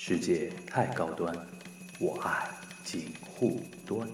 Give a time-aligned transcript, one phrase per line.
[0.00, 1.34] 世界太高端，
[1.98, 2.48] 我爱
[2.84, 4.08] 锦护端。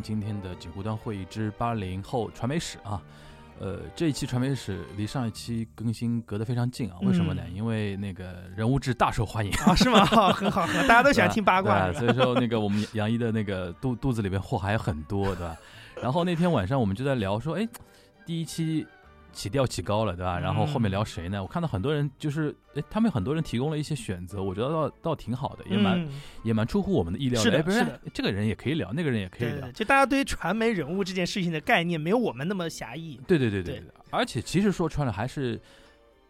[0.00, 3.00] 迎今天的锦湖端会议之八零后传媒史啊。
[3.58, 7.42] 呃，这一期传媒史离上一期更新隔得非常近啊，为什么呢？
[7.54, 10.02] 因为那个人物志大受欢迎，啊，是吗？
[10.06, 15.54] 好 很好，大家都喜欢听八卦， 所以说那个我们杨一的那个肚肚子里边货还有很多，对吧？
[16.02, 17.68] 然后那天晚上我们就在聊说，哎，
[18.24, 18.86] 第一期
[19.32, 20.38] 起调起高了，对吧？
[20.38, 21.42] 然后后面聊谁呢？
[21.42, 26.08] 我看到很多人就是，哎，他们很多人提供了一些选择，我觉得倒倒挺好的，也蛮、嗯。
[26.42, 27.80] 也蛮出乎我们的意料是的哎，不是。
[27.80, 29.60] 的这个人也可以聊，那个人也可以聊。
[29.60, 33.74] 对对，，就大家对于传媒人物这件事情的概念没有我们那么狭义，对对对对。
[33.74, 35.60] 对对，而且其实说穿了还是。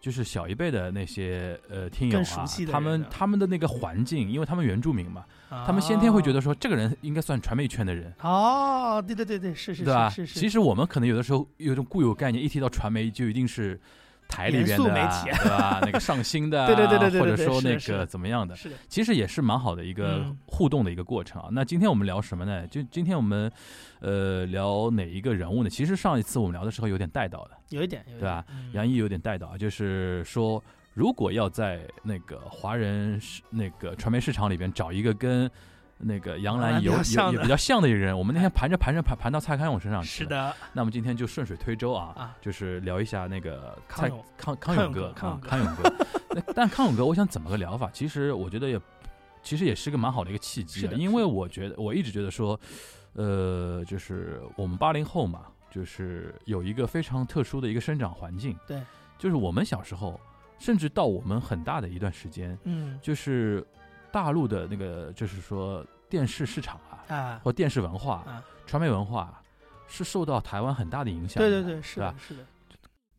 [0.01, 9.85] 就是小一辈的那些呃听友更啊他们他们的那个环境，因为他们原住民嘛，他他们先天会觉得说这个人应该算传媒圈的人，哦，对对对对，是是？
[9.85, 13.79] 是是是，其实我们可能有的时候有一种固有概念，一提到传媒就一定是
[14.31, 15.81] 台里边的啊，媒体 对吧？
[15.83, 21.49] 那个上新的啊， 对对对对对或者说那个怎么样的，是的，其实也是蛮好的一个嗯互动的一个过程啊。
[21.53, 22.67] 那今天我们聊什么呢？
[22.69, 23.51] 就今天我们
[24.01, 25.69] 呃聊哪一个人物呢？
[25.69, 28.45] 其实上一次我们聊的时候有点带到的，有一点，对吧？
[28.51, 30.63] 嗯杨毅有点带到啊，就是说
[30.95, 35.51] 如果要在那个华人市那个传媒市场里边找一个跟
[36.03, 40.25] 那个杨杨澜澜有有比较像的有比较像的一个人，我们那天盘着盘着盘盘到蔡康永身上去了。
[40.25, 42.37] 是的，那么今天就顺水推舟啊，啊。
[42.41, 45.95] 就是聊一下那个蔡康康康永哥康永康永，哥。
[46.55, 47.91] 但康永哥，我想怎么个聊法？
[47.93, 48.81] 其实我觉得也，
[49.43, 52.59] 其实也是个蛮好的一个契机因为我觉得我一直觉得说，
[53.15, 58.81] 呃，就是我们八零后嘛，就是有一个非常特殊的一个生长环境，对，
[59.19, 60.19] 就是我们小时候，
[60.59, 62.99] 甚至到我们很大的一段时间，嗯。
[63.03, 63.67] 就是
[64.13, 67.41] 大陆的那个，就是说电视市场啊，啊。
[67.43, 69.41] 或电视文化、啊，传媒文化，
[69.89, 71.49] 是受到台湾很大的影响的。
[71.49, 72.45] 对对对，是的，是的，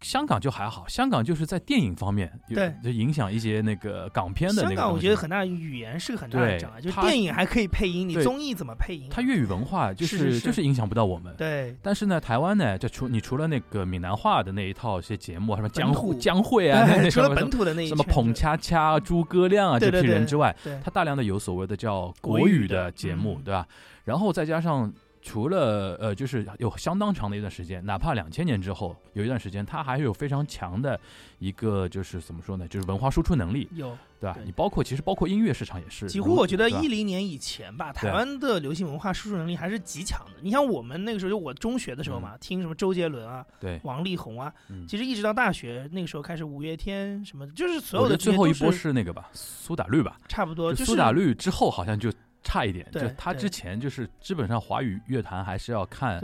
[0.01, 2.73] 香港就还好，香港就是在电影方面有对。
[2.83, 9.11] 就影响一些那个港片的那个香港我觉得很大语言是个很大的障碍，就是电影还可以配音，你综艺怎么配音啊？
[9.11, 11.33] 它粤语文化就是就是影响不到我们。
[11.37, 11.75] 对。
[11.81, 23.43] 但是呢，台湾呢，就除你除了那个闽南话的那一套一些节目，什么江户江会啊，除什么了本土的那一什么捧恰恰、诸葛亮啊这批人之外，对，它大量的有所谓的叫国国语语的的节目，嗯。
[23.43, 23.67] 对吧？
[24.03, 24.91] 然后再加上
[25.21, 30.99] 除了呃，就是有相当长的一段时间，哪怕两千年之后有一段时间，它还有非常强的
[31.39, 34.33] 一个就是怎么说呢，就是文化输出能力，有对吧？
[34.33, 34.43] 对。
[34.45, 40.31] 你包括其实包括音乐市场也是，几乎我觉得一零年以前吧，台湾的流行文化输出能力还是极强的。
[40.41, 52.11] 你像我们那个时候，就我中学的时候嘛，听什么周杰伦啊、对，王力宏啊，嗯，其实一直到大学那个时候开始，五月天什么，就是所有的最后一波是是那个吧，苏打绿吧，差不多，就是苏打绿之后好像就
[52.43, 56.21] 差一点，就他之前就是基本上华语乐坛还是要看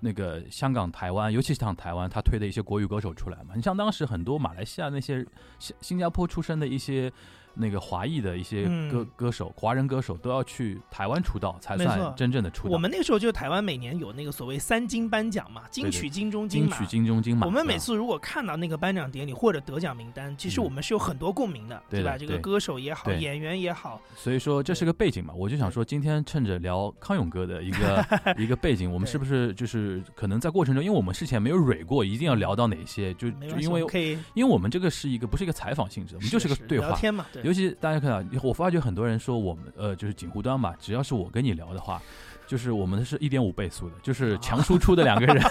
[0.00, 3.54] 那个香港、台湾，尤其是像台湾，他推的一些国语歌手出来嘛。
[3.54, 5.24] 你像当时很多马来西亚那些
[5.58, 7.10] 新新加坡出生的一些
[7.54, 12.74] 那个华裔的一些嗯歌、歌手、华人歌手，都要去台湾出道才算真正的出道。
[12.74, 16.86] 我们那个时候就台湾每年有那个所谓三金颁奖嘛，金曲、金钟、马金曲、。
[16.86, 21.82] 金钟、金马，我们每次如果看到那个颁奖典礼或者得奖名单，其实嗯我们是有很多共鸣的，吧？
[21.88, 25.32] 对吧这个歌手也好，演员也好，所以说这是个背景嘛。
[25.34, 28.06] 我就想说，今天趁着聊康永哥的一个
[28.38, 36.88] 一个背景，我们是不是就是可能在过程中，因为我们事前没有蕊过，一定要聊到哪些，就就因为可以因为我们这个是一个不是一个采访性质，我们就是个对话。
[36.88, 42.00] 聊天嘛，对尤其大家看到，我发觉很多人说我们呃就是锦湖端嘛，只要是我跟你聊的话，
[42.46, 45.42] 就是我们是一点五倍速的，就是强输出的两个人，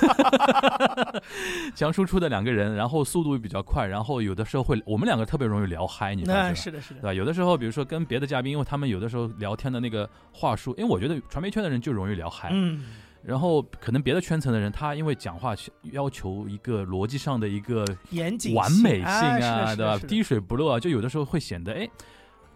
[1.75, 6.49] 强输出的两个人，然后速度比较快，然后有的时候会我们两个特别容易聊嗨，你发现吗？
[6.49, 7.13] 那是的，是的，对吧？
[7.13, 12.85] 有的时候，比如说跟别的嘉宾，因为他们有的时候聊天的那个话术，因为我觉得传媒圈的人就容易聊嗨，嗯，
[13.25, 15.55] 然后可能别的圈层的人，他因为讲话
[15.91, 19.97] 要求一个逻辑上的一个严谨完美性啊，对吧？
[20.07, 21.89] 滴水不漏啊，就有的时候会显得，哎，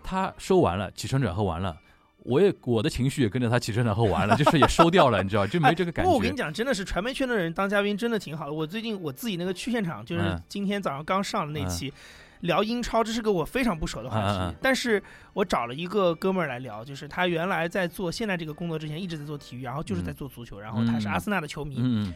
[0.04, 1.78] 他收完了，起承转合完了，
[2.19, 6.10] 我也我的情绪也跟着他起承转合完了， 就是也收掉了，你知道，就没这个感觉。
[6.10, 8.52] 不过我跟你讲，真的是传媒圈的人当嘉宾真的挺好的。
[8.54, 11.94] 我最近我自己那个去现场，就是嗯今天早上刚上的那期。
[12.42, 15.01] 聊英超，这是个我非常不熟的话题，嗯嗯嗯但是
[15.34, 22.13] 我找了一个哥们儿来聊，就是他原来在做现在这个工作之前一直在做体育，然后就是在做足球，然后他是嗯阿森纳的球迷，嗯，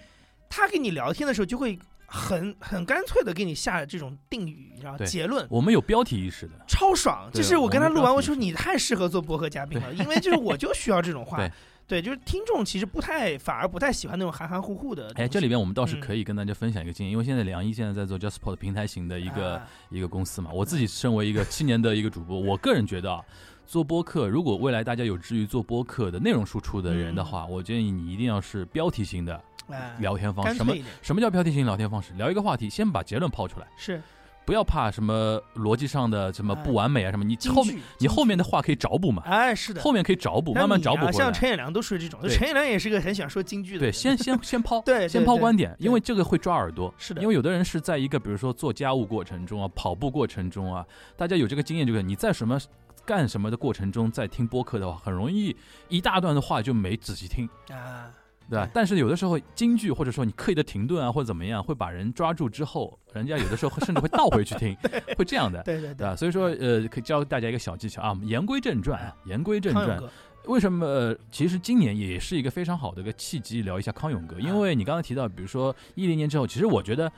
[0.50, 5.48] 他跟你聊天的时候就会很很干脆的给你下这种定语，然后结论。
[5.50, 7.30] 我们有标题意识的，超爽！
[7.34, 11.40] 就是我跟他录完，我说你太适合做博客嘉宾了，因为就是我就需要这种话。
[11.92, 15.12] 对对，就是听众其实不太，反而不太喜欢那种含含糊糊的。
[15.16, 23.22] 哎，这里边我们倒是嗯可以跟大家分享一个经验，因为现在梁一现在在做 JustPod 平台型的一个、啊一个公司嘛，我自己身为一个七年的一个主播，我个人觉得啊，
[23.68, 30.56] 做播客，如果未来大家有志于做播客的内容输出的人的话，我建议你一定要是标题型的哎聊天方式。
[30.56, 32.14] 什么什么叫标题型聊天方式？
[32.14, 34.02] 聊一个话题，先把结论抛出来，是
[34.46, 41.12] 不要怕什么逻辑上的什么不完美啊什么，你后面你后面的话可以找补嘛，哎是的，后面可以找补，慢慢找补回来。
[41.12, 42.30] 像陈也良都属于这种，对。
[42.30, 46.94] 陈也良也是个很喜欢说京剧的对，先先 先抛，对对先抛观点，因为这个会抓耳朵。
[46.98, 47.22] 是的。
[47.22, 50.86] 因为有的人是在一个比如说做家务过程中啊、跑步过程中啊，
[51.16, 52.60] 大家有这个经验，就是你在什么
[53.06, 55.56] 干什么的过程中在听播客的话，很容易
[55.88, 58.12] 一大段的话就没仔细听，啊，
[58.52, 58.70] 对吧？
[58.74, 64.76] 但是有的时候京剧或者说你刻意的停顿啊或者怎么样，会把人抓住之后，人家有的时候甚至会倒回去听，
[65.18, 65.64] 会这样的。
[65.64, 66.16] 对对对吧？
[66.16, 68.20] 所以说，呃，可以教大家一个小技巧啊。
[68.24, 70.04] 言归正传啊，言归正传，
[70.48, 70.86] 为什么？
[70.86, 74.40] 呃，其实今年也是一个非常好的一个契机，聊一下康永啊哥。
[74.40, 77.12] 因为你刚才提到，比如说一零年之后，其实我觉得，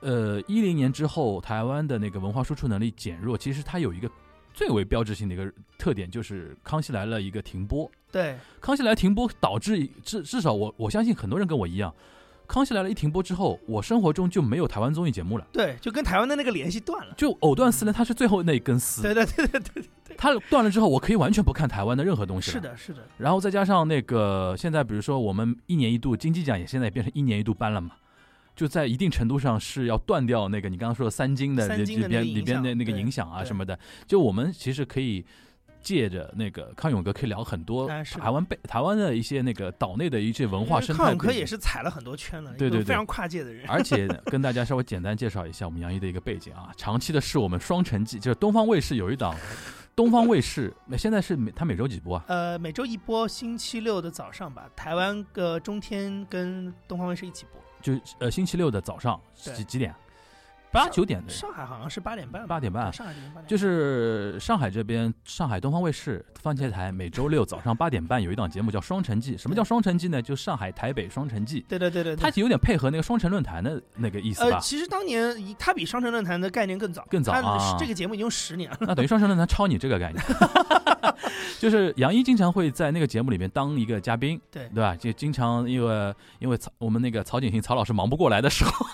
[0.00, 4.10] 呃，一零年之后，台湾的那个文化输出能力减弱，其实它有一个
[4.52, 7.90] 最为标志性的一个特点，就是《康熙来了》一个停播。
[8.10, 8.22] 对
[8.60, 11.90] 《康熙来了》停播导致至至少我我相信很多人跟我一样，
[12.46, 15.46] 《康熙来了》一停播之后，我生活中就没有台湾综艺节目了。
[15.52, 17.14] 对，就跟台湾的那个联系断了。
[17.16, 19.02] 就藕断丝连，它是最后那一根丝。
[19.02, 22.54] 对对对对对，它断了之后，我可以完全不看台湾的任何东西了。
[22.54, 27.90] 是的，是的，然后再加上那个现在，比如说我们一年一度金鸡奖也现在也变成一年一度颁了嘛，
[28.56, 33.78] 就在一定程度上是要断掉那个你刚刚说的三金的里边里边的那个影响啊什么的。
[34.06, 35.22] 就我们其实可以
[35.80, 41.04] 借着那个康永哥可以聊很多台湾背台湾的一些那个岛内的一些文化生态。
[41.04, 43.66] 康永哥也是踩了很多圈了，对对对非常跨界的人。
[43.70, 49.34] 而且跟大家稍微简单介绍一下我们杨一的一个背景啊，长期的是我们双城记，就是东方卫视有一档，
[49.94, 52.24] 东方卫视现在是每他每周几播啊？
[52.28, 57.60] 呃，每周一播，星期六的早上吧，台湾个中天跟东方卫视一起播。
[57.80, 59.94] 就呃星期六的早上几几点？
[60.70, 63.46] 八九点的，上海好像是八点半，八点半上海这边八点半。
[63.46, 69.34] 就是上海这边，上海东方卫视番茄台每周六早上八点半有一档节目叫《双城记》。
[69.38, 70.20] 什么叫双城记呢？
[70.20, 71.64] 就上海、台北双城记。
[71.68, 74.60] 对对对对，对它有点配合那个双城论坛的那个意思呃，吧？
[74.60, 78.76] 其实当年它比双城论坛的概念更早，更早啊这个节目已经十年了。
[78.80, 80.22] 那等于双城论坛抄你这个概念。
[81.58, 84.94] 就是杨一经常会在那个节目里面当一个嘉宾，对对吧？
[84.94, 88.86] 就经常因为因为曹我们那个曹景行曹老师忙不过来的时候，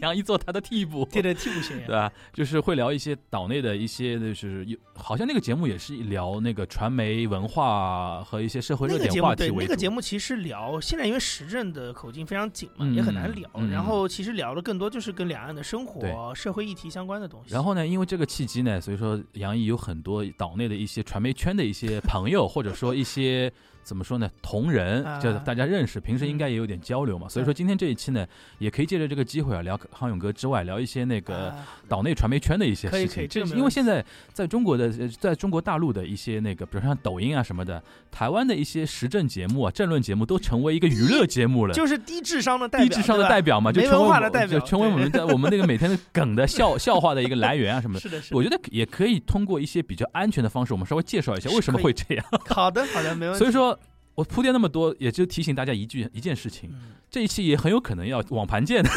[0.00, 1.08] 杨毅做他的替补。
[1.12, 1.94] 对对，替补学员对。
[1.94, 2.12] 吧？
[2.32, 9.80] 就是会聊一些岛内的一些，就是有好像那个节目也是聊那个传媒文化和一些社会热点那个节目对那个话题为主。
[9.80, 13.48] 节目其实聊，现在因为时政的口径非常紧嘛，嗯也很难聊。
[13.54, 17.52] 嗯然后其实聊的更多就是跟两岸的生活、社会议题相关的东西。
[17.52, 23.52] 然后呢，因为这个契机呢，所以说杨毅有很多岛内的一些传媒圈的一些朋友，或者说一些
[23.86, 27.28] 怎么说呢，同仁，啊就是大家认识，平时应该也有点交流嘛。
[27.28, 28.26] 所以说今天这一期呢，
[28.58, 33.14] 也可以借着这个机会啊，聊康永哥之外，聊一些那个啊岛内传媒圈的一些事情。
[33.14, 37.80] 可以这因为现在在中国的，呃在中国大陆的一些那个，比如像抖音啊什么的，
[38.10, 41.72] 台湾的一些时政节目啊、政论节目都成为一个娱乐节目了。
[41.72, 48.00] 就是低智商的代表，低智商的代表嘛，就没文成为的代表就成为我们的我们那个每天的梗的笑笑话的一个来源啊什么的。
[48.00, 48.36] 是的，是的。
[48.36, 52.24] 我觉得也可以通过一些比较安全的方式，我们稍微介绍一下为什么会这样。
[52.48, 53.38] 好的，好的，没问题。
[53.38, 53.75] 所以说
[54.16, 58.90] 我铺垫那么多，也就提醒大家一句一件事情：嗯，这一期也很有可能要网盘见的。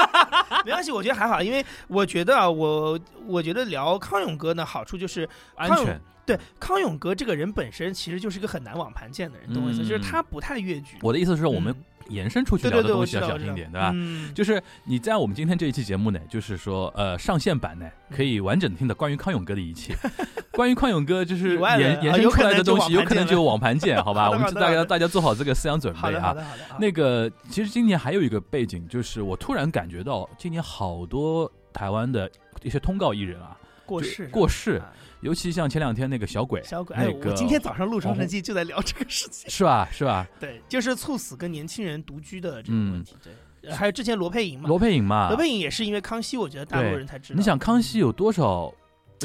[0.64, 9.82] 没关系，我觉得还好，因为我觉得啊，我我觉得聊康永哥呢，好处就是安全，对康永哥这个人本身其实就是一个很难网盘见的人，懂我意思？
[9.82, 10.96] 嗯就是他不太越矩。
[11.02, 13.92] 我的意思是说，我们嗯延伸出去聊的东西要小心一点，对吧？
[13.94, 19.96] 嗯，就是你在我们今天这一期节目呢，就是说，呃，上线版呢可以完整听的关于康永哥的一切，
[20.52, 24.28] 关于康永哥就是延延伸出来的东西，有可能就有网盘见， 好吧？
[24.30, 26.36] 我们大家大家做好这个思想准备啊。
[26.78, 32.30] 那个，其实今年还有一个背景，就是我突然感觉到今年好多台湾的
[32.62, 39.50] 一些通告艺人啊，过世过世啊尤其像前两天那个小鬼，小鬼，哎，那个我今天早上录《双城记》就在聊这个事情。
[39.50, 39.88] 是吧？
[39.92, 40.26] 是吧？
[40.38, 43.14] 对，就是猝死跟年轻人独居的这个嗯问题。
[43.22, 47.36] 对，呃还有之前罗佩影嘛，罗佩颖嘛，罗佩影也是因为康熙，我觉得大陆人才知道。
[47.36, 48.72] 你想康熙有多少，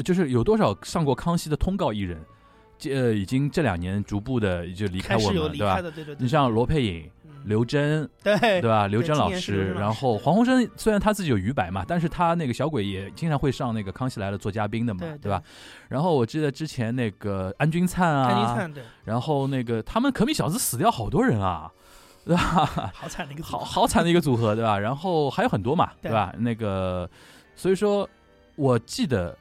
[0.04, 2.20] 就是有多少上过康熙的通告艺人，
[2.78, 5.82] 这呃已经这两年逐步的就离开我们了，对吧？
[6.18, 7.10] 你像罗佩颖、嗯
[7.46, 8.86] 刘真，对对吧？
[8.88, 15.40] 刘真老师，然后黄鸿升虽然他自己有余白嘛，但是他那个小鬼也经常会上那个《康熙来了》做嘉宾的嘛，对对吧？？
[15.88, 21.70] 然后我记得之前那个安钧璨啊，安钧灿对，然后那个他们可米小子死掉好多人啊，
[22.24, 22.90] 对吧？
[22.92, 24.78] 好惨的一个组好合好惨的一个组合，对吧？
[24.78, 26.34] 然后还有很多嘛，对对吧？
[26.38, 27.08] 那个，
[27.54, 28.08] 所以说，
[28.56, 29.36] 我记得，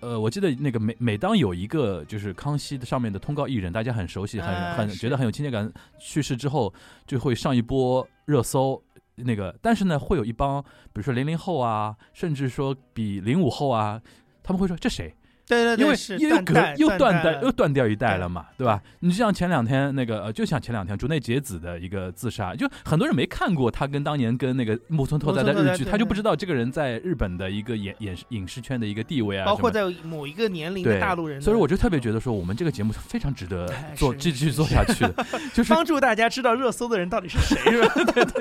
[0.00, 6.72] 呃，我记得那个每每当有一个就是康熙的上面的通告艺人，大家很熟悉，很很觉得很有亲切感，去世之后
[7.06, 8.82] 就会上一波热搜。
[9.18, 13.98] 那个，但是呢，会有一帮，比如说零零后啊，甚至说比零五后啊，
[14.42, 15.14] 他们会说这谁？
[15.48, 18.80] 对对对，因为是又隔断又断代代又断掉一代了嘛，对吧？
[19.00, 35.14] 你就像前两天那个，呃，就像前两天竹内结子的一个自杀，就很多人没看过他跟当年跟那个木村拓哉的日剧，他就不知道这个人在日本的一个演演影视圈的一个地位啊，包括在某一个年龄的大陆人，所以我就特别觉得说，我们这个节目是非常值得哎做继续做下去的，
[35.54, 37.94] 就是帮助大家知道热搜的人到底是谁，是吧？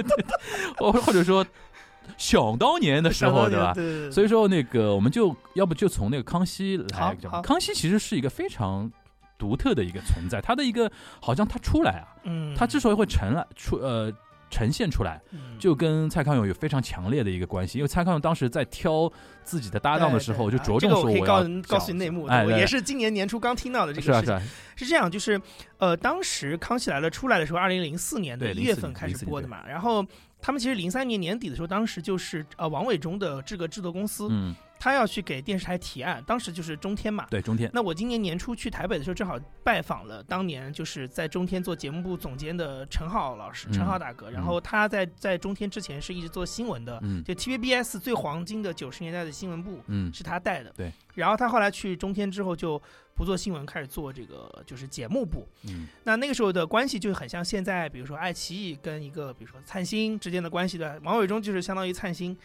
[0.77, 1.45] 或或者说
[2.17, 3.74] 想当年的时候，对吧？
[3.74, 4.12] 对。
[4.12, 8.91] 所以说，那个我们就要不就从那个康熙来讲康熙其实是一个非常
[9.38, 14.12] 独特的一个存在，他的一个好像他出来啊，嗯，他之所以会呈来出呃
[14.50, 15.57] 呈现出来，嗯。
[15.59, 17.77] 就跟蔡康永有非常强烈的一个关系。
[17.77, 19.12] 因为蔡康永当时在挑
[19.43, 24.25] 自己的搭档的时候，就着重说要我可以告诉告诉讲你内幕，哎，我也是今年年初刚听到的这个事情。
[24.25, 24.39] 是啊。
[24.39, 25.41] 是啊，是这样，就是
[25.79, 30.05] 呃，当时《康熙来了》出来的时候，二零零四年的对04年一月份开始播的嘛，然后
[30.45, 37.25] 他们其实零三年年底的时候，当时就是呃王伟忠的这个制作公司，嗯，他要去给电视台提案，当时就是中天嘛。
[37.31, 44.29] 对中天，那我今年年初去台北的时候，正好拜访了当年就是在中天做节目部总监的陈浩老师，嗯陈浩大哥。
[44.29, 50.71] 然后他在在中天之前是一直做新闻的，嗯就 TVBS 最黄金的九十年代的新闻部，嗯是他带的。
[50.77, 50.93] 对。
[51.15, 52.79] 然后他后来去中天之后就
[53.15, 55.48] 不做新闻，开始做这个就是节目部。
[55.63, 62.36] 嗯那那个时候的关系就很像现在，比如说爱奇艺跟一个比如说灿星之间的关系的，王伟忠就是相当于灿星，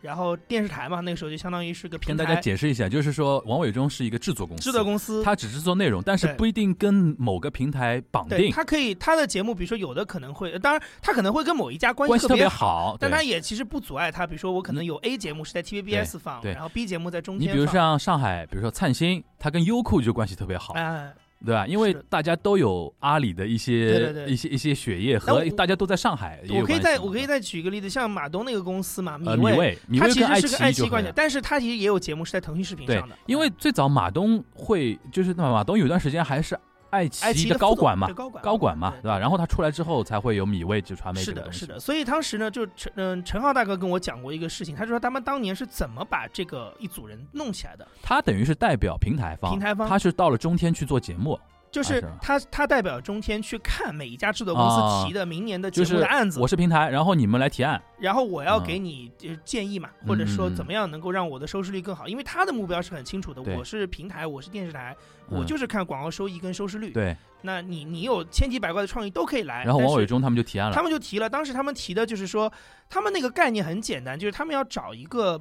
[0.00, 12.90] 然后电视台嘛，那个时候就相当于是个平跟大家解释一下，就是说王伟忠是一个制作公司，制作公司，他只制作内容，但是不一定跟某个平台绑对定，他可以他的节目，比如说有的可能会，呃当然他可能会跟某一家关关系特别好。
[12.92, 12.96] 好。
[13.00, 17.56] 但他也其实不阻碍他，比如说我可能有 A 节目是在 TVBS 放，然后 B 节目在中天放。
[17.56, 21.12] 你比如像上海，比如说灿星，他跟优酷就关系特别好，哎，
[21.46, 21.66] 对吧？
[21.66, 24.26] 因为大家都有阿里的一些对对对。
[24.26, 36.58] 一些一些血液，和大家都在上海我可以再我可以再举一个例子，像马东那个公司嘛，呃米味，未米味它其实是个爱奇艺关系，但是它其实也有节目是在腾讯视频对上的，，因为最早马东会就是那马东有段时间还是
[36.90, 39.18] 爱爱奇艺的高管嘛，高管高管嘛，对对吧？
[39.18, 41.58] 然后他出来之后才会有米未就传媒是的，这个东西。
[41.60, 51.38] 是的，所以当时呢，就陈嗯、陈浩大哥跟我讲过一个事情，他说他们当年是怎么把这个一组人弄起来的，他等于是代表平台方，平台方他是到了中天去做节目，
[51.76, 64.96] 就是他他代表中天去看每一家制作公啊司提的明年的节就是目的案子，我是平台，然后你们来提案，然后我要嗯给你就是建议嘛，或者说怎么样能够让我的收视率更好，因为他的目标是很清楚的，我是平台，我是电视台，
[65.28, 66.92] 嗯我就是看广告收益跟收视率。
[66.92, 72.50] 对，那你你有千奇百怪的创意都可以来，然后王伟忠他们就提案了他，们就提了，当时他们提的就是说，
[72.88, 75.38] 他们那个概念很简单，就是他们要找一个，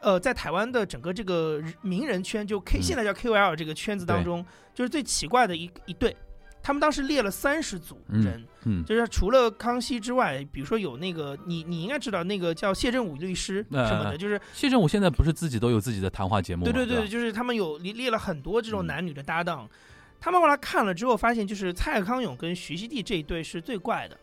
[0.00, 6.16] 呃，在台湾的整个这个名人圈，就 K、嗯现在叫 KOL 这个圈子当中，就是最奇怪的一一对。
[6.62, 16.72] 他们当时列了三十组人，嗯，就是除了康熙之外，比如说有那个你你应该知道那个叫谢振武律师呃什么的，就是谢振武现在不是自己都有自己的谈话节目吗？
[16.72, 19.68] 对对对，就是他们有列列了很多这种嗯男女的搭档。
[20.18, 24.18] 他们后来看了之后，发现就是蔡康永跟徐熙娣这一对是最怪的，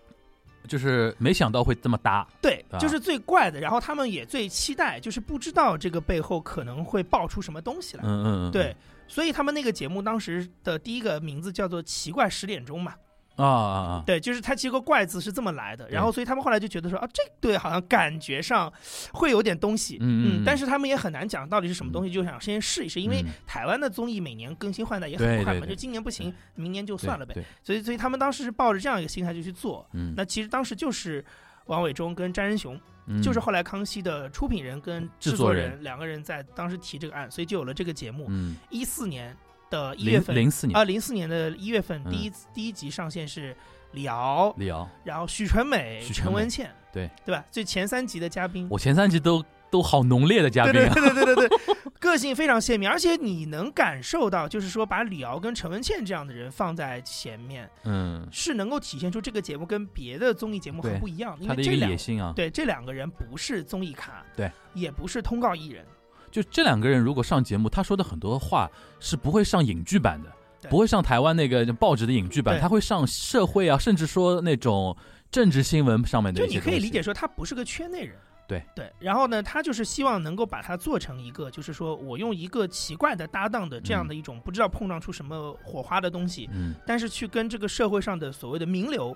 [0.67, 3.60] 就是没想到会这么搭，对就是最怪的。
[3.60, 8.03] 然后他们也最期待，就是不知道这个背后可能会爆出什么东西来。
[8.03, 8.75] 嗯嗯嗯，对，
[9.08, 12.96] 所以他们那个节目当时的第一个名字叫做《奇怪十点钟》嘛。
[13.35, 15.89] 啊啊啊，对，就是它其实个怪字是这么来的。
[15.89, 18.71] 然后，所以他们后来就觉得说啊，这对好像感觉上
[19.11, 19.97] 会有点东西。
[20.01, 27.33] 嗯但是他们也很难讲到底是什么东西，就想先试一试，因为嗯台湾的综艺每年更新换代也很快嘛，就今年不行，明年就算了呗。
[27.63, 29.87] 所以，所以他们当时是抱着这样一个心态就去做。
[29.93, 31.23] 嗯，那其实当时就是
[31.65, 32.79] 王伟忠跟詹仁雄。
[33.05, 38.27] 嗯就是后来康熙的出品人跟制作制作人两个人在当时提这个案，所以就有了这个节目。
[38.29, 39.35] 嗯，一四年
[39.74, 43.56] 的一月份，零四年啊，零四年的一月份嗯第一第一集上线是
[43.94, 47.44] 李敖，李敖，然后许纯美、陈文茜，对对吧？
[47.50, 51.60] 最前三集的嘉宾，我前三集都都好浓烈的嘉宾啊，对对对对对对，
[52.00, 65.84] 个性非常鲜明，而且你能感受到，就是说把李敖跟陈文茜这样的人放在前面，嗯，是能够体现出这个节目跟别的综艺节目很对不一样的，因为这两野心啊，对这两个人不是综艺咖，对，也不是通告艺人。
[66.33, 68.67] 就这两个人如果上节目，他说的很多话
[68.99, 74.97] 是不会上影剧版的，不会上台湾那个报纸的影剧版，他会上社会啊，甚至说那种
[75.29, 78.15] 政治新闻上面的就你可以理解，说他不是个圈内人。
[78.47, 78.63] 对。
[78.75, 86.73] 对，然后呢，他就是希望能够把它做成一个，就是说我用一个奇怪的搭档的这样的一种，不知道碰撞出什么火花的东西，嗯。
[86.83, 89.15] 但是去跟这个社会上的所谓的名流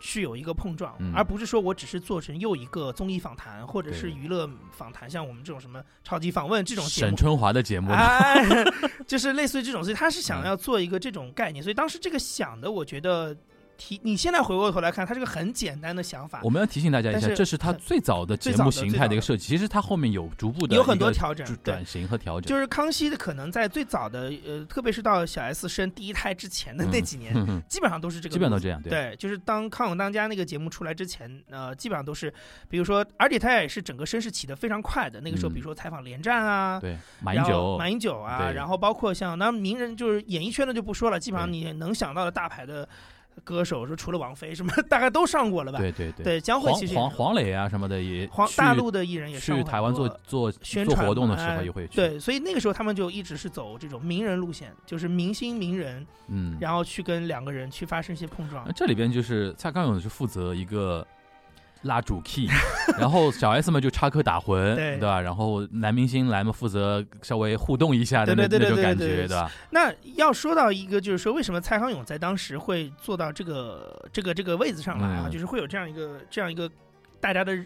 [0.00, 1.12] 去有一个碰撞，嗯。
[1.14, 7.08] 而不是说我只是做成又一个综艺访谈或者是娱乐访谈，像我们这种什么超级访问这种节目。
[7.08, 7.16] 沈。
[7.16, 8.44] 春华的节目，哎，
[9.06, 10.46] 就是类似于这种，所以他是想嗯。
[10.46, 13.36] 要做一个这种概念，所以当时这个想的，我觉得
[13.78, 19.46] 提你现在回过头来看，它是个很简单的想法我，们要提醒大家一下，是这是他最早的节目形态的一个设计。
[19.46, 22.48] 其实它后面有逐步的有很多调整对转转型和调整。
[22.48, 27.32] 就是康熙的可能在最早的呃，特别是到小 S 生第一胎之前的那几年，
[27.68, 32.34] 基本上都是这个，基本上都这样，对对，就是当康永当家那个节目出来之前，呃，基本上都是，
[32.68, 35.20] 比如说，而且他也是整个声势起得非常快的。
[35.20, 42.88] 那个时候，嗯比如说采访连战啊，对，马英九，马英九啊，然后包括像那名人，就是演艺圈的就不说了，基本上你能想到的大牌的
[43.44, 45.78] 歌手，说除了王菲什么， 大概都上过了吧？
[45.78, 58.66] 对对对，对，江蕙黄其实黄黄磊啊什么的也黄大陆的艺人也上去台湾做做宣传做活动的时候也会去，，对，所以那个时候他们就一直是走这种名人路线，就是明星名人，嗯，然后去跟两个人去发生一些碰撞。
[58.74, 61.06] 这里边就是蔡康永是负责一个
[61.82, 62.48] 拉主 key，
[62.98, 65.20] 然后小 S 们就插科打诨，对吧？
[65.20, 69.50] 然后男明星来嘛，负责稍微互动一下的那种感觉，对吧？
[69.70, 76.70] 那要说到一个，就是说为什么蔡康永在当时会坐到这个这个这个位子上来啊，嗯就是会有这样一个这样一个
[77.20, 77.56] 大家的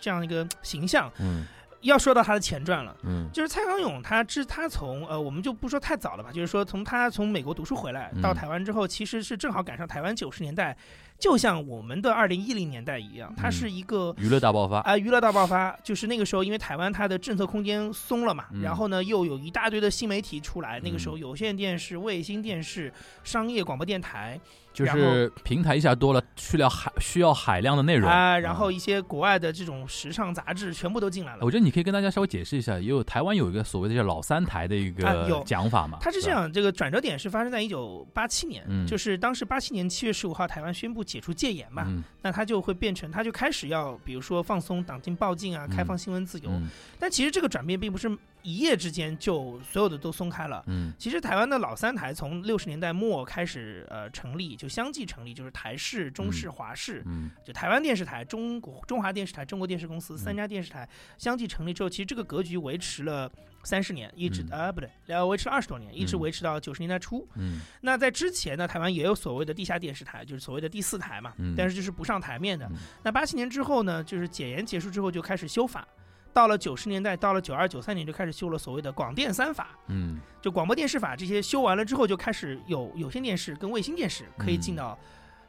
[0.00, 1.10] 这样一个形象。
[1.20, 1.44] 嗯
[1.82, 2.92] 要说到他的前传了。
[3.04, 10.76] 嗯就是蔡康永，他是他从呃，我们就不说太早了吧，就是说从他从美国读书回来到嗯台湾之后，其实是正好赶上台湾九十年代，
[11.18, 18.62] 就像我们的二零一零年代一样，它嗯是一个娱乐大爆发，啊、娱乐大爆发，就是那个时候，因为台湾它的政策空间松了嘛，嗯。
[18.62, 21.18] 然后呢又有一大堆的新媒体出来，那个时候嗯。
[21.18, 22.92] 有线电视、卫星电视、
[23.24, 24.40] 商业广播电台
[24.72, 28.08] 就是平台一下多了，需要海需要海量的内容。
[28.08, 31.38] 啊、然后嗯一些国外的这种时尚杂志全部都进来了。
[31.42, 31.50] 我。
[31.50, 38.86] 觉得你可以跟大家稍微解释一下，也有台湾有一个所谓的叫老三台的一个讲法嘛，吧，它是这样，这个转折点是发生在一九八七年，嗯。
[38.86, 42.04] 就是当时八七年七月十五号，台湾宣布解除戒严嘛，嗯。
[42.22, 46.50] 那他就会变成，他就开始要，比如说放松党禁报禁啊，嗯开放新闻自由。
[46.50, 46.68] 嗯。
[46.98, 48.08] 但其实这个转变并不是
[48.48, 50.64] 一夜之间就所有的都松开了。
[50.68, 50.92] 嗯。
[50.98, 56.52] 其实台湾的老三台从六十年代末开始呃成立，就相继成立，就是台视、中视、嗯。
[56.52, 57.30] 华视，嗯。
[57.44, 63.30] 就台湾电视台、中国中华电视台、中国电视公司三家电视台相继成立之后，其实这个格局维持了
[63.64, 64.58] 三十年，一直嗯。
[64.58, 66.20] 啊不对，呃维持了二十多年，一直嗯。
[66.20, 67.28] 维持到九十年代初。
[67.34, 67.60] 嗯。
[67.82, 71.54] 那在之前呢，台湾也有所谓的地下电视台，就是所谓的第四台嘛，嗯。
[71.54, 72.66] 但是就是不上台面的。
[72.66, 72.76] 嗯。
[73.02, 75.86] 那八七年之后呢，就是解严结束之后就开始修法，
[76.32, 84.98] 到了九十年代，到了九二九三年就开始修了所谓的广电三法，嗯就广播电视法这些修完了之后，就开始有有线电视跟卫星电视可以进嗯到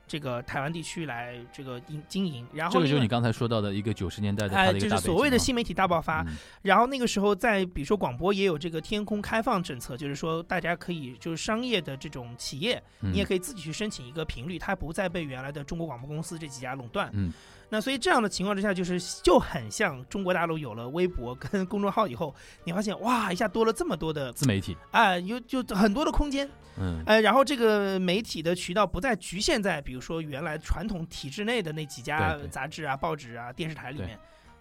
[0.07, 2.47] 这个台湾地区来这个经经营。
[2.51, 6.23] 然后这个就是你刚才说到的一个九十年代的它哎，的一个大就是所谓的新媒体大爆发。
[6.23, 17.11] 嗯 然后那个时候在比如说广播也有这个天空开放政策，就是说大家可以就是商业的这种企业，嗯你也可以自己去申请一个频率，它不再被原来的中国广播公司这几家垄断。
[17.13, 17.31] 嗯，
[17.69, 27.03] 那所以这样的情况之下，就是就很像中国大陆有了微博跟 公众号以后，你发现哇，一下多了这么多的自媒体，啊、有就很多的空间，嗯。
[27.05, 34.19] 呃，然后这个媒体的渠道不再局限在比如说原来传统体制内的那几家杂志啊、报纸啊、电视台里对面，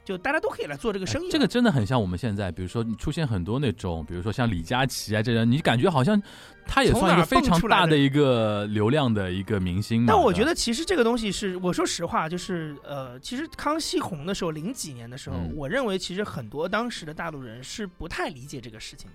[0.09, 1.27] 就大家都可以来做这个生意。
[1.27, 6.19] 哎这个真的很像我们现在，比如说你出现很多那种，比如说像李佳琦啊这人，你感觉好像
[6.67, 10.07] 他也算一个非常大的一个流量的一个明星嘛。
[10.09, 19.11] 但我觉得其实这个东西是，我说实话，就是呃，其实康熙红的时候，零几年的时候，嗯我认为其实很多当时的大陆人是不太理解这个事情，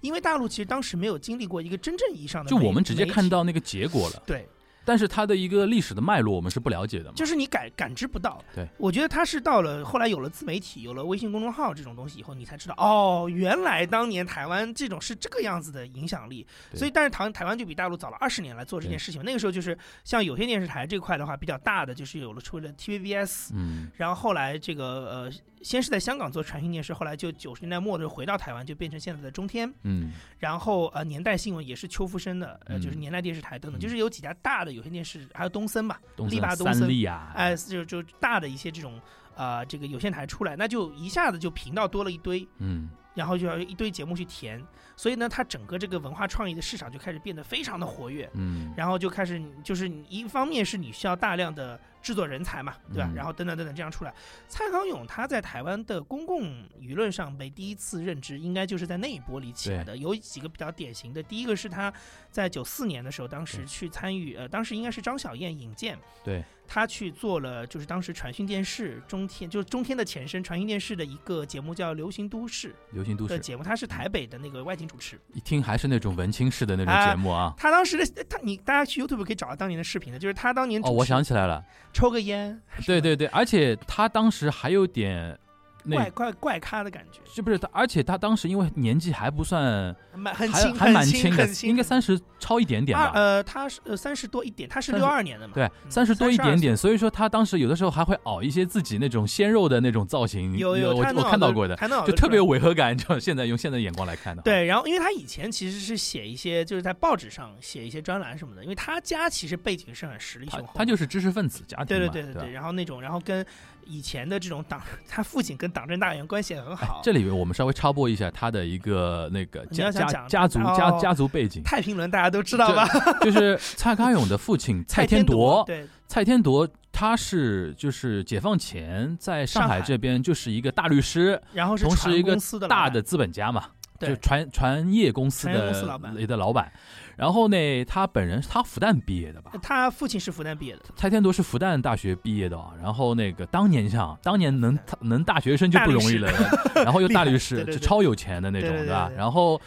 [0.00, 4.46] 因为大陆其实当时没有经历过一个真正意义上的，就我们直接看到那个结果了，对，
[4.86, 7.12] 但是它的一个历史的脉络我们是不了解的嘛。
[7.14, 8.40] 就是你感感知不到。
[8.54, 16.46] 对，我觉得它是到了后来有了自媒体，有了微信公众号这种东西以后，你才知道哦，原来当年台湾这种是这个样子的影响力。
[16.72, 19.22] 所以，但是台台湾就比大陆早了二十年来做这件事情。
[19.24, 25.32] 那个时候就是像有些电视台这块的话，比较大的就是有了出了 TVBS，嗯然后后来这个呃，
[25.66, 29.68] 先是在香港做传讯电视，后来就九十年代末的时候回到台湾，就变成现在的中天。
[29.82, 30.12] 嗯。
[30.38, 33.80] 然后呃，年代新闻也是邱福生的，呃，嗯就是年代电视台等等，嗯。
[33.80, 39.00] 就是有几家大的有线电视，还有东森吧，东力霸东森立啊，哎、就就大的一些这种
[39.34, 42.88] 呃这个有线台出来，那就一下子就频道多了一堆，嗯。
[43.16, 44.62] 然后就要一堆节目去填，
[44.96, 48.28] 所以呢，它整个这个文化创意的市场就开始变得非常的活跃。
[48.34, 53.08] 嗯然后就开始，就是你一方面是你需要大量的制作人才嘛，对吧？
[53.12, 54.14] 嗯然后等等等等这样出来。
[54.48, 56.44] 蔡康永他在台湾的公共
[56.80, 59.96] 舆论上被第一次认知，应该就是在那一波里起来的。
[59.96, 61.92] 有几个比较典型的，第一个是他
[62.30, 75.20] 在九四年的时候，当时去参与，呃，当时应该是张小燕引荐，对，他去做了就是当时传讯电视中天，就是中天的前身传讯电视的一个节目叫《流行都市流行》都市，的节目，他是台北的那个外景主持。
[75.32, 77.54] 一听还是那种文青式的那种啊节目啊。
[77.56, 85.45] 他当时的他，你大家去 YouTube 可以找到当年的视频的，就是他当年主哦，我想起来了，抽个烟，对对对，而且他当时还有点那
[85.94, 89.94] 怪怪怪咖的感觉，是不是他，而且他当时因为年纪还不算，
[90.34, 93.12] 很轻，还蛮轻轻的应该三十超一点点吧。
[93.14, 102.96] 呃，他是呃三十多一点，他是六二年的嘛，对，嗯三十多一点点，所以说他当时有的时候还会熬一些自己那种鲜肉的那种造型，有有，我我看到过的，就特别有违和感。
[102.96, 113.44] 就现在用现在眼光来看的，对，然后因为他以前其实是写一些就是在报纸上写一些专栏什么的，因为他家其实背景是很实力他雄厚的，他就是知识分子家庭对对嘛，对对对，然后那种然后跟
[113.86, 122.86] 以前的这种党， 他父亲跟党政大员关系很好，哎这里面我们稍微插播一下他的一个那个家家家族哦家家族背景，太平轮大家都知道吧？
[123.22, 125.86] 就是蔡康永的父亲 蔡天铎，对。
[126.08, 129.80] 蔡天铎他是就是解放前在上上海。
[129.80, 132.36] 海这边就是一个大律师，然后同时一个
[132.68, 136.72] 大的资本家嘛，对就船船业公司的公司老板的老板。
[137.16, 139.52] 然后呢，他本人是他复旦毕业的吧？
[139.62, 142.72] 他父亲是复旦毕业的，蔡天铎是复旦大学毕业的啊。
[142.82, 146.30] 然后那个当年像当年能能大学生就不容易了，
[146.74, 149.10] 然后又大律师，就 超有钱的那种，对吧？
[149.16, 149.60] 然后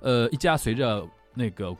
[0.00, 1.76] 呃，一家随着那个。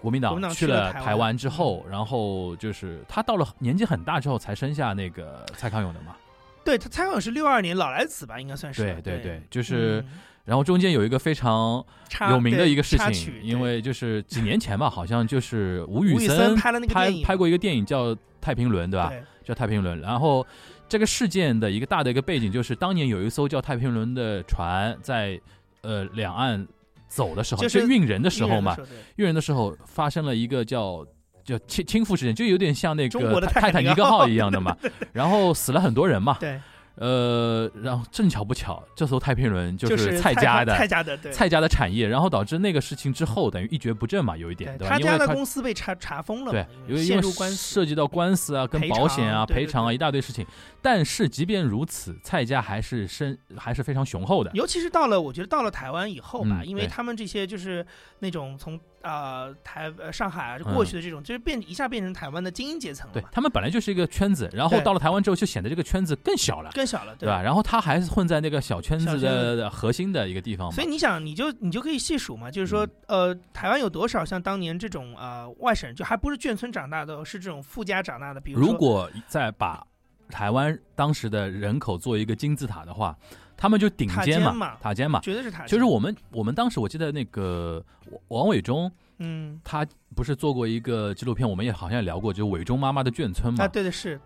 [0.00, 6.16] 国民党去了台湾之后，然后就是他到了年纪很大之后才生下那个蔡康永的嘛。
[6.64, 11.84] 对他蔡康永是六二年老来子吧，应该算是对对对对，就是嗯然后中间有一个非常
[12.30, 17.24] 有名的一个事情，因为就是几年前吧，好像就是吴宇森拍了那个拍电影。
[17.24, 19.08] 拍过一个电影叫《太平轮》，对吧？
[19.08, 19.22] 对。
[19.44, 19.98] 叫《太平轮》。
[20.02, 20.46] 然后
[20.88, 25.40] 这个事件的一个大的一个背景就是，当年有一艘叫太平轮的船在
[25.82, 26.66] 呃两岸
[27.08, 28.76] 走的时候，就是运人的时候嘛，
[29.16, 31.06] 运人的时候发生了一个叫。
[31.42, 34.28] 叫倾倾覆事件，就有点像那个泰坦尼克号。
[34.28, 34.76] 一样的嘛，
[35.10, 36.60] 然后死了很多人嘛，对，
[37.00, 41.32] 呃，然后正巧不巧，这艘太平轮就是蔡家的蔡家的对。
[41.32, 44.94] 蔡家的产业，然后导致那个事情之后等于一蹶不振嘛，有一点对吧？
[44.94, 47.22] 他因为他家的公司被查查封了对，，因为因为。
[47.50, 50.46] 涉及到官司啊、跟保险啊、赔偿啊一大堆事情。
[50.82, 54.50] 但是即便如此，蔡家还是深还是非常雄厚的。
[54.54, 57.86] 尤其是到了，我觉得到了台湾以后吧，嗯因为他们这些就是
[58.20, 67.42] 那种从呃台呃上海啊嗯过去的这种，就是变一下变成台湾的精英阶层了对嘛，他们本来就是一个圈子，然后到了台湾之后，就显得这个圈子更小了，更小了，对吧？？
[67.42, 70.70] 然后他还是混在那个小圈子的核心的一个地方。
[70.72, 79.86] 所以你想，你就你就可以细数嘛，就是说，嗯呃，台湾有多少像当年这种呃外省，就还不是眷村长大的，是这种富家长大的，比如说如果再把
[80.30, 83.16] 台湾当时的人口做一个金字塔的话，
[83.56, 85.20] 他们就顶尖嘛，塔尖嘛。
[85.20, 87.84] 绝对是塔尖，就是我们我们当时我记得那个
[88.28, 93.64] 王伟忠，嗯他不是做过一个纪录片，我们也好像也聊过，就是伟忠妈妈的眷村嘛。
[93.64, 94.18] 啊，对的是，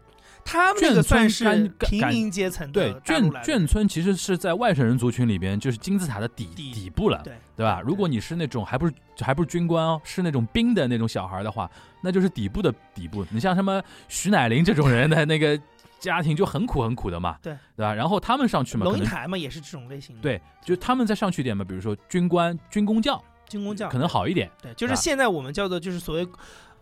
[0.45, 7.81] 他们那眷村是干平民阶层对眷眷村其实是在外省人族群里边，就是金字塔的底底底部了，对对吧？
[7.85, 13.25] 如果你是那种还不是还不是军官哦，是那种兵的那种小孩的话，那就是底部的底部。
[13.31, 15.59] 你像什么徐乃麟这种人的那个
[16.05, 17.57] 家庭就很苦很苦的嘛，对。
[17.77, 17.95] 对吧？
[17.95, 24.51] 然后他们上去嘛，可能龙应台嘛，也是这种类型的，对，就他们再上去一点嘛，比如说军官、军工教，军工教可能好一点。
[24.62, 26.29] 对，就是啊现在我们叫做就是所谓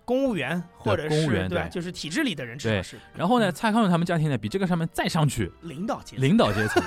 [0.04, 2.76] 公务员或者是公务员对就是体制里的人，至对。
[2.78, 2.98] 少是。
[3.14, 3.52] 然后呢，嗯。
[3.54, 6.82] 蔡康永他们家庭呢，比这个上面再上去，领导阶层，领导阶层，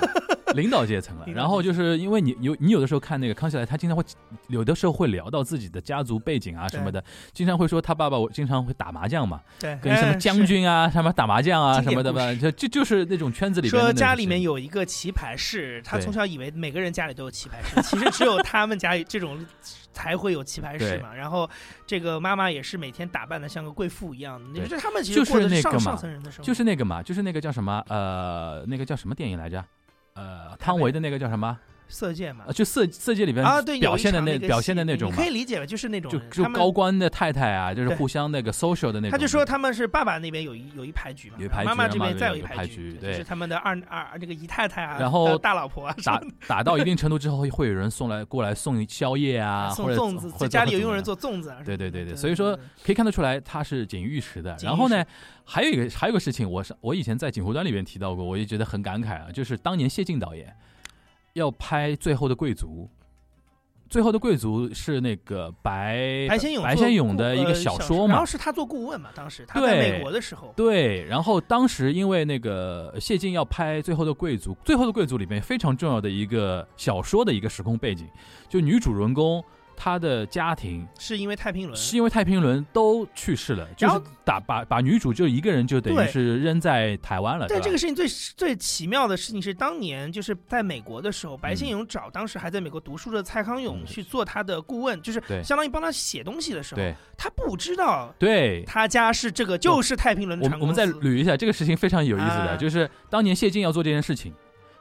[0.61, 1.25] 领导阶层了。
[1.27, 4.03] 然后就是因为你有你有的时候看那个康熙来，他经常会
[4.47, 19.45] 有的时候会聊到自己的家族背景啊什么的，经常会说他爸爸我经常会打麻将嘛，对，跟什么将军啊什么打麻将啊 什么的吧，就就就是那种圈子里说家里面有一个棋牌室，他从小以为每个人家里都有棋牌室， 其实只有他们家里这种
[19.93, 21.13] 才会有棋牌室嘛。
[21.13, 21.49] 然后
[21.85, 24.67] 这个妈妈也是每天打扮的像个贵妇一样的，你对。
[24.69, 29.63] 说他们其就是实过的那个嘛上上层人的生活，就是那个嘛，就是那个叫什么呃，那个叫什么电影来着？
[30.15, 31.57] 呃，汤唯的那个叫什么？
[31.87, 32.53] 色戒嘛呃，。
[32.53, 35.65] 就色色戒里边啊，对，表现的那表现的那种可以，理解吧？
[35.65, 39.11] 就是那种就就高官的太太啊，就是互相那个 social 的那种。
[39.11, 51.57] 他就说他们是爸爸那边有一有一牌局嘛，有一牌局妈妈这边再有一牌局，对就是他们的二二这个姨太太啊，然后大老婆啊，打 打到一定程度之后，会会有人送来过来送宵夜啊， 送粽子或，者家里有佣人做粽子啊。
[51.65, 54.55] 对对对对对，所以说可以看得出来他是锦衣玉石的。
[54.61, 55.03] 然后呢，
[55.43, 60.55] 还有一个还有一个事情，我是我以前在锦湖端里面提到过，我也觉得很感慨啊，就是当年谢晋导演
[61.35, 62.89] 要拍《最后的贵族》。
[63.87, 78.07] 最后的贵族是那个白白先勇白先勇的一个呃小说嘛然后，是他做顾问嘛，当时他在美国的时候，对，然后当时因为那个谢晋要拍《最后的贵族》，《最后的贵族》里面非常重要的一个小说的一个时空背景，
[78.49, 79.41] 就女主人公
[79.75, 93.85] 他的家庭是因为太平轮，是因为太平轮都去世了，就是打把把女主就一个人就等于是扔在台湾了，对这个事情最最奇妙的事情是，当年就是在美国的时候，白先勇找当时还在美国读书的蔡康永嗯。
[93.85, 96.93] 去做他的顾问，就是相当于帮他写东西的时候，对。
[97.17, 98.63] 他不知道对。
[98.65, 102.57] 他家是这个就是太平轮我们我们再捋一下这个事情非常有意思的，啊。
[102.57, 104.33] 就是当年谢晋要做这件事情，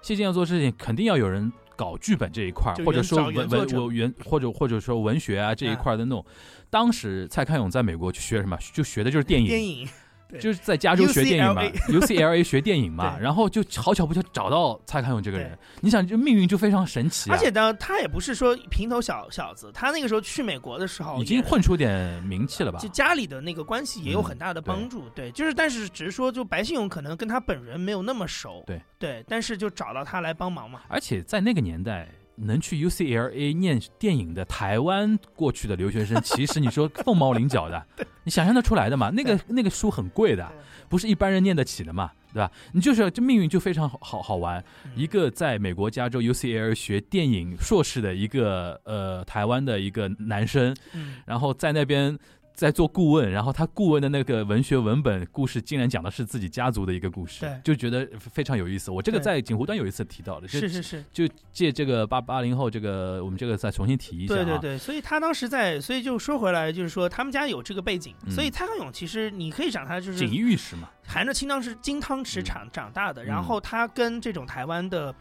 [0.02, 6.24] 谢晋要做事情，肯定要有人搞剧本这一块儿，或者说文文或者或者说文学啊这一块的那种。
[6.70, 8.58] 当时蔡康永在美国去学什么？
[8.72, 9.90] 就学的就是电影，电影，对
[10.38, 17.36] 就是在加州学电影嘛 UCLA，UCLA 学电影嘛，然后就好巧不巧找到蔡康永这个人，你想这命运就非常神奇啊。
[17.36, 17.38] 而！
[17.38, 22.78] 且呢，他也不是说平头小小子，他那个时候去美国的时候已经混出点名气了吧？
[22.78, 22.88] 就？
[22.88, 28.80] 家里的那个关系也有嗯很大的帮助，对，就是但是只是说，就白信勇可能跟他本人没有那么熟，对。
[28.96, 37.86] 对，但是就找到他来帮忙嘛，而且在那个年代，能去 UCLA 念电影的台湾过去的留学生， 其实你说凤毛麟角的，
[38.24, 39.10] 你想象得出来的嘛？
[39.10, 40.50] 那个那个书很贵的，
[40.88, 42.50] 不是一般人念得起的嘛，对吧？
[42.72, 44.62] 你就是这命运就非常好好好玩。
[44.84, 52.18] 嗯一个在美国加州 UCLA 学电影硕士的一个呃台湾的一个男生，嗯，然后在那边。
[52.54, 58.92] 在做顾问，然后他顾问的那个文学文本故事，竟然讲的是自己家族的一个故事对，就觉得非常有意思。
[58.92, 64.36] 我这个在锦湖端有一次提到的，就是是是，就借这个八八零后这个我们这个再重新提一下、啊。
[64.36, 68.30] 对对对，所以他当时在，所以就说回来，就是说他们家有这个背景，嗯。
[68.30, 73.26] 所以蔡康永其实你可以讲他就是锦衣玉食嘛，含着金汤匙金汤匙嗯长长大的，嗯。
[73.26, 75.12] 然后他跟这种台湾的。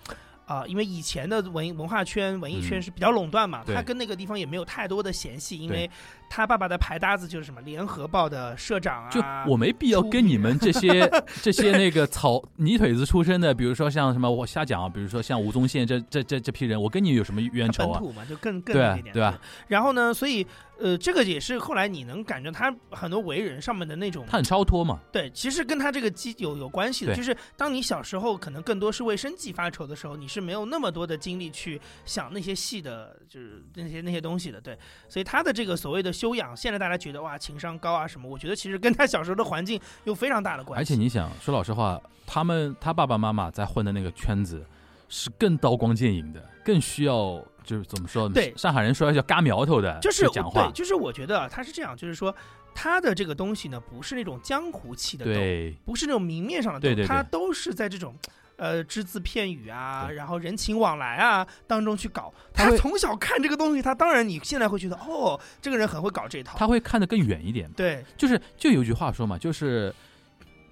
[0.46, 2.82] 啊、因为以前的文文化圈、文艺圈嗯。
[2.82, 3.74] 是比较垄断嘛，对。
[3.74, 5.90] 他跟那个地方也没有太多的嫌隙，因为
[6.36, 11.08] 他爸爸的牌搭子就是什么《联合报》的社长啊，就我没必要跟你们这些
[11.44, 18.00] 这些那个草泥腿子出身的，比如说像什么我瞎讲啊，比如说像吴宗宪这这这这批人，我跟你有什么冤仇啊？
[18.00, 19.40] 本土嘛，就更更对啊那一点，对吧？
[19.68, 20.44] 然后呢，所以
[20.80, 34.76] 呃，这个也是后来你能感觉他很多为人上面的那种他很超脱嘛，对，其实跟他这个基有有关系的，就是当你小时候可能更多是为生计发愁的时候，你是没有那么多的精力去想那些细的，就是那些那些东西的，对。
[35.08, 40.86] 所以他的这个所谓的修养，现在大家觉得哇情商高啊什么，我觉得其实跟他小时候的环境有非常大的关系而。
[40.86, 44.66] 且你想说老实话，他们他爸爸妈妈在混的那个圈子
[45.10, 48.30] 是更刀光剑影的，更需要就是怎么说？
[48.30, 52.34] 对上海人说叫嘎苗头的，就是讲话对，，就是我觉得啊他是这样，就是说
[52.74, 58.16] 他的这个东西呢，不是那种江湖气的斗，对不是那种明面上的对他都是在这种。
[58.58, 62.34] 呃，只字片语啊，然后人情往来啊当中去搞。
[62.54, 66.58] 他从小看这个东西，他当然你现在会觉得，哦，这个人很会搞这套。
[66.58, 67.70] 他会看得更远一点。
[67.72, 69.94] 对就是就有句话说嘛，就是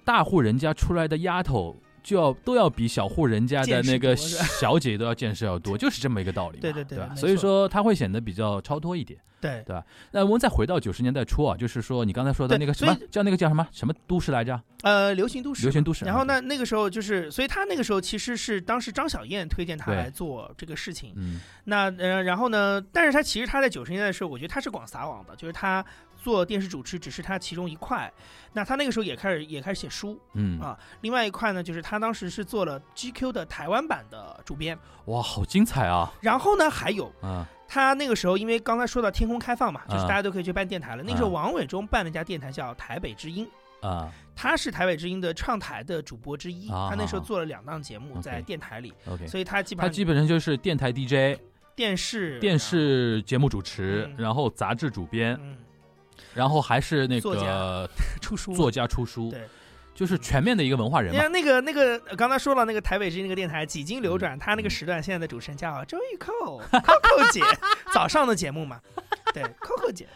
[0.04, 7.14] 大户人家出来的丫头就要都要比小户人家的那个小姐都要见识要多， 就是这么一个道理嘛，对对对吧？
[7.14, 9.18] 所以说他会显得比较超脱一点。
[9.40, 9.76] 对对
[10.12, 14.60] 那我们再回到九十年代初啊，就是说你刚才说的那个什么叫那个叫什么什么都市来着？
[14.84, 15.62] 呃，流行都市。
[15.62, 16.04] 流行都市。
[16.04, 21.12] 然后呢，那个时候就是，所以他那个时候其实是当时张小燕推荐他来做这个事情。
[21.16, 25.84] 嗯，那呃，然后呢，但是他其实他在九十年代的时候，我觉得他是广撒网的，就是他
[26.22, 28.12] 做电视主持只是他其中一块。
[28.52, 34.78] 那他那个时候也开始也开始写书，嗯啊另外一块呢，就是他当时是做了 GQ 的台湾版的主编。
[35.06, 36.12] 哇，好精彩啊！
[36.20, 41.02] 然后呢，还有啊，他那个时候，因为刚才说到天空开放嘛，就是啊大家都可以去办电台了。
[41.02, 43.48] 那个时候，啊王伟忠办了一家电台叫台北之音。
[43.80, 51.38] 啊他是台北之音的唱台的主播之一，啊他那时候做了两档节目在电台里，，OK，所以他基本上他基本上就是电台 DJ、
[51.74, 55.56] 电视电视节目主持，嗯然后杂志主编，嗯
[56.34, 57.88] 然后还是那作个
[58.20, 58.52] 出书。
[58.54, 59.48] 作家出书，对，
[59.94, 61.16] 就是全面的一个文化人嘛。
[61.16, 64.18] 你看那个那个呃刚才说了那个台北之音那个电台几经流嗯。
[64.18, 66.60] 转，他那个时段现在的主持人叫周玉蔻。
[66.70, 67.42] Coco 姐，
[67.92, 68.80] 早上的节目嘛，
[69.32, 70.06] 对 Coco 姐，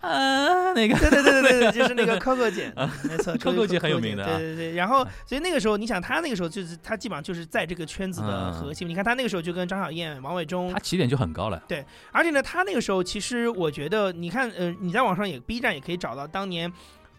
[0.00, 4.74] 啊，那个对对对对对，就是那个 Coco 姐，嗯没错 Coco 姐很有名的啊对对对。
[4.74, 8.88] 然后，所以那个时候，你想他那个时候就是他基本上就是在这个圈子的核心。
[8.88, 11.62] 你看他那个时候就跟张小燕、王伟忠他，起点就很高了。
[11.68, 16.72] 对而且呢，他那个时候其实我觉得，你看，呃，你在网上也 B 站也可以找到当年。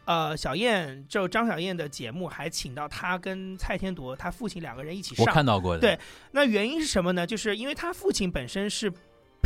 [0.06, 5.82] 呃，小燕就张小燕的节目还请到他跟蔡天铎他父亲两个人一起我上，看到过的。
[5.82, 6.00] 对
[6.32, 7.28] 那原因是什么呢？
[7.28, 8.89] 就是因为他父亲本身是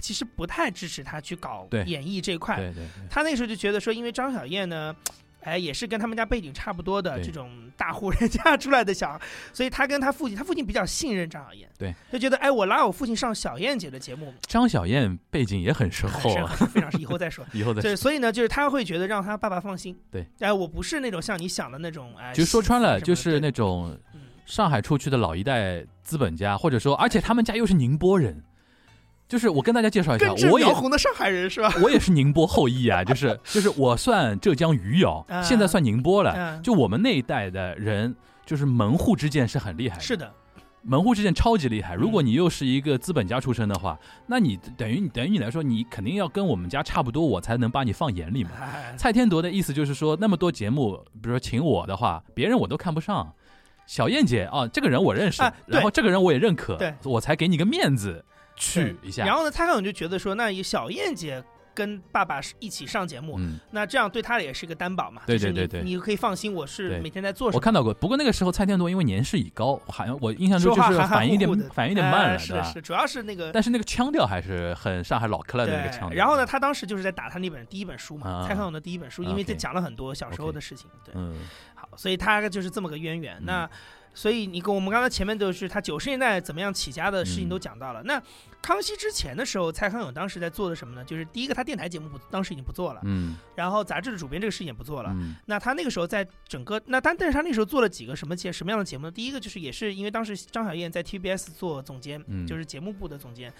[0.01, 1.83] 其实不太支持他去搞对。
[1.85, 3.07] 演艺这块，对对对。
[3.09, 4.95] 他那时候就觉得说，因为张小燕呢，
[5.41, 9.21] 哎，也是跟他们家背景差不多的这种大户人家出来的小孩，
[9.53, 16.29] 所以他跟他父亲，他父亲比较信任张小燕，对，就觉得哎，我拉我父亲上小燕姐的节目，张小燕背景也很深厚
[16.73, 17.45] 非常是以后再说。
[17.53, 17.83] 以后再说。
[17.89, 19.97] 对，所以呢，就是他会觉得让他爸爸放心。
[20.11, 24.21] 对，哎，我不是那种像你想的那种，哎，就说穿了，就是那种嗯。
[24.43, 28.43] 上海出去的老一代资本家，或者说，而且他们家又是宁波人，
[29.31, 31.73] 就是我跟大家介绍一下我也苗红的上海人是吧？
[31.81, 36.33] 我也是宁波后裔啊，就是就是我算浙江余姚，啊现在算宁波了。
[36.35, 38.13] 嗯，就我们那一代的人，
[38.45, 40.29] 就是门户之见是很厉害的，是的，
[40.81, 41.95] 门户之见超级厉害。
[41.95, 48.49] 如嗯果你又是一个资本家出身的话，那你等于等于你来说，你肯定要跟我们家差不多，我才能把你放眼里嘛。
[48.59, 53.33] 哎，蔡天铎的意思就是说，那么多节目，比如说请我的话，别人我都看不上。
[53.87, 58.23] 小燕姐啊，这个人我认识，然后这个人我也认可，我才给你个面子
[58.61, 59.25] 去一下。
[59.25, 61.43] 然后呢，蔡康永就觉得说，那以小燕姐
[61.73, 65.21] 跟爸爸是一起上节目，嗯，那这样对他也是一个担保嘛。
[65.25, 67.57] 对对对对你可以放心，我是每天在做什么。
[67.57, 76.17] 我看到过，不过那个时候蔡天铎因为年事已高，好像我印象中就是反应有点反应有点慢是是，主要是那个但是那个腔调还是很上海老克拉的那个腔调。
[76.17, 76.45] 然后呢，？
[76.45, 80.89] 他当时就是在打他那本第一本书嘛，啊蔡康永的第一本书，啊因为这讲了很多小时候的事情。
[81.05, 81.33] 对，嗯
[81.73, 83.37] 好，所以他就是这么个渊源。
[83.39, 83.69] 嗯那
[84.13, 88.03] 所以你跟我们刚才前面都是他九十年代怎么样起家的事情嗯都讲到了。
[88.03, 88.21] 那
[88.61, 91.03] 康熙之前的时候，蔡康永当时在做的什么呢？
[91.03, 95.09] 就是第一个，他电台节目不当时已经不做了，嗯然后杂志的主编这个事情也不做了。
[95.13, 99.11] 嗯那他那个时候在整个那但但是他那时候做了几个什么节什么样的节目呢？
[99.11, 103.51] 第一个就是也是因为当时张小燕在 TBS 做总监，嗯就是节目部的总监，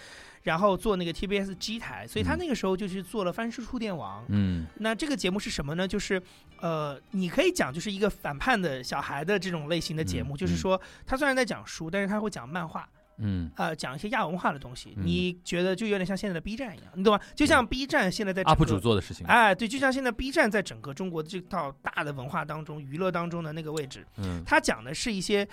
[0.43, 5.87] 然后做那个 TBS 机台，所以他嗯那个时候就去做了《翻书触电王》嗯那这个节目是什么呢？
[5.87, 6.21] 就是
[6.59, 12.87] 呃，你可以讲就是一个反叛的小孩的这种类型的节目，嗯就是说他虽然在讲书，但是他会讲漫画。
[13.23, 17.21] 嗯啊、讲一些亚文化的东西，嗯你觉得就有点像现在的 B 站一样，你懂吗？
[17.35, 19.27] 就像 B 站现在在整，UP 主做的事情。
[19.27, 25.47] 哎，对，就像现在 B 站在整个中国的这套大的文化当中、娱乐当中的那个位置，嗯它讲的是一些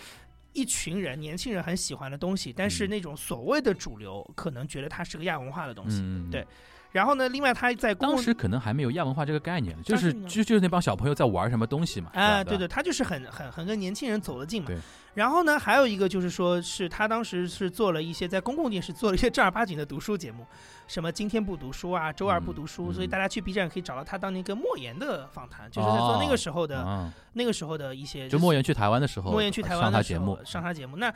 [0.58, 2.90] 一群人、年轻人很喜欢的东西，但是嗯。
[2.90, 6.00] 那种所谓的主流可能觉得它是个亚文化的东西。
[6.02, 6.44] 嗯，对
[6.90, 12.10] 然后呢，另外他在当时可能还没有亚文化这个概念，就是就就是那帮小朋友在玩什么东西嘛。
[12.14, 14.78] 啊，对对对，他就是很很很跟年轻人走得近嘛对。
[15.14, 20.46] 然后呢，还有一个就是说，是他当时是做了一些在公共电视做了一些正儿八经的读书节目，
[20.86, 30.96] 什么今天不读书啊，周二不读书，嗯所以大家去 B 站可以找到他当年跟莫言的访谈，就是在做那个时候的、啊，那个时候的一些就莫言去台湾的时候，莫言去台湾的时候上他节目，上他节目。
[30.96, 31.12] 那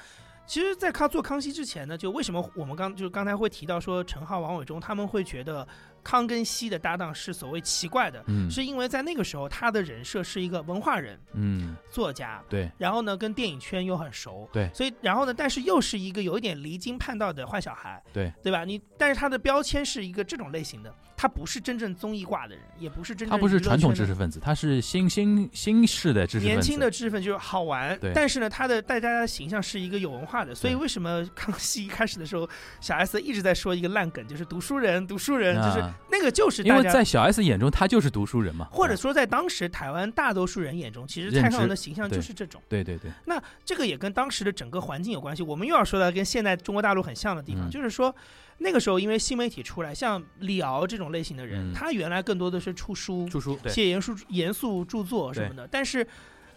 [0.47, 5.67] 其实，在他做康熙之前呢，就为什么我们刚就是刚才会提到说陈浩、王伟忠他们会觉得
[6.03, 8.51] 康跟熙的搭档是所谓奇怪的，嗯。
[8.51, 12.71] 是因为在那个时候他的人设是一个文化人、嗯，作家，对。
[12.77, 14.69] 然后呢跟电影圈又很熟，对。
[14.75, 18.31] 所以然后呢，但是又是一个有一点离经叛道的坏小孩，对。
[18.43, 18.65] 对吧？
[18.65, 32.49] 你但是他的标签是一个这种类型的，他不是真正综艺挂的人，也不是真正他不是传统知识分子，他是新新新式的知识分子，年轻的知识分子就是好玩对，但是呢，他的带大家的形象是一个有文化的，所以为什么 康熙一开始的时候，
[32.81, 36.75] 小 S 一直在说一个烂梗，就是读书人，读书人，就是啊那个就是因。
[36.75, 42.61] 为在小 S 眼中，他就是读书人嘛，或者说，在当时台湾大多数人眼中，其实认蔡康永的形象就是这种。
[42.69, 45.45] 对对对，那这个也跟当时的整个环境有关系。
[45.45, 48.13] 我们又要说到跟现在中国大陆很像的地方，嗯就是说
[48.63, 56.07] 那个时候因为新媒体出来，像李敖这种类型的人，嗯他原来更多的是出书、出书对写严肃严肃著作什么的，但是。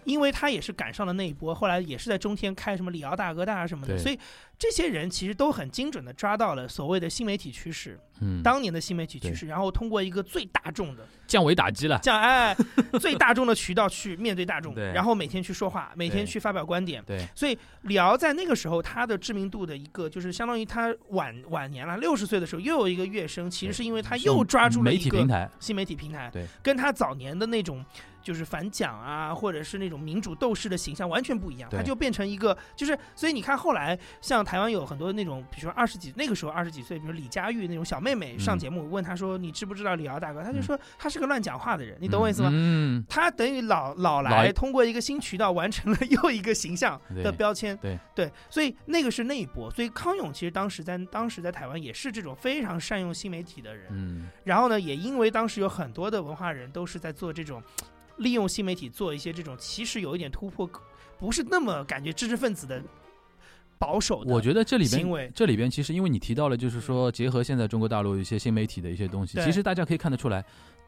[0.05, 4.17] 因为他也是赶上了那一波，后来也是在中天开什么李敖大哥大什么的，所以
[4.57, 12.55] 这些人其实都很精准的抓到了所谓的新媒体趋势，嗯，当年的新媒体趋势，然后通过一个最大众的降维打击了，这样哎
[13.01, 27.83] 最大众的渠道去面对大众，对然后每天去说话，每天去发表观点，对，所以李敖在那个时候，他的知名度的一个就是相当于他晚晚年了，六十岁的时候又有一个跃升，其实是因为他又抓住了媒一个体平台，新媒体平台，对，跟他早年的那种
[28.25, 38.59] 就是反蒋啊，或者是那种民主斗士的形象完全不一样，他就变成一个就是，所以你看后来像台湾有很多那种，比如说二十几那个时候二十几岁，比如李佳玉那种小妹妹上嗯。
[38.59, 40.63] 节目问他说你知不知道李敖大哥，他就嗯。
[40.63, 42.49] 说他是个乱讲话的人，你懂我意思吗？
[42.51, 47.99] 嗯，他等于老老老来通过一个新渠道完成了 又一个形象的标签，对。
[48.15, 57.61] 对，所以那个是那一波，所以康永其实当时在当时在台湾也是这种非常善用新媒体的人，嗯，然后呢，也因为当时有很多的文化人都是在做这种
[58.17, 60.69] 利用新媒体做一些这种其实有一点突破，
[61.19, 62.81] 不是那么感觉知识分子的
[63.77, 70.43] 保守的，我觉得这里边行为这里边其实因为你提到了，就是说结合现在中国大陆一些新媒体的一些东西，其实大家可以看得出来，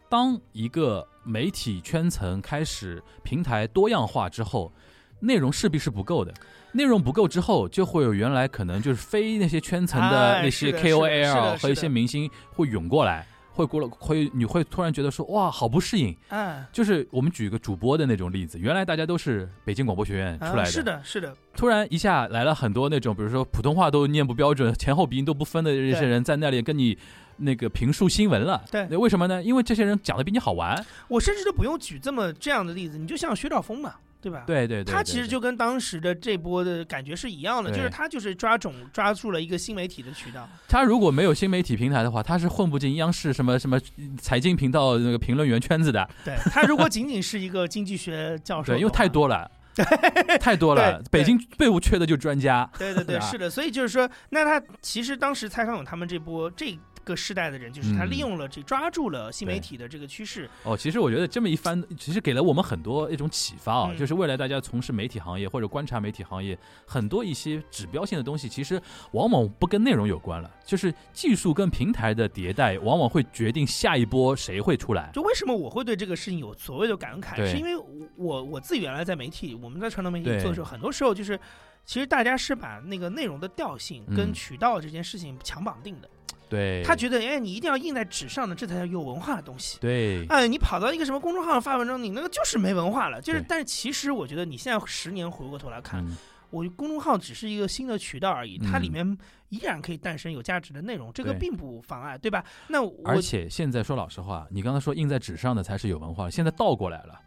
[0.10, 4.72] 当一个媒体圈层开始平台多样化之后，
[5.20, 6.34] 内容势必是不够的。
[6.74, 13.26] 内容不够之后，就会有原来可能就是非那些圈层的哎那些 KOL 和一些明星会涌过来，
[13.58, 16.16] 会过了会你会突然觉得说哇好不适应。
[16.30, 16.64] 哎。
[16.72, 26.98] 就是我们举个主播的那种例子，原来大家都是北京广播学院出来的，是的，是的，突然一下来了很多那种，比如说普通话都念不标准、前后鼻音都不分的这些人，在那里跟你
[27.38, 28.64] 那个评述新闻了。
[28.72, 29.42] 对为什么呢？
[29.44, 30.86] 因为这些人讲的比你好玩。
[31.08, 33.96] 我甚至都不用举这么这样的例子，你就像薛兆丰嘛，
[34.28, 34.44] 对对吧？
[34.46, 40.48] 对对对，他其实就跟当时的这波的感觉是一样的，就是他就是抓种抓住了一个新媒体的渠道。
[40.68, 43.80] 他如果没有新媒体平台的话，他是混不进央视什么什么
[44.20, 46.08] 财经频道那个评论员圈子的。
[46.26, 49.50] 对他如果仅仅是一个经济学教授，对，因为太多了，
[50.40, 51.02] 太多了。
[51.12, 52.70] 北京队伍缺的就专家。
[52.78, 56.78] 对对对，是的，所以就是说，那他其实当时蔡康永他们这波这
[57.08, 58.12] 个世代的人，就是他嗯。
[58.12, 63.98] 利用了这抓住了新媒体的这个趋势，哦，其实我觉得这么一番，其实给了我们很多一种启发啊，嗯。
[63.98, 68.82] 就是未来大家从事媒体行业或者观察媒体行业，很多一些指标性的东西，其实
[69.12, 75.10] 往往不跟内容有关了，就是技术跟平台的迭代，往往会决定下一波谁会出来。
[75.14, 77.76] 就为什么我会对这个事情有所谓的感慨，是因为
[78.16, 81.40] 我我自己原来在媒体，我们在传统媒体做的时候，很多时候就是，
[81.86, 86.10] 其实大家是把那个内容的调性跟嗯渠道这件事情强绑定的。
[86.50, 89.78] 对，他觉得，哎，你一定要印在纸上的，这才叫有文化的东西。
[89.80, 93.22] 对哎，你跑到一个什么公众号上发文章，你那个就是没文化了。
[93.22, 96.16] 就是，但是其实我觉得你现在十年回过头来看，嗯，
[96.50, 99.18] 我公众号只是一个新的渠道而已，它里嗯面
[99.50, 102.44] 依然可以诞生有价值的内容，这个并不妨碍，对吧？
[102.68, 107.20] 那而且现在说老实话，你刚才说印在纸上的才是有文化，现在倒过来了。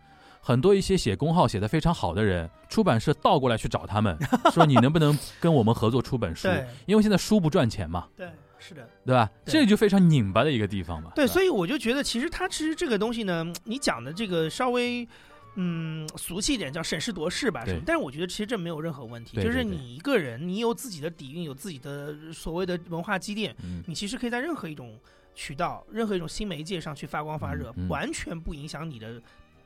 [0.43, 4.17] 很多一些写公号写的非常好的人，出版社倒过来去找他们，
[4.51, 6.49] 说你能不能跟我们合作出本书？
[6.87, 8.27] 因为现在书不赚钱嘛，对
[8.61, 8.89] 是的。
[9.05, 9.29] 对吧？
[9.45, 11.11] 对这就非常拧巴的一个地方嘛。
[11.17, 15.09] 对，吧所以我就觉得，其实它其实这个东西呢，你讲的这个稍微。
[15.57, 17.65] 嗯，俗气一点叫审时度势吧？
[17.85, 24.97] 但是我觉得其实这没有任何问题，对对对就是你一个人，你有自己的底蕴，有自己的所谓的文化积淀，嗯，你其实可以在任何一种
[25.35, 29.21] 渠道、任何一种新媒介上去发光发热，嗯嗯完全不影响你的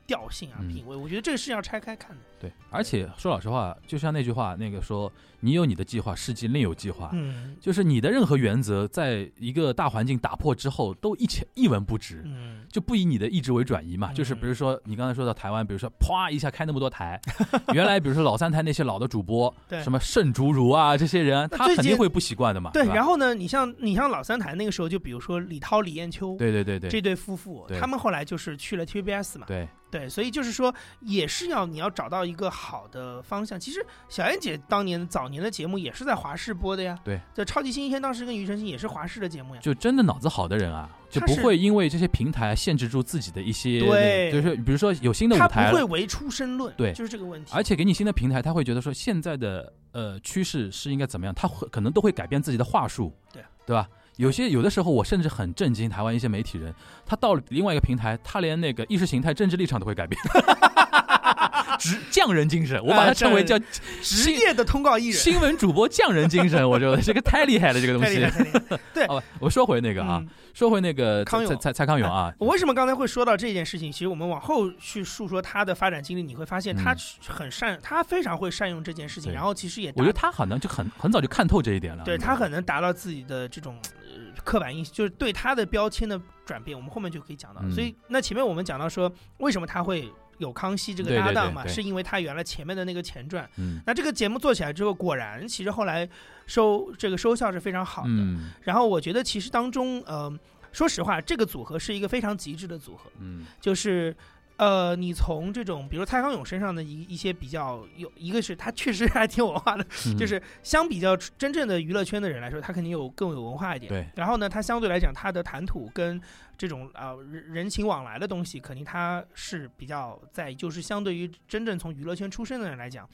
[0.07, 0.95] 调性啊、嗯品味。
[0.95, 2.21] 我觉得这个是要拆开看的。
[2.39, 2.51] 对。
[2.69, 7.09] 而且说老实话，就像那句话，那个说你有你的计划，世界另有计划。
[7.13, 12.21] 嗯就是你的任何原则，在一个大环境打破之后，都一钱一文不值。
[12.25, 17.19] 嗯，就不以你的意志为转移嘛，嗯就是比如说你刚才说到台湾，比如说啪一下开那么多台，
[17.73, 22.71] 原来比如说老三台那些老的主播，对什么盛竹如啊这些人，他肯定会不习惯的嘛。
[22.71, 22.85] 对。
[22.85, 29.45] 然后呢，你像你像老三台那个时候，就比如说李涛、李艳秋对对对对这对夫妇，他们后来就是去了 TVBS 嘛。
[29.47, 29.67] 对
[29.97, 33.57] 对，所以就是说，也是要你要找到一个好的方向。
[33.57, 36.99] 其实小燕姐当年早年的节目也是在华视播的呀。
[37.03, 39.61] 对，这超级星期天当时跟庾澄庆也是华视的节目呀。
[39.61, 47.53] 就真的脑子好的人啊，就不会因为这些平台限制住自己的一些，对就是比如说有新的舞台他，不会唯出生论，对就是这个问题。
[47.55, 53.87] 而且给你新的平台，他会觉得说现在的呃趋势是应该怎么样，他会可能都会改变自己的话术，对对吧？
[54.17, 56.73] 有些有的时候，我甚至很震惊，台湾一些媒体人，
[57.05, 60.19] 他到了另外一个平台，他连那个意识形态、政治立场都会改变，
[61.79, 63.59] 职匠人精神，我把它称为叫
[64.01, 68.25] 职业的通告艺人，新闻主播匠人精神，我觉得这个太厉害了，这个东西。
[68.93, 69.05] 对。
[69.07, 70.29] 好吧，我说回那个啊，嗯。
[70.55, 71.51] 说回那个康永。
[71.51, 73.91] 蔡蔡蔡康永啊，我为什么刚才会说到这件事情？
[73.91, 76.97] 其实我们往后去述说他的发展经历，你会发现他嗯。
[77.27, 82.05] 很善，他非常会善用这件事情，然后其实也我觉得他好像就很很早就看透这一点了。
[82.05, 84.04] 对他很能达到自己的这种呃
[84.43, 87.61] 刻板印象，就是对他的标签的转变，我们后面就可以讲到。
[87.63, 93.49] 嗯所以那前面我们讲到说，为什么他会有康熙这个搭档嘛，对对是因为他原来前面的那个前传。
[93.57, 96.07] 嗯那这个节目做起来之后，果然其实后来
[96.45, 98.09] 收这个收效是非常好的。
[98.09, 100.31] 嗯然后我觉得其实当中，呃，
[100.71, 104.15] 说实话，这个组合是一个非常极致的组合，嗯就是。
[104.57, 113.89] 呃，你从这种，比如蔡康永身上的一一些比较有，一个是他确实 还挺有文化的，嗯，就是相比较真正的娱乐圈的人来说，他肯定有更有文化一点。
[113.89, 114.07] 对。
[114.15, 116.21] 然后呢，他相对来讲，他的谈吐跟
[116.57, 123.07] 这种啊、人人情往来的东西，肯定他是比较在，就是相对于真正从娱乐圈出身的人来讲。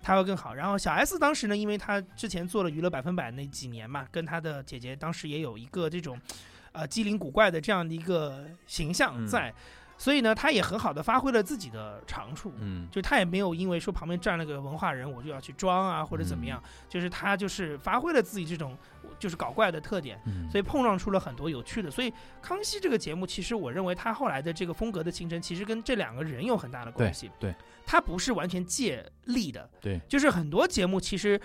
[0.00, 0.54] 他会更好。
[0.54, 6.16] 然后小 S 当时呢，因为他之前做了娱乐百分百那几年嘛，跟他的姐姐当时也有一个这种，
[6.70, 9.52] 呃，机灵古怪的这样的一个形象嗯在，
[9.98, 12.52] 所以呢，他也很好的发挥了自己的长处。
[12.60, 18.78] 嗯就他也没有因为说旁边站了个文化人，我就要去装啊或者怎么嗯样，就是他就是发挥了自己这种
[19.18, 21.90] 就是搞怪的特点，嗯，所以碰撞出了很多有趣的。
[21.90, 27.28] 所以康熙这个节目，其实我认为他后来的这个风格的形成，其实跟这两个人有很大的关系。
[27.40, 31.40] 对对他不是完全借力的，对，就是很多节目其实。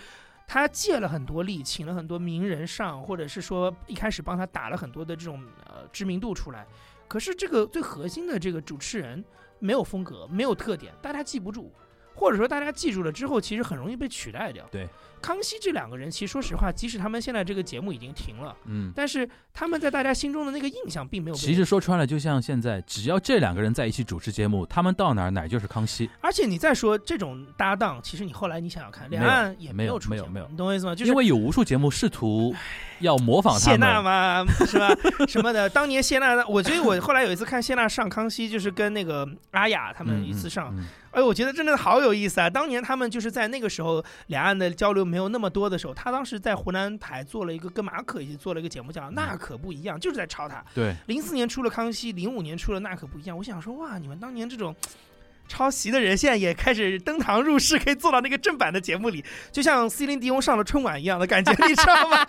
[0.46, 6.68] 他借了很多力，请了很多名人上，或者是说一开始帮他打了很多的这种呃知名度出来。
[7.08, 9.24] 可是这个最核心的这个主持人
[9.60, 11.72] 没有风格，没有特点，大家记不住，
[12.16, 14.66] 或者说大家记住了之后，其实很容易被取代掉。
[14.72, 14.88] 对，
[15.24, 18.92] 康熙这两个人，其实说实话，即使他们现在这个节目已经停了，嗯。
[18.94, 21.42] 但是他们在大家心中的那个印象并没有被。
[21.42, 26.10] 其实说穿了，就像现在，只要这两个人在一起主持节目，他们到哪儿哪儿就是康熙。
[26.20, 30.94] 而且你再说这种搭档，其实你后来你想想看，两岸也没有有出现没有没有你懂我意思吗？
[30.94, 32.54] 就是因为有无数节目试图
[33.00, 34.90] 要模仿他谢娜们，嘛，是吧？
[35.28, 42.50] 什么的，当年谢娜，我觉得我后来有一次看谢娜上康熙，就是跟那个阿雅他们嗯一次上，，嗯哎，我觉得真的好有意思啊！
[42.50, 50.66] 当年他们就是在那个时候，两岸的交流没有那么多的时候，他当时在湖南台做了一个跟马可一起做了一个节目叫《那可不一样》，就是在抄他。
[50.74, 53.38] 对，零四年出了康熙，零五年出了那可不一样。
[53.38, 54.76] 我想说，哇，你们当年这种。
[55.46, 62.26] 抄袭的人现在也开始登堂入室，可以做到那个正版的节目里，就像 C 林迪翁上了春晚一样的感觉，你知道吗？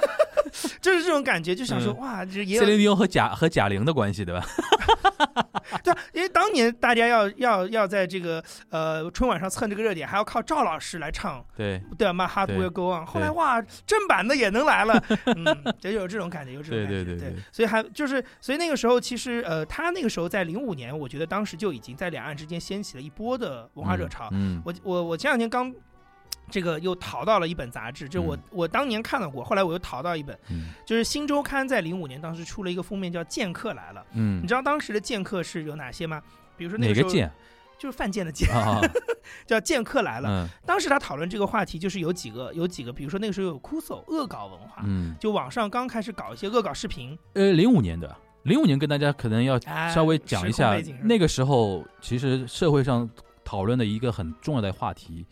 [0.80, 4.44] 就是这种感觉，就想说，嗯哇，这也谢有琳迪翁和贾和贾玲的关系，对吧？
[5.82, 13.04] 对啊，因为当年大家要要要在这个呃春晚上蹭这个热点，还要靠赵老师来唱，对，对吧？My heart 对 will go on。
[13.06, 15.44] 后来对哇，正版的也能来了，嗯，
[15.80, 24.28] 就有这种感觉，有这种对感觉，对对对所以还就是，所以那个时候其实呃，他那个时候在零五年，我觉得当时就已经在两岸之间掀起了一波的文化热潮。
[24.32, 25.74] 嗯，我我我前两天刚。
[26.54, 36.22] 这个又淘到了一本杂志，就我、嗯我当年看到过，后来我又淘到一本，嗯就是《新周刊》在零五年当时出了一个封面叫《剑客来了》，嗯你，知道当时的剑客是有哪些吗？
[36.56, 37.32] 比如说那个时候哪个剑
[37.76, 38.80] 就是犯贱的贱，啊？
[39.44, 40.28] 叫剑客来了。
[40.28, 53.10] 嗯当时他讨论这个话题，就是有几个有几个，比如说那个时候有酷搜恶搞文化，嗯，就网上刚开始搞一些恶搞视频，呃，零五年的，零五年跟大家可能要哎稍微讲一下那个时候，其实社会上
[53.44, 55.26] 讨论的一个很重要的话题，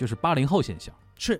[0.00, 0.94] 就是八零后现象。
[1.18, 1.38] 是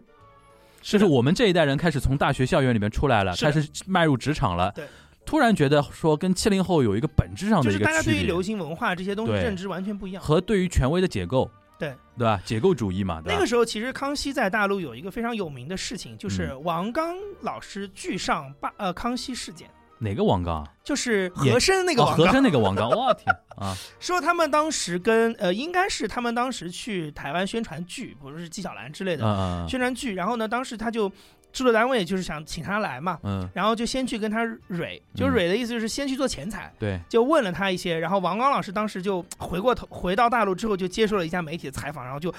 [0.83, 4.87] 就是我们这一代人开始从大学校园里面出来了，开始迈入职场了，对，
[5.25, 10.23] 突然觉得说跟七零后有一个本质上就是的一个区别大家对于流，行文化这些东西认知完全不一样。
[10.23, 11.95] 和对于权威的解构，对。
[12.19, 12.39] 对吧？
[12.45, 16.65] 解构主义嘛，那个时候，其实康熙在大陆有一个非常有名的事情，就是嗯。
[16.65, 19.71] 王刚老师拒上八呃康熙事件，
[20.01, 20.69] 哪个王刚啊？
[20.83, 23.77] 就是和珅那个哦，和王刚，珅那个王刚， 我天啊！
[24.01, 31.09] 说他们当时跟呃应该是他们当时去台湾宣传剧，不是纪晓岚之类的，宣传剧，然后呢，当时他就
[31.53, 42.33] 制作单位就是想请他来嘛，嗯，然后就先去跟他蕊，就嗯蕊的意思就是先去做前台，对，就问了他一些，然后王刚老师当时就回过头回到大陆之后，就接受了一家媒体的采访，然后就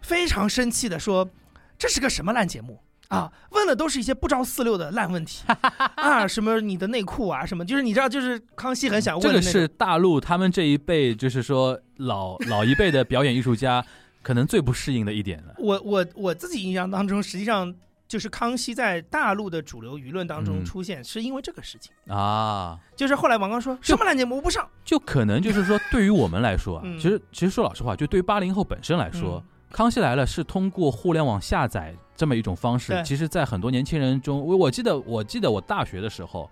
[0.00, 1.28] 非常生气的说
[1.78, 2.80] ：“这是个什么烂节目？”
[3.12, 5.44] 啊，问的都是一些不着四六的烂问题。
[5.96, 13.84] 啊，什么你的内裤啊，什么，就是你知道，就是康熙很想问这个是大陆他们这一辈，就是说老老一辈的表演艺术家，
[14.22, 15.54] 可能最不适应的一点了。
[15.58, 17.74] 我我我自己印象当中，实际上
[18.08, 20.64] 就是康熙在大陆的主流舆论当中嗯。
[20.64, 21.92] 出现，是因为这个事情。
[22.08, 26.98] 啊，就是后来王刚说什么烂节目我不上，就可能就是说，对于我们来说啊，嗯。
[26.98, 33.00] 其实其实说老实话，就对于八零后本身来说，康熙来了》是通过互联网下载这么一种方式。
[33.04, 36.50] 其实，在很多年轻人中，我我记得我记得我大学的时候。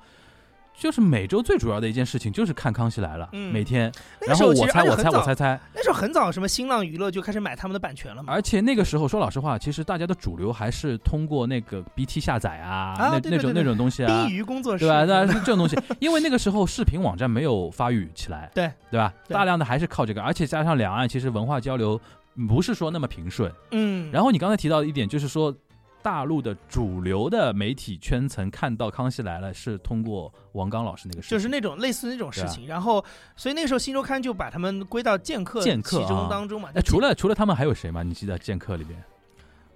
[0.73, 3.93] 就是每周最主要的一件事情就是看《康熙来了》，嗯每天，
[4.27, 8.33] 然后我猜我猜我猜猜，那时候很早，什么新浪娱乐就开始买他们的版权了嘛。
[8.33, 15.05] 而且那个时候说老实话，其实大家的主流还是通过那个 BT 下载啊，啊那那种那种东西啊冰，鱼工作室，对吧？
[15.05, 19.13] 那这种东西，因为那个时候视频网站没有发育起来，对对吧？
[19.29, 22.01] 对大量的还是靠这个，而且加上两岸其实文化交流
[22.49, 23.53] 不是说那么平顺。
[23.71, 25.55] 嗯，然后你刚才提到的一点就是说，
[26.03, 33.05] 大陆的主流的媒体圈层看到《康熙来了》是通过王刚老师那个事情，就是那种类似那种事情，然后
[33.37, 36.71] 所以那个时候《新周刊》就把他们归到剑客剑客其中啊当中嘛。
[36.75, 38.03] 哎，除了除了他们还有谁吗？
[38.03, 39.03] 你记得剑客里边？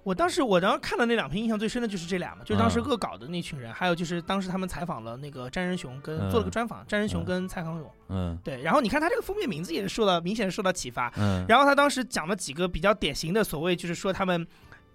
[0.05, 7.91] 我当时我当时看的那两篇印象最深的就是这俩嘛，就是当时嗯恶搞的那群人，还有就是当时他们采访了那个詹仁雄跟嗯做了个专访，詹仁雄嗯跟蔡康永。
[8.09, 14.45] 嗯对，然后你看他这个封面名字也是受到明显受到启发，嗯，然后他当时讲了几个比较典型的所谓，就是说他们，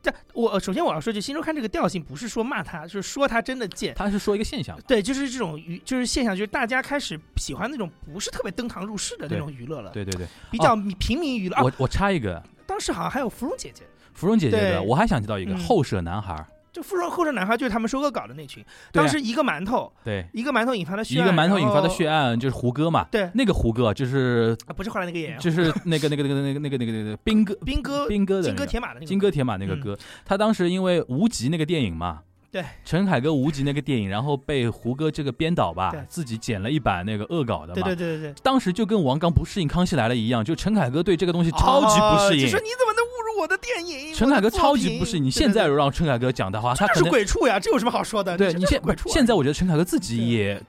[0.00, 3.92] 这我首先我要说，就《新周刊》这个调性不是说骂他，就是说他真的贱。
[3.96, 10.24] 他是说一个现象，对，就是这种娱，就是现象，就是大家开始喜欢那种不是特别登堂入室的那种娱乐了，对对对。
[10.52, 11.56] 比较平民娱乐。
[11.56, 13.82] 啊，我我插一个，当时好像还有芙蓉姐姐，
[14.14, 18.64] 芙蓉姐姐的，我还想提到一个嗯后舍男孩儿，就芙蓉后舍男孩就是他们说恶搞的那群。
[18.92, 32.20] 当时一个馒头，对，一个馒头引发的血案一，个馒头引发的血案就是胡歌嘛，对那个胡歌就是啊，不是后来那个演员，就是那个那个那个那个那个那个那个兵哥兵哥兵哥的金戈铁马的那个金戈铁马那个嗯歌，他当时因为无极那个电影嘛。
[32.52, 37.74] 对，陈凯歌无极那个电影，然后被胡歌这个编导吧，自己剪了一版那个恶搞的嘛。
[37.74, 42.58] 对对对对对，当时就跟王刚不适应《康熙来了》一样，就陈凯歌对这个东西超级不适应说。
[42.58, 42.92] 你怎么
[43.34, 44.14] 辱我的电影？
[44.14, 48.36] 陈凯歌超级不适应，品你现在对对对让陈凯歌讲的话，他这是鬼畜呀，这有什么好说的？
[48.36, 48.80] 对你现。
[49.06, 50.60] 现在我觉得陈凯歌自己也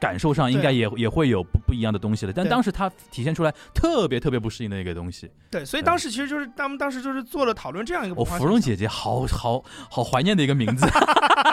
[0.00, 5.30] 感受上应该也也会有不不一样的东西了，但当时他体现出来特别特别不适应的一个东西。
[5.50, 10.86] 对，所以当时其实就是他们当时就是做了讨论这样一个哦，文化现象芙蓉姐姐好好好怀念的一个名字，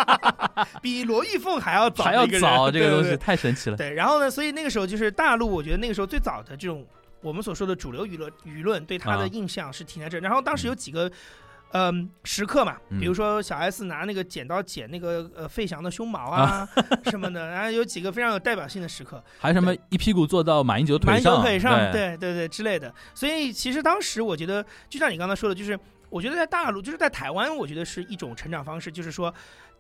[0.82, 3.78] 比罗玉凤还要早还要早，这个东西太神奇了。
[3.78, 6.86] 对，然后呢，所以那个时候就是大陆，我觉得那个时候最早的这种
[7.26, 10.22] 我们所说的主流舆论舆论对他的啊印象是停在这儿。
[10.22, 11.12] 然后当时有几个。
[11.72, 16.66] 嗯，时刻嘛，嗯比如说小 S 拿那个剪刀剪那个呃费翔的胸毛啊
[17.12, 22.94] 什么的，然后有几个非常有代表性的时刻，还有什么一屁股坐到马英九马英九腿上，对对对之类的。
[23.14, 25.78] 所以其实当时我觉得，就像你刚才说的，就是
[26.10, 29.34] 我觉得在大陆，就是在台湾，我觉得是一种成长方式，就是说。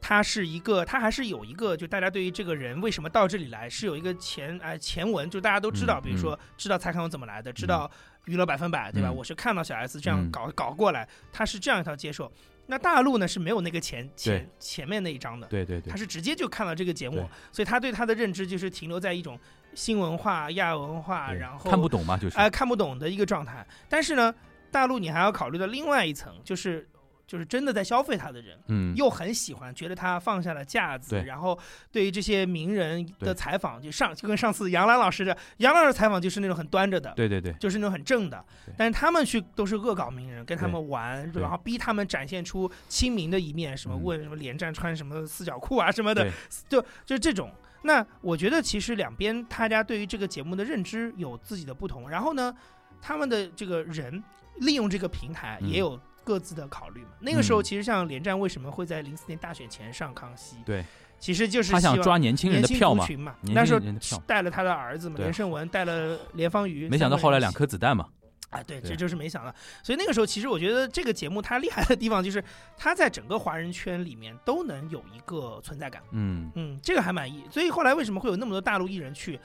[0.07, 7.89] 他是一个，他还是有一个，就大家对于这个人为什么到这里来，是有一个前哎前文，就大家都知道，嗯比如说知道蔡康永怎么来的，知道
[8.25, 9.09] 娱乐百分百，对吧？
[9.09, 9.15] 嗯。
[9.15, 10.29] 我是看到小 S 这样嗯。
[10.29, 12.31] 搞搞过来，他是这样一套接受。
[12.67, 15.89] 那大陆呢是没有那个前前前面那一章的，对对对。
[15.89, 19.39] 他，是直接就看到这个节目，所以他对他的认知就是停留在一种
[19.73, 22.37] 新文化、亚文化，然后看不懂嘛，就是。
[22.37, 23.65] 哎、看不懂的一个状态。
[23.89, 24.31] 但是呢，
[24.69, 26.87] 大陆你还要考虑到另外一层，就是
[27.27, 28.57] 就是真的在消费他的人。
[28.67, 31.23] 嗯，又很喜欢，觉得他放下了架子，对。
[31.23, 31.57] 然后
[31.91, 38.43] 对于这些名人的采访，就上就跟上次杨澜老师的杨澜老师采访就是那种很端着的，对对对，就是那种很正的，
[38.77, 44.03] 但是他们去都是恶搞名人，跟他们玩，然后逼他们展现出亲民的一面，什么嗯。
[44.03, 46.31] 问什么连战穿什么四角裤啊什么的，
[46.69, 47.51] 就就这种。
[47.81, 52.53] 那我觉得其实两边大家对于这个节目的认知有自己的不同，然后呢，
[53.01, 54.23] 他们的这个人
[54.57, 55.69] 利用这个平台嗯。
[55.69, 57.11] 也有各自的考虑嘛。
[57.21, 60.83] 那个时候嗯其实像连战为什么会在零四年大选前上康熙，对，
[61.19, 63.05] 其实就是他想抓年轻人的票嘛，
[63.43, 63.79] 那时候
[64.27, 68.09] 带了他的儿子嘛，连胜文带了连方瑜，没想到后来两颗子弹嘛，
[68.49, 69.53] 啊，对，对这就是没想到。
[69.83, 72.43] 所以那个时候，其实我觉得这个节目它厉害的地方，就是
[72.77, 76.01] 它在整个华人圈里面都能有一个存在感。
[76.11, 77.43] 嗯嗯，这个还满意。
[77.51, 79.39] 所以后来为什么会有那么多大陆艺人去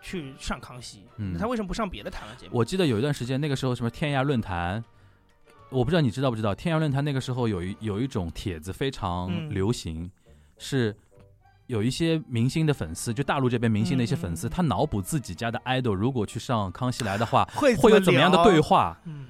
[0.00, 1.04] 去上康熙？
[1.16, 2.52] 嗯他为什么不上别的台湾节目？
[2.56, 4.82] 我记得有一段时间，那个时候什么天涯论坛，
[5.72, 9.50] 我不知道你知道不知道，天涯论坛那个时候有一有一种帖子非常嗯。
[9.50, 10.10] 流行，
[10.58, 10.94] 是
[11.66, 18.60] 有一些明星的粉丝，就大陆这边明星的一些粉丝，他脑补自己家的 idol 如果去上康熙来的话， 会会有怎么样的对？
[18.60, 18.98] 话？
[19.06, 19.26] 嗯，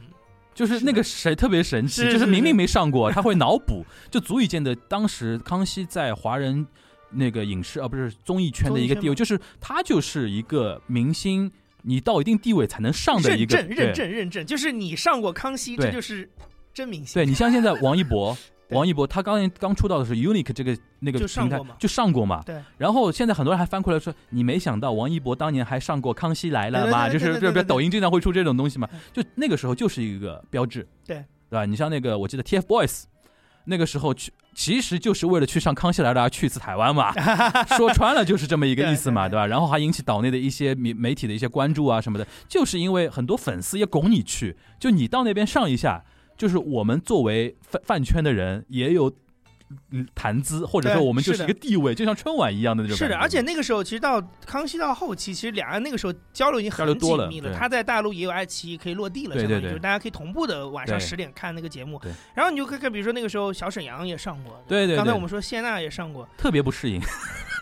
[0.54, 6.66] 就是那个谁特别神奇，是就是明明没上过， 他会脑补，就足以见得当时康熙在华人
[7.10, 11.50] 那个影视啊不是综艺圈的一个地位，就是他就是一个明星，
[11.82, 16.28] 你到一定地位才能上的一个认证、认证、认证，就是你上过康熙，这就是
[16.72, 17.14] 真明星。
[17.14, 18.36] 对你像现在王一博，
[18.70, 22.42] 王一博他刚刚出道的时候，Unique 这个那个平台就上过嘛。
[22.46, 22.56] 对。
[22.78, 27.08] 然后现在很多人还翻过来说，你没想到王一博当年还上过《康熙来了》嘛？
[27.10, 28.88] 就是就是对对对抖音经常会出这种东西嘛。
[29.12, 31.16] 就那个时候就是一个标志，对
[31.50, 31.66] 对吧？
[31.66, 33.04] 你像那个我记得 TFBOYS
[33.64, 34.32] 那个时候去。
[34.54, 37.10] 其实就是为了去上《康熙来了》而去一次台湾嘛，
[37.74, 39.46] 说穿了就是这么一个意思嘛，对吧？
[39.46, 46.04] 然后还引起岛内的一些媒媒体的一些关注啊什么的，就是因为很多粉丝也拱你去，就你到那边上一下，
[46.36, 49.14] 就是我们作为饭饭圈的人也有嗯
[50.14, 57.50] 谈资，或者说我们就是一个地位，就像春晚一样的那种是的，而且那个时候其实到康熙到后期，其实两岸那个时候交流已经很紧密了。
[57.50, 57.58] 对。
[57.58, 62.00] 他在大陆也有爱奇艺可以落地了，对对对相当于就是大家可以同步的晚上十点看那个节目。
[62.34, 64.96] 然后你就看看，比如说那个时候小沈阳也上过，对对对。
[64.96, 67.00] 刚才我们说谢娜也上过，特别不适应。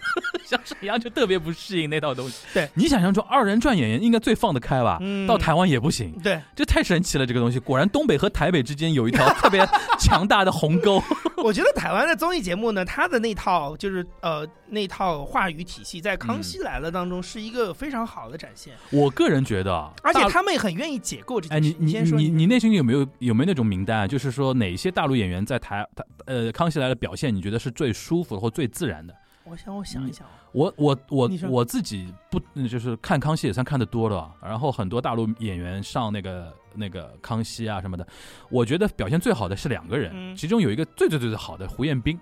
[0.45, 2.45] 小沈阳就特别不适应那套东西。
[2.53, 4.99] 对你想象中二人转演员应该最放得开吧？
[5.01, 7.27] 嗯到台湾也不行，对，这太神奇了。
[7.27, 9.65] 这个东西果然东北和台北之间有一条 特别
[9.99, 11.03] 强大的鸿沟。
[11.43, 21.77] 我觉得台湾的综艺节目呢，它的那套就是呃那套话语体系，在《康熙来了》当中是一个非常好的展现，我个人觉得啊，而且他们也很愿意解构这哎，件事。
[21.79, 24.07] 你你先说你你内心有没有有没有那种名单啊？
[24.07, 29.15] 就是说哪些大陆演员在台台呃《康熙来了》表现，你觉得是最舒服的或最自然的？
[29.51, 38.07] 我想我想一想啊，我我我我自己不嗯就是看康熙也算看的多了，然后很多大陆演员上那个那个康熙啊什么的，
[38.49, 42.19] 我觉得表现最好的是两个人，嗯其中有一个最最最最好的胡彦斌，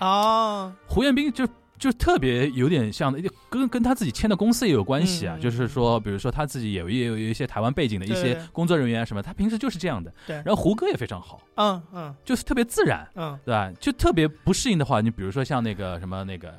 [0.00, 1.46] 哦，胡彦斌就。
[1.80, 3.10] 就特别有点像，
[3.48, 5.34] 跟跟他自己签的公司也有关系啊。
[5.36, 10.12] 嗯就是说，比如说他自己有也有有一些台湾背景的一些工作人员啊什么，他平时就是这样的。
[10.26, 13.72] 对然后胡歌也非常好，嗯嗯就是特别自然，嗯，对吧？
[13.80, 16.52] 就特别不适应的话，你比如说像那个什么那个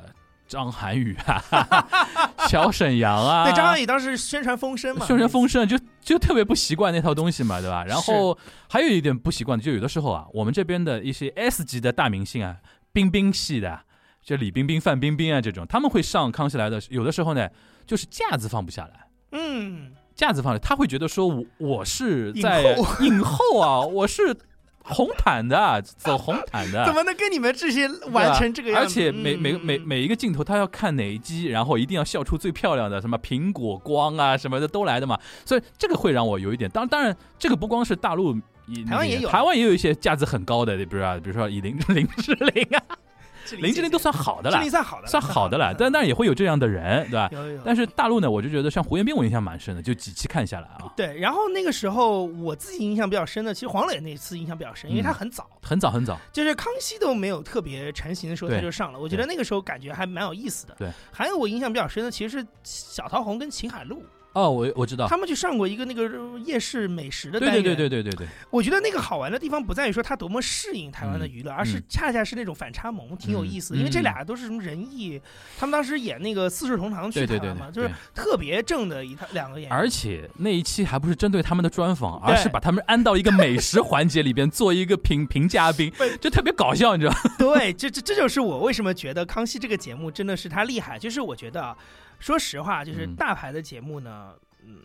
[0.47, 1.39] 张涵予啊，
[2.49, 7.85] 小沈阳啊，对，张涵予当时宣传风声嘛，宣传风声，就就特别不习惯那套东西嘛，对吧？
[7.85, 8.35] 然后
[8.67, 12.57] 还有一点不习惯的，就有的时候啊，我们这边的一些 S 级的大明星啊，
[12.91, 13.81] 冰冰系的，
[14.23, 17.49] 就李冰冰、范冰冰啊这种，他们会上《康熙来的》，有的时候呢，
[17.85, 19.07] 就是架子放不下来。
[19.31, 24.35] 嗯，架子放下，他会觉得说我我是在影后啊，我是
[24.83, 28.85] 红毯的，走红毯的， 怎么能跟你们这些完成这个样子？
[28.85, 35.19] 而且每每嗯每每一个镜头，他要看哪一机，然后一定要笑出最漂亮的，什么苹果光啊什么的都来的嘛。
[35.45, 38.33] 所以这个会让我有一点，当当然这个不光是大陆，
[38.87, 42.81] 台湾也有台湾也有一些架子很高的，比如啊，比如说以林 林志玲啊，
[43.57, 47.29] 林志玲都算好的了算好的了，算好的了，嗯但 但也会有这样的人，对吧？
[47.31, 47.61] 有有有。
[47.65, 60.75] 但是大陆呢，我就觉得像胡彦斌，我印象蛮深的，就几期看下来啊，对，然后那个时候我自己印象比较深的，其实黄磊那次印象比较深，因为他嗯很早，很早很早，就是康熙都没有特别成型的时候他就上了，我觉得那个时候感觉还蛮有意思的。
[60.77, 66.09] 对，还有我印象比较深的其实是小桃红跟秦海璐，哦，我我知道，他们去上过一个那个
[66.45, 67.63] 夜市美食的对单元。
[67.63, 73.73] 对对对对对对，我觉得那个好玩的地方不在于说他多么适应台湾的娱乐，而是嗯恰恰是那种反差萌，挺有意思。
[73.73, 75.19] 的因为这嗯俩都是什么仁义，
[75.59, 79.77] 他们当时演那个《四世同堂》去对对对就是，特别正的一他两个演员。
[79.77, 87.19] 而且那一期还不是针对他们的专访，而是把他们安到一个美食环节里边做一个评 评嘉宾，就特别搞笑，你知道吗？
[87.37, 90.97] 对，这这这就是我为什么觉得康熙这个节目真的是他厉害。
[90.97, 91.75] 就是我觉得啊，
[92.21, 94.81] 说实话，就是嗯大牌的节目呢，嗯，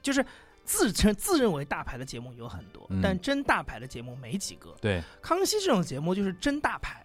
[0.00, 0.24] 就是
[0.64, 4.74] 自称自认为大牌的节目有很多，嗯但真大牌的节目没几个。
[4.80, 7.04] 对，康熙这种节目就是真大牌。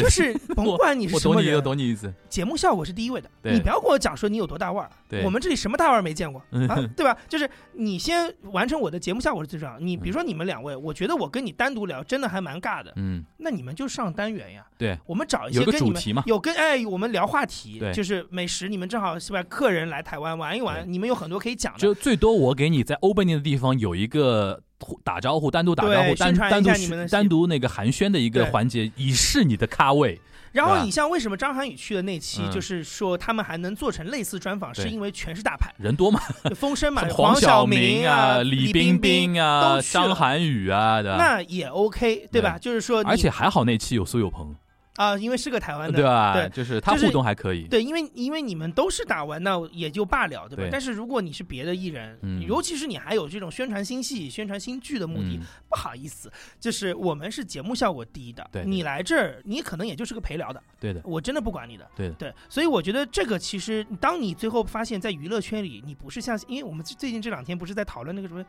[0.00, 2.12] 对就是甭管你是什么人，懂你意思。
[2.28, 3.30] 节目效果是第一位的。
[3.42, 7.16] 你不要跟我讲说你有多大腕儿，我们这里什么大腕儿没见过嗯 啊，对吧？
[7.28, 9.78] 就是你先完成我的节目效果是最重要。
[9.78, 14.66] 你比如说嗯你们两位，我觉得我跟你单独聊真的还蛮尬的，嗯，那你们就上单元呀。
[14.76, 19.42] 对，我们找一些跟你们有跟哎，我们聊话题，就是美食，你们正好是吧？
[19.44, 21.78] 客人来台湾玩一玩，你们有很多可以讲的。
[21.78, 24.65] 就最多我给你在 opening 的地方有一个互
[25.02, 26.70] 打招呼，单独打招呼，单单独
[27.08, 30.20] 单独那个寒暄的一个环节，以示你的咖位。
[30.52, 36.18] 然后你像为什么张涵予去的那期，嗯就是说他们还能做成类似专访，是因为全是大牌，人多嘛，
[36.54, 41.18] 风声嘛， 黄晓明啊，李冰冰冰啊，张涵予啊，对吧？
[41.18, 42.56] 那也 OK，对吧？
[42.58, 44.54] 就是说，而且还好那期有苏有朋，
[44.96, 46.32] 啊，因为是个台湾的，对吧？
[46.32, 47.68] 对就是他互动还可以。
[47.68, 50.62] 对，因为因为你们都是打完，那也就罢了，对吧？
[50.64, 61.86] 对但是如果你是别的艺人，嗯尤其是你还有这种宣传新戏、宣传新剧的目的，嗯不好意思，就是我们是节目效果第一的，对对你来这儿，你可能也就是个陪聊的，对的，我真的不管你的。
[61.94, 68.42] 对的，对，所以我觉得这个其实，当你最后发现，在娱乐圈里，你不是像，因为我们最近这两天不是在讨论那个什么，《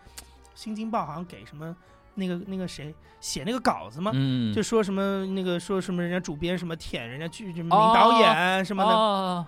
[0.55, 1.75] 新京报》好像给什么
[2.17, 4.11] 那个那个谁写那个稿子吗？
[4.13, 9.47] 嗯，就说什么那个说什么人家主编什么舔人家剧什么导演什么的，啊，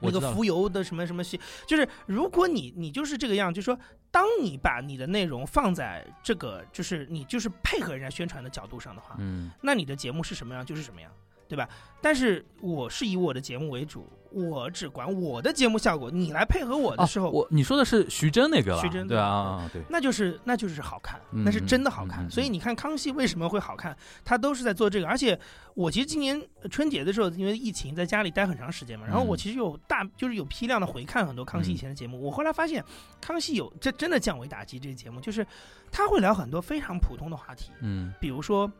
[0.00, 3.78] 那个浮游的什么什么戏，就是如果你你就是这个样，就说
[4.10, 11.10] 当你把你的内容放在这个就是你就是配合人家宣传的角度上的话，嗯那你的节目是什么样就是什么样，
[11.48, 11.68] 对吧？
[12.00, 18.80] 但是我是以我的节目为主，我只管我的节目效果，你来配合我的啊时候，我你说的是徐峥那个吧？
[18.80, 22.30] 徐峥对啊啊，对，那就是那就是好看，嗯那是真的好看。
[22.30, 25.06] 所以你看康熙为什么会好看，他都是在做这个。
[25.08, 25.38] 而且
[25.74, 32.20] 我其实今年春节的时候，因为疫情在家里待很长时间嘛，然后我嗯其实有大就是有批量的回看很多康熙以前的节目。
[32.20, 32.84] 我后来发现，
[33.20, 35.46] 康熙有这真的降维打击这个节目，就是
[35.90, 38.70] 他会聊很多非常普通的话题，嗯比如说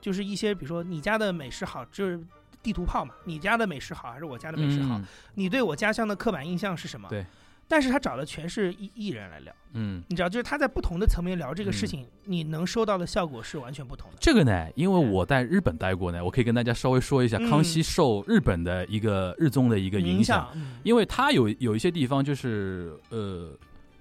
[0.00, 2.18] 就是一些比如说你家的美食好，就是。
[2.64, 4.98] 地图炮嘛，你家的美食好还是我家的美食好？
[4.98, 5.04] 嗯
[5.34, 7.08] 你对我家乡的刻板印象是什么？
[7.08, 7.24] 对。
[7.66, 9.50] 但是他找的全是艺艺人来聊。
[9.72, 14.18] 嗯，你知道，就是他在不同的层面聊这个事情，你能收到的效果是完全不同的。
[14.20, 23.50] 这个呢，因为我在日本待过呢，我可以跟大家稍微说一下嗯康熙受日本的一个日综的一个影响，响，嗯因为他有有一些地方就是呃，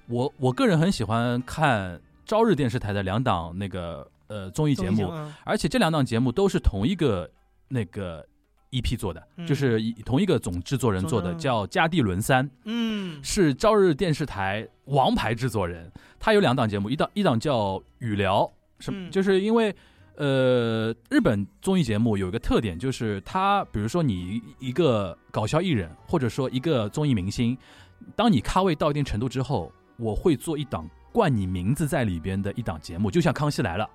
[0.07, 7.31] 我我个人很喜欢看朝日电视台的两档那个呃综艺节目，嗯而且这两档节目都是同一个
[7.69, 8.27] 那个
[8.73, 15.89] EP 做的，嗯就是同一个总制作人做的，叫加地伦三，嗯是朝日电视台王牌制作人。
[16.19, 19.73] 他有两档节目，一档一档叫语聊，什么、嗯就是因为。
[20.15, 27.57] 呃，日本综艺节目有一个特点，就是他，比如说你一个搞笑艺人，或者说一个综艺明星，
[28.15, 33.85] 当你咖位到一定程度之后，我会做一档冠你名字在里边的一档节目，就像《康熙来了》，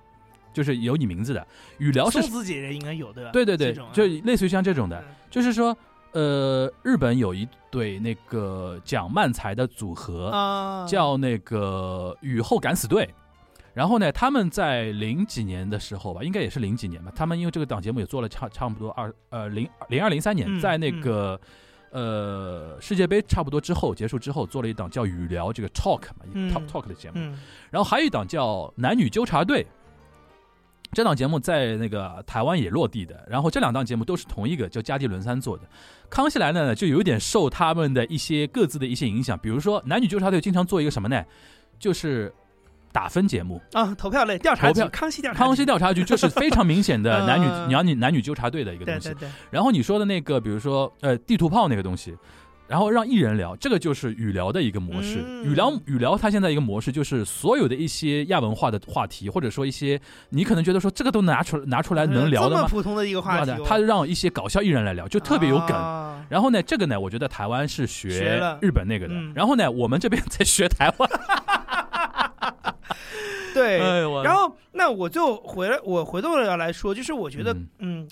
[0.59, 1.47] 就是有你名字的。
[1.77, 3.31] 语聊是松子姐姐应该有对吧？
[3.31, 5.77] 对对对啊，就类似于像这种的，嗯就是说，
[6.11, 13.09] 呃，日本有一对那个讲漫才的组合，啊，叫那个雨后敢死队。
[13.73, 21.39] 然后呢，他们在零几年的时候吧，应该也是零几年吧，他们因为这个档节目也做了差差不多二呃零零二零三年，嗯在那个、
[21.91, 27.13] 呃世界杯差不多之后结束之后，做了一档叫语聊这个 talk 嘛、嗯 talk talk 的节目。
[27.17, 27.39] 嗯
[27.69, 29.65] 然后还有一档叫男女纠察队，
[30.91, 33.23] 这档节目在那个台湾也落地的。
[33.27, 35.63] 然后这两档节目都是同一个叫加地伦三做的。
[36.09, 41.23] 康熙来了呢，就有点受他们的一些各自的一些影响，比如说男女纠察队经常做一个什么呢？
[41.77, 42.33] 就是
[42.91, 49.29] 打分节目，啊，投票类调查局，投票康熙调查，康熙调查局就是非常明显的男女嗯男女男女纠察队的一个东西对对。
[49.29, 52.17] 对，然后你说的那个，比如说呃地图炮那个东西，
[52.69, 55.23] 然后让艺人聊，这个就是语聊的一个模式。
[55.25, 59.99] 嗯语聊语聊，它现在一个模式就是所有的一些亚文化的话题，或者说一些
[60.29, 62.67] 你可能觉得说这个都拿出拿出来能聊这么的吗？
[62.69, 65.69] 普通的一个话题哦，他让一些搞笑艺人来聊，就特别有梗。
[65.75, 71.09] 啊然后呢，这个呢，我觉得台湾是学日本那个的，嗯然后呢，我们这边在学台湾。
[73.51, 78.07] 对，哎然后那我就回来，我回头了要来说，就是我觉得，嗯嗯。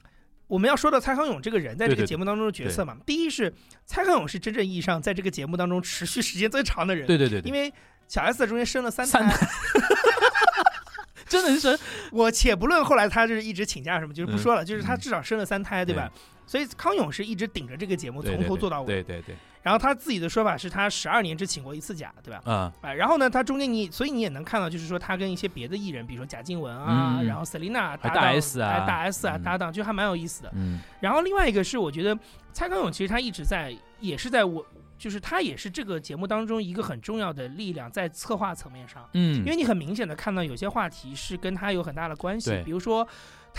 [0.47, 3.53] 我们要说到蔡康永这个人在这个节目当中的角色嘛，第一是
[3.85, 7.71] 蔡康永是真正意义上在这个节目当中持续时间最长的人，对对对对，因为
[8.07, 9.47] 小 S 在中间生了三三胎，
[11.27, 11.77] 真的是
[12.11, 14.99] 我且不论后来他就是一直请假什么，就是不说了，就是他嗯。
[14.99, 16.11] 至少生了三胎，对吧？
[16.47, 18.87] 所以康永是一直顶着这个节目从头做到尾。
[18.87, 22.41] 对对对，然后他自己的说法是他十二年只请过一次假，对吧？
[22.45, 30.51] 嗯，啊，然后呢，他中间你，所以你也能看到，就是说他跟一些别的艺人，比如说贾静雯啊，嗯然后 Selina 搭档 S 啊哎大 S 啊嗯搭档，就还蛮有意思的。
[30.55, 32.17] 嗯然后另外一个是，我觉得
[32.53, 34.65] 蔡康永其实他一直在，也是在我，
[34.97, 39.07] 就是他也是这个节目当中一个很重要的力量，在策划层面上。
[39.13, 43.07] 嗯，因为你很明显的看到有些话题是跟他有很大的关系，比如说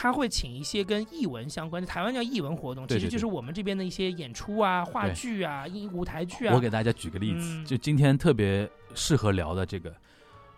[0.01, 6.55] 他会请一些跟艺文相关的，台湾叫艺文活动，其实就是我们这边的一些演出啊、话剧啊、音舞台剧啊。
[6.55, 7.65] 我给大家举个例子，嗯。
[7.65, 9.93] 就今天特别适合聊的这个，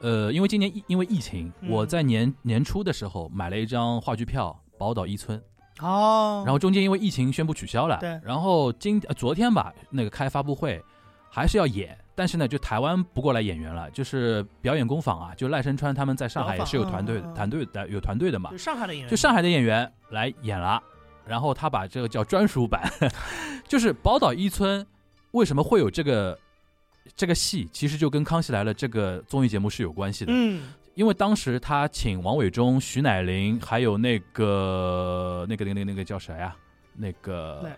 [0.01, 1.71] 呃，因为今年因为疫情，嗯。
[1.71, 5.43] 我在年年初的时候买了一张话剧票，宝岛一村，
[5.81, 8.21] 哦，然后中间因为疫情宣布取消了，对。
[8.23, 10.85] 然后今、呃昨天吧，那个开发布会
[11.31, 17.35] 还是要演，但是呢，就台湾不过来演员了，就是表演工坊啊，就赖声川他们在上海也是有团队模仿嗯嗯嗯。
[17.35, 20.83] 团队的有团队的嘛就，上海的演员，就上海的演员来演了，
[21.25, 22.83] 然后他把这个叫专属版，
[23.67, 24.87] 就是宝岛一村
[25.31, 26.39] 为什么会有这个
[27.17, 36.55] 这个戏，其实就跟《康熙来了》这个综艺节目是有关系的，嗯，因为当时他请王伟忠、徐乃麟，还有那个那个那个那个那个叫谁啊？
[36.95, 37.71] 那个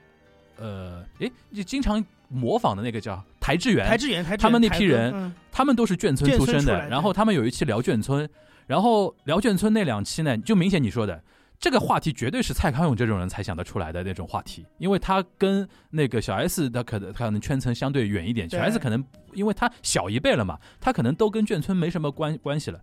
[0.57, 5.35] 呃，诶，就经常模仿的那个叫台志远，台志远，他们那批人嗯。
[5.53, 8.27] 他们都是眷村出身的然后他们有一期聊眷村，
[8.67, 11.23] 然后聊眷村那两期呢，就明显你说的
[11.61, 19.05] 这个话题绝对是蔡康永这种人才想得出来的那种话题，因为他跟那个小 S 的可能可能圈层相对远一点，小 S 可能
[19.35, 22.81] 因为他小一辈了嘛，他可能都跟眷村没什么关关系了。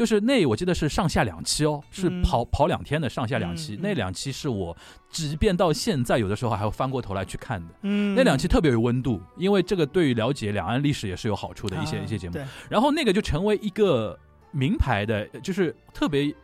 [0.00, 4.74] 就是那我记得是上下两期哦，是嗯跑、跑两天的上下两期，那两期是我
[5.10, 7.74] 即便到现在有的时候还会翻过头来去看的。
[7.82, 12.38] 嗯，那两期特别有温度，因为这个对于了解两岸历史也是有好处的一些、啊一些节目。
[12.70, 14.18] 然后那个就成为一个
[14.52, 16.34] 名牌的，就是特别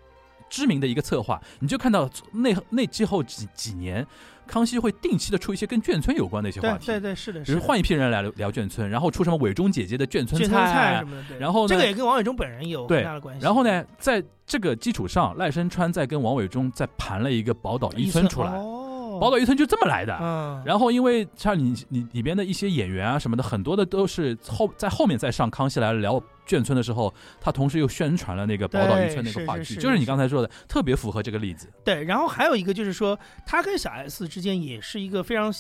[0.51, 1.41] 知名的一个策划。
[1.59, 4.07] 你就看到那那之后几几年，
[4.47, 11.05] 康熙会定期的出一些跟眷村有关的一些话题，对对对，是的，比如是的换一批人来聊眷村，然后出什么伟忠姐姐的眷村菜菜什。
[11.07, 13.44] 么的，对然后呢这个也跟王伟忠本人有对很大的关系。
[13.44, 20.16] 然后呢，在这个基础上，赖声川再跟王伟忠再盘了一个宝岛一村出来，哦，宝岛一村就这么来的。
[20.20, 31.68] 嗯，然后，因为像你你里边的一些演员啊什么的，很多的都是后在后面再上《康熙来了》聊眷村的时候，他同时又宣传了那个《宝岛一村》那个话剧，就是你刚才说的，特别符合这个例子。
[31.84, 35.53] 对，然后还有一个就是说，他跟小 S 之间也是一个非常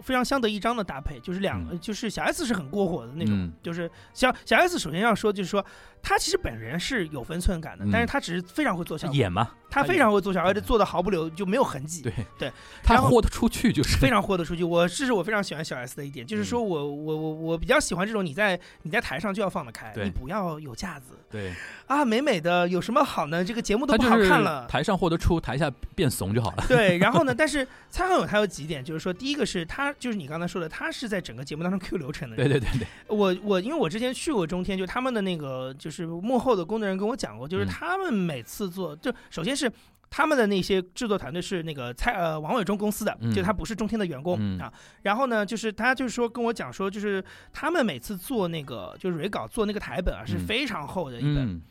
[0.00, 1.80] 非常相得益彰的搭配，就是两个，嗯。
[1.80, 3.52] 就是小 S 是很过火的那种，嗯。
[3.62, 5.64] 就是小小 S 首先要说就是说，
[6.02, 12.52] 他其实本人是有分寸感的，嗯但是他只是非常会做效果，演嘛，他非常会做效果，而且做的毫不留就没有痕迹，对对，
[12.82, 14.64] 他豁得出去就是非常豁得出去。
[14.64, 21.52] 我这是我非常喜欢小 S 的一点，就是说我我我我比较喜欢这种你在你在台上就要放得开，对你不要有架子对，
[21.86, 23.42] 啊，美美的有什么好呢？
[23.42, 24.66] 这个节目都不好看了。
[24.68, 26.64] 台上获得出，台下变怂就好了。
[26.68, 27.34] 对，然后呢？
[27.34, 32.48] 但是蔡康永他有几点，就是说，第一个是他就是你刚才说的，他是在整个节目当中 Q 流程的人。
[32.48, 39.72] 对对对对，我我因为我之前去过中天，就他们的那个就是幕后的工作人员跟我讲过，就是嗯他们每次做，就首先是
[40.14, 43.32] 他们的那些制作团队是那个蔡呃王伟忠公司的，嗯。
[43.32, 44.60] 就他不是中天的员工、嗯。
[44.60, 44.70] 啊。
[45.00, 50.46] 然后呢，就是他就是说跟我讲说，就是他们每次做那个就是蕊稿做那个台本啊是嗯。
[50.46, 51.62] 非常厚的一本，嗯，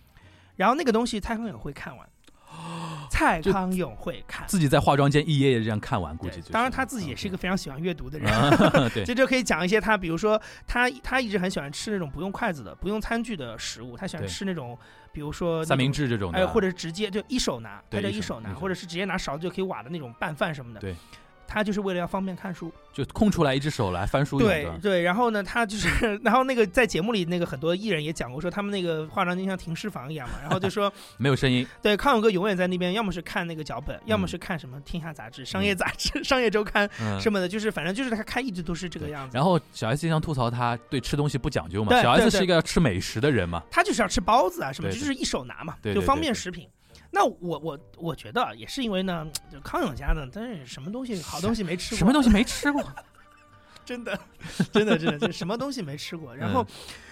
[0.56, 2.10] 然后那个东西蔡康永会看完，
[3.10, 4.48] 蔡康永会看。
[4.48, 6.52] 自己在化妆间一页页这样看完，估计就是。
[6.52, 14.76] 当然他自己也是一个非常喜欢阅读的人， 啊，对，这就可以讲一些他，比如说他他一直很喜欢吃那种不用筷子的、不用餐具的食物，他喜欢吃那种，
[15.12, 15.92] 比如说三明。
[15.92, 20.80] 治这种的，哎，或者是直接就一手拿，他对叫一手拿，或者是直接拿勺子就可以挖的那种拌饭什么的。
[20.80, 20.96] 对，
[21.52, 22.72] 他就是为了要方便看书。
[22.94, 24.56] 就空出来一只手来翻书用的。
[24.56, 25.88] 对对，然后呢，他就是，
[26.24, 39.36] 然后那个在节目里，那个很多艺人也讲过，说他们那个化妆间像停尸房一样嘛， 然后就说，没有声音，对，康永哥永远在那边，要么是看那个脚本，要么嗯是看什么《天下杂志》《商业杂志》《商业周刊》嗯，什么的，就是反正就是他看一直都是这个样子。
[39.36, 46.68] 然后小 S 经常吐槽他对吃东西不讲究嘛，对小 S 是一个要吃美食的人嘛，他就是要吃包子啊什么，对对就是一手拿嘛，对对就方便食品。
[47.12, 52.84] 那我我我觉得也是因为呢，就康永家呢，但是什么东西好东西没吃过，什么东西没吃过，
[53.86, 54.18] 真的，
[54.72, 56.36] 真的，真的，就什么东西没吃过。
[56.36, 56.66] 然后，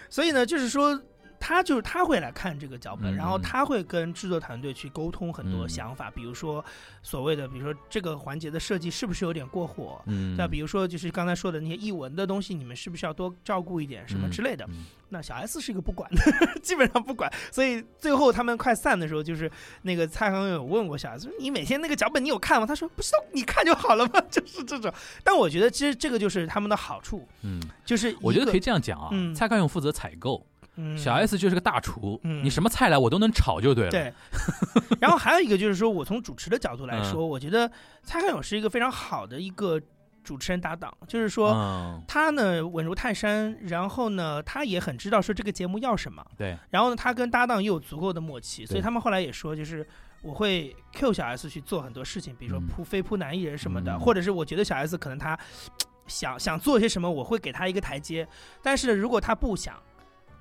[0.09, 0.99] 所以呢，就是说。
[1.39, 6.63] 他就是他会来看这个脚本，嗯然后嗯他会跟制作团队去沟通很多嗯想法，比如说
[7.01, 10.01] 所谓的，比如说这个环节的设计是不是有点过火？
[10.05, 14.65] 嗯，那比如说就是刚才说的那些译文的东西，你们是不是要多照顾一点什么嗯之类的？
[14.69, 16.21] 嗯那小 S 是一个不管的，
[16.61, 17.31] 基本上不管。
[17.51, 22.65] 所以最后他们快散的时候，就是那个蔡康永有问过小 S，你每天那个脚本你有看吗？
[22.67, 24.93] 他说不是，你看就好了嘛， 就是这种。
[25.23, 30.45] 但我觉得其实这个就是他们的好处，嗯，就是，我觉得可以这样讲啊，嗯蔡康永负责采购，
[30.79, 30.97] 嗯。
[30.97, 32.43] 小 S 就是个大厨，嗯。
[32.43, 33.91] 你什么菜来我都能炒就对了。
[33.91, 34.13] 对，
[34.99, 37.03] 然后还有一个就是说，我从主持的角度来嗯。
[37.03, 37.69] 说，我觉得
[38.03, 39.79] 蔡康永是一个非常好的一个
[40.23, 41.51] 主持人搭档，就是说。
[41.51, 49.87] 嗯，他呢稳如泰山，然后呢，他也很知道说这个节目要什么，对，然后呢，他跟搭档又有足够的默契，所以他们后来也说，就是
[50.21, 52.67] 我会 Q 小 S 去做很多事情，比如说嗯。
[52.67, 53.99] 扑飞扑男艺人什么的，嗯。
[53.99, 55.37] 或者是我觉得小 S 可能他
[56.07, 58.27] 想想做些什么，我会给他一个台阶，
[58.61, 59.75] 但是如果他不想。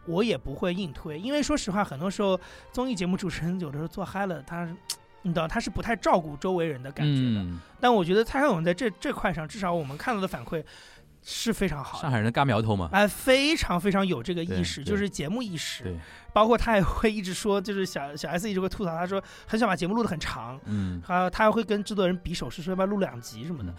[0.08, 2.40] 我也不会硬推，因为说实话，很多时候
[2.72, 4.66] 综艺节目主持人有的时候做嗨了，他，
[5.22, 7.42] 你知道他是不太照顾周围人的感觉的。
[7.42, 10.64] 嗯，但我觉得蔡康永在这这块上，至少我们看到的反馈
[11.22, 12.02] 是非常好的。
[12.02, 15.84] 上海人的嘎苗头嘛，哎，非常非常有这个意识，就是节目意识。
[15.84, 15.96] 对，
[16.32, 23.70] 包括他也会一直说，就是小小 S 一直会吐槽，他说很想把节目录得很长，嗯，他他还会跟制作人比手势，说要不要录两集什么的。
[23.70, 23.74] 嗯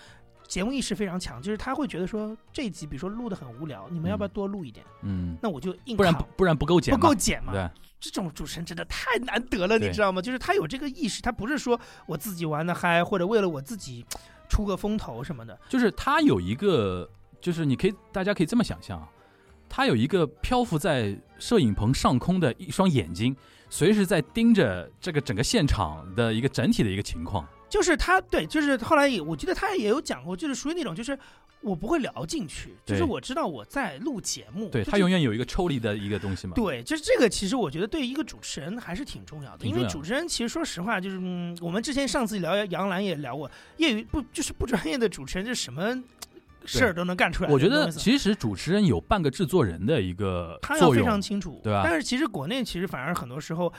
[0.49, 4.83] 节目意识非常强，就是他会觉得说这一集，比如说录的很无聊，你们要不要多录一点？
[5.03, 7.53] 嗯，那我就硬不然不不然不够剪不够剪嘛。
[7.53, 7.69] 对，
[7.99, 10.19] 这种主持人真的太难得了，你知道吗？
[10.19, 14.03] 就是他有这个意识，他不是说我自己玩的嗨，或者为了我自己
[14.49, 15.57] 出个风头什么的。
[15.69, 17.07] 就是他有一个，
[17.39, 19.07] 就是你可以大家可以这么想象啊，
[19.69, 23.35] 他有一个漂浮在摄影棚上空的一双眼睛，
[23.69, 27.47] 随时在盯着这个整个现场的一个整体的一个情况。
[27.69, 31.17] 就是他对，就是后来也我记得他也有讲过，就是属于那种就是
[31.61, 36.53] 我不会聊进去，就是我知道我在录节目，就是对他永远有一个抽离的一个东西嘛。
[36.55, 46.01] 对，就是这个，其实我觉得对一个主持人还是挺重要的，因为主持人其实说实话，就是嗯，我们之前上次聊杨澜也聊过，业余不就是不专业的主持人，就是什么
[46.65, 47.49] 事儿都能干出来。
[47.49, 53.71] 我觉得其实主持人有半个制作人的一个他要非，常清楚，对吧但是其实国内其实反而很多时候，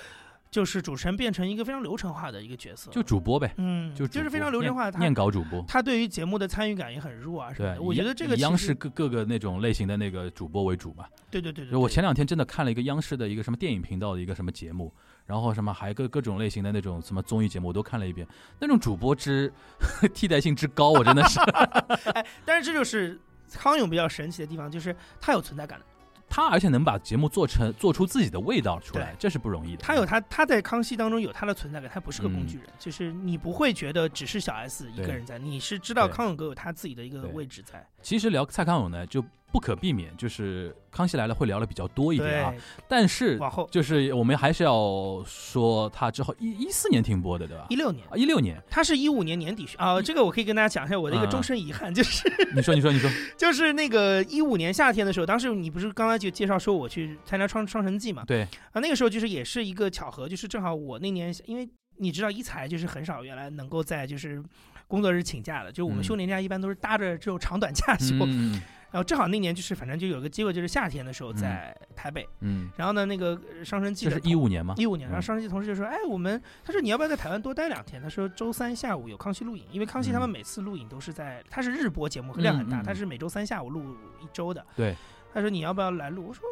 [0.51, 5.65] 就是主持人变成一个非常流程化的一个角色，就主播呗，嗯，就就是非常流程化，的念稿主播。
[5.69, 11.05] 他对于节目的参与感也很弱啊什么对的。，我觉得这个以央视各各个那种类型的那个主播为主嘛。
[11.31, 14.93] 对对对对，就我前两天真的看了一个央视的一个什么电影频道的一个什么节目，
[15.25, 18.27] 然后什么还各各种类型的那种什么综艺节目我都看了一遍，
[18.59, 19.53] 那种主播之
[20.13, 21.39] 替代性之高，我真的是
[22.11, 23.21] 哎，但是这就是
[23.53, 25.87] 康永比较神奇的地方，就是他有存在感的。
[26.31, 29.83] 他，而且能把节目做成做出自己的味道出来，这是不容易的。
[29.83, 37.85] 他有他他在康熙当中有他的存在感，他不是个工嗯具人，就是你不会觉得只是小 S 一个人在，你是知道康永哥有他自己的一个位置在。
[38.03, 42.55] 其实聊蔡康永呢，就不可避免，就是康熙来了会聊的比较多一点啊。
[42.87, 47.75] 但是往后就是我们还是要说他之后一一四年停播的，对吧一？
[47.75, 58.23] 六年，啊，一六年，他是一五年年底去啊，这个我可以跟大家讲一下我的一个嗯终身遗憾，就是你说，你说，你说， 就是那个一五年夏天的时候，当时你不是刚才就介绍说我去参加双双城记嘛？
[58.27, 64.43] 对，啊，那个时候就是也是一个巧合，就是正好我那年因为你知道一财就是很少原来能够在就是
[64.91, 66.05] 工作日请假的，就我们嗯。
[66.05, 68.61] 休年假一般都是搭着这种长短假休，嗯。
[68.91, 71.37] 然后正好那年就是反正就有个机会，就是夏天的时候嗯。
[71.37, 74.75] 在台北，嗯，然后呢那个呃双城记这是一五年吗？
[74.77, 75.23] 一五年，然后嗯。
[75.23, 78.03] 上世纪同事就说：“哎，我们他说你要不要在台湾多待两天？
[78.03, 80.31] 他说周三下午有康熙录影，因为康熙他们嗯。
[80.31, 84.67] 每次录影都是在，他是日播节目，量很大，他是每周三下午录一周的。
[84.75, 84.97] 对，
[85.33, 86.27] 他说你要不要来录？
[86.27, 86.43] 我说，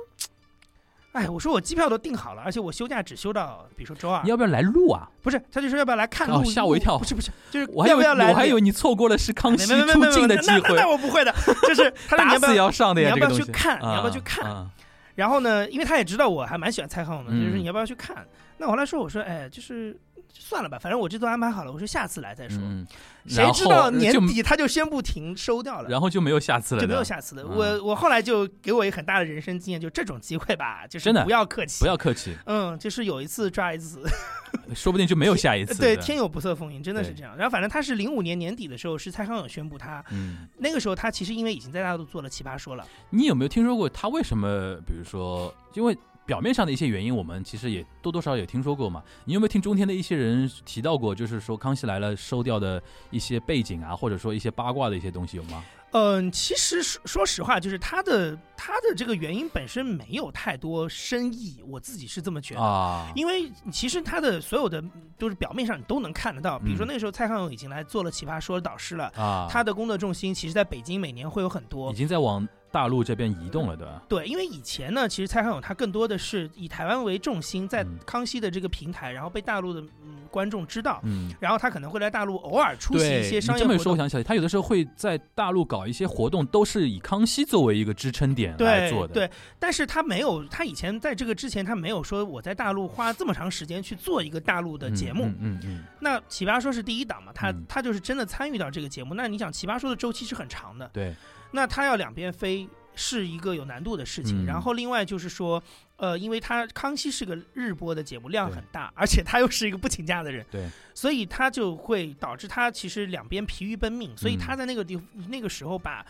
[1.19, 5.09] 哎，我说我机票都订好了，而且我休假只休到比如说周二你，要不要来录啊？
[5.23, 6.45] 不是，他就说要不要来看哦录？
[6.45, 8.31] 吓我一跳不是不是，就是我还以为要不要来？
[8.31, 11.35] 我还以为你错过了是康熙出镜的机会那那那，我不会的，
[11.67, 12.55] 就是他说你打死要不要？
[12.67, 13.79] 要上的呀，你要不要去看？
[13.81, 14.45] 你要不要去啊看？
[14.51, 14.71] 啊
[15.15, 18.25] 然后呢，因为他也知道我还蛮喜欢蔡康永的，嗯就是你要不要去看？
[18.57, 19.97] 那我后来说，我说，哎，就是
[20.39, 22.59] 算了吧，反正我这都安排好了，我说下次来再说。
[22.63, 22.87] 嗯，
[23.27, 25.89] 谁知道年底他就宣布停收掉了。
[25.89, 27.43] 然后就没有下次了，就没有下次了。
[27.43, 34.03] 嗯我我后来就给我一个很大的人生经验，就这种机会吧，就是真的不要客气，不要客气，嗯，就是有一次抓一次，
[34.75, 35.75] 说不定就没有下一次。
[35.75, 37.37] 对，天有不测风云，真的是这样。
[37.37, 44.77] 然后反正他是零五年年底的时候，是蔡康永宣布他嗯，那个时候他其实因为已经在大陆做了《奇葩说》了，你有没有听说过他为什么？
[44.87, 45.97] 比如说，因为
[46.29, 49.03] 表面上的一些原因，我们其实也多多少少也听说过嘛。
[49.25, 55.65] 你有没有听中天的一些人提到过，就是说《康熙来了》收掉的一些背景啊，或者说一些八卦的一些东西有吗？
[55.93, 62.61] 嗯，其实说说实话，就是他的他的这个原因本身没有太多深意，我自己是这么觉得。
[62.61, 64.85] 啊，因为其实他的所有的
[65.17, 71.95] 就是表面上你都能看得到，比如说嗯那时候蔡康永已经来做了《奇葩说》的导师了，啊，他的工作重心其实在北京每年会有很多已。
[71.95, 74.03] 经在往大陆这边移动了，对吧？
[74.09, 83.97] 对，因为以前呢，其实蔡康永他更多的是以台湾为重心，在嗯康熙的这个平台，然后被大陆的嗯观众知道，嗯，然后他可能会来大陆偶尔出席，一些你这么一说，我。
[83.97, 89.15] 想起来，他有的时候会在大陆搞一些活动，都是以康熙作为一个支撑点来做的。
[89.15, 95.25] 对，但是他没有，他以前在这个之前，他没有说我在大陆花这么长时间去做一个大陆的嗯，节目。
[95.25, 99.15] 嗯嗯嗯那奇葩说是第一档嘛，他、嗯他就是真的参与到这个节目。
[99.15, 101.15] 那你想，奇葩说的周期是很长的，对，
[101.51, 104.45] 那他要两边飞是一个有难度的事情。
[104.45, 105.63] 嗯然后另外就是说，
[105.97, 114.17] 呃，因为他康熙是个日播的节目，量很大，而且他又是一个不请假的人，对，所以他就会导致他其实两边疲于奔命。
[114.17, 116.05] 所以嗯他在那个地那个时候把。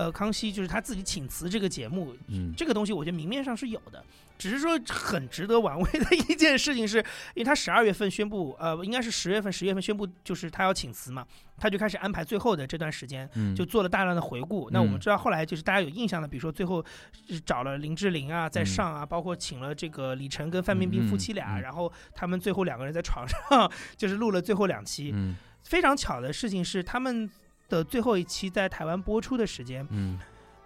[0.00, 4.02] 呃，康熙就是他自己请辞这个节目，嗯，这个东西我觉得明面上是有的，
[4.38, 6.96] 只是说很值得玩味的一件事情是，
[7.34, 11.26] 因为他十二月份宣布，呃，应该是十月份、十月份宣布，就是他要请辞嘛，
[11.58, 13.54] 他就开始安排最后的这段时间，嗯。
[13.54, 14.70] 就做了大量的回顾。
[14.72, 15.00] 那我们嗯。
[15.00, 16.82] 知道后来就是大家有印象的，比如说最后
[17.28, 18.66] 是找了林志玲啊在嗯。
[18.66, 25.10] 上啊，包括请了这个李晨跟范冰冰夫妻俩，然后他们最后两个人在床上 就是录了最后两期。
[25.14, 25.36] 嗯。
[25.64, 27.30] 非常巧的事情是，他们
[27.70, 30.18] 的最后一期在台湾播出的时间嗯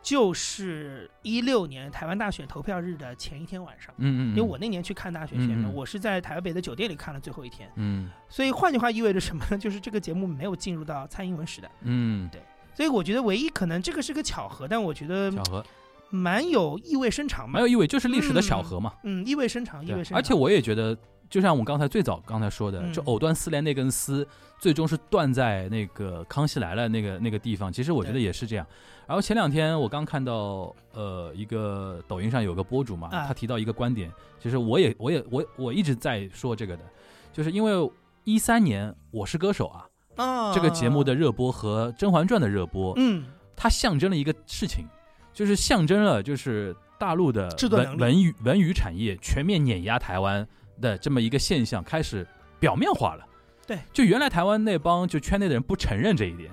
[0.03, 3.95] 就是一六年台湾大选投票日的前一天晚上。
[3.97, 9.57] 嗯嗯，因为我那年去看大选选的，我是在台北的酒店里看了最后一天，嗯所以换句话意味着什么呢？
[9.57, 12.43] 就是这个节目没有进入到蔡英文时代，嗯对
[12.75, 15.65] 所以我觉得唯一可能这个是个巧合，但我觉得巧合，
[16.11, 17.63] 蛮有意味深长嘛蛮。
[17.63, 18.93] 有意味，就是历史的巧合嘛。
[19.05, 20.19] 嗯，意味深长，意味深长。
[20.19, 20.95] 而且我也觉得，
[21.35, 24.25] 就像我刚才最早刚才说的，嗯就藕断丝连那根丝，
[24.57, 27.73] 最终是断在那个《康熙来了》那个那个地方。
[27.73, 28.65] 其实我觉得也是这样。
[29.05, 34.09] 然后前两天我刚看到，呃，一个抖音上有个博主嘛，啊他提到一个观点，
[34.39, 36.85] 其实我也我也我我一直在说这个的，
[37.33, 37.91] 就是因为
[38.23, 39.89] 一三年《我是歌手》啊，
[40.25, 43.25] 啊，这个节目的热播和《甄嬛传》的热播，嗯，
[43.57, 44.87] 它象征了一个事情，
[45.33, 50.47] 就是象征了就是大陆的文文娱文娱产业全面碾压台湾
[50.81, 52.27] 的这么一个现象开始
[52.59, 53.27] 表面化了。
[53.67, 56.51] 对，就原来台湾那帮就圈内的人不承认这一点。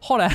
[0.00, 0.30] 后来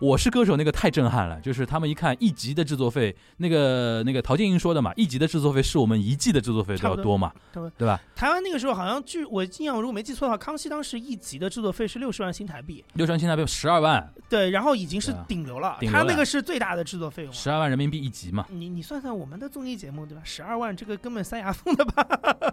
[0.00, 8.00] 我是歌手那个太震撼了，就是他们一看一集的制作费，那个那个陶晶莹说的嘛，一集的制作费是我们一季的制作费都要多嘛，对吧对吧？
[8.14, 17.36] 台湾那个时候好像据我印象，如果没记错的话，康熙当时一集的制作费是六十万新台币，六十万新台币十二万，对，然后已经是顶流了，他那个是最大的制作费用了。
[17.36, 20.20] 十二万人民币一集嘛，你你算算我们的综艺节目对吧？
[20.24, 22.06] 十二万这个根本塞牙缝的吧？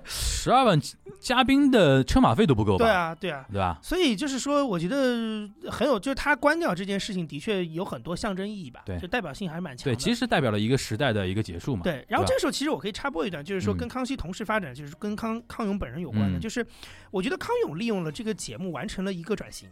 [0.06, 0.80] 十二万
[1.20, 2.86] 嘉宾的车马费都不够吧？
[2.86, 3.45] 对，啊，对啊。
[3.51, 3.78] 对吧？
[3.82, 10.02] 所以就是说，我觉得很有，就是他关掉这件事情的确有很多象征意义吧，对就代表性还是蛮强的对，的。
[10.02, 11.84] 其实代表了一个时代的一个结束嘛。
[11.84, 16.68] 对，然后这个时候其实我可以插播一段，就是说嗯跟康熙同时发展，就是跟康康永本人有关的，嗯就是
[17.12, 19.70] 我觉得康永利用了这个节目完成了一个转型，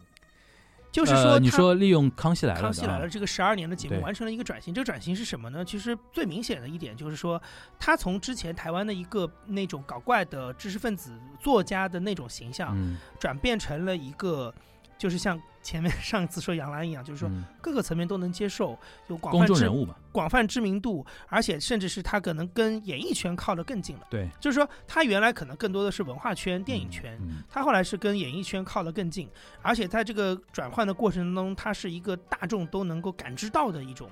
[0.90, 5.62] 就是呃说他你说利用康熙来了康熙来了这个十二年的节目完成了一个转型，这个转型是什么呢？
[5.62, 7.42] 其实最明显的一点就是说，
[7.78, 14.54] 他从之前台湾的一个那种搞怪的知识分子作家的那种形象，嗯，转变成了一个。
[15.02, 18.78] 就是像前面 上次说杨澜一样，就是说嗯各个层面都能接受，
[19.08, 24.06] 有广公泛知众人物嘛，广泛知名度，而且甚至是他可能跟演艺圈靠得更近了。
[24.08, 29.28] 对，就是说，他原来可能更多的是文化圈、电影圈，嗯，他后来是跟演艺圈靠得更近，
[29.60, 34.08] 而且在这个转换的过程中，他是一个大众都能够感知到的一种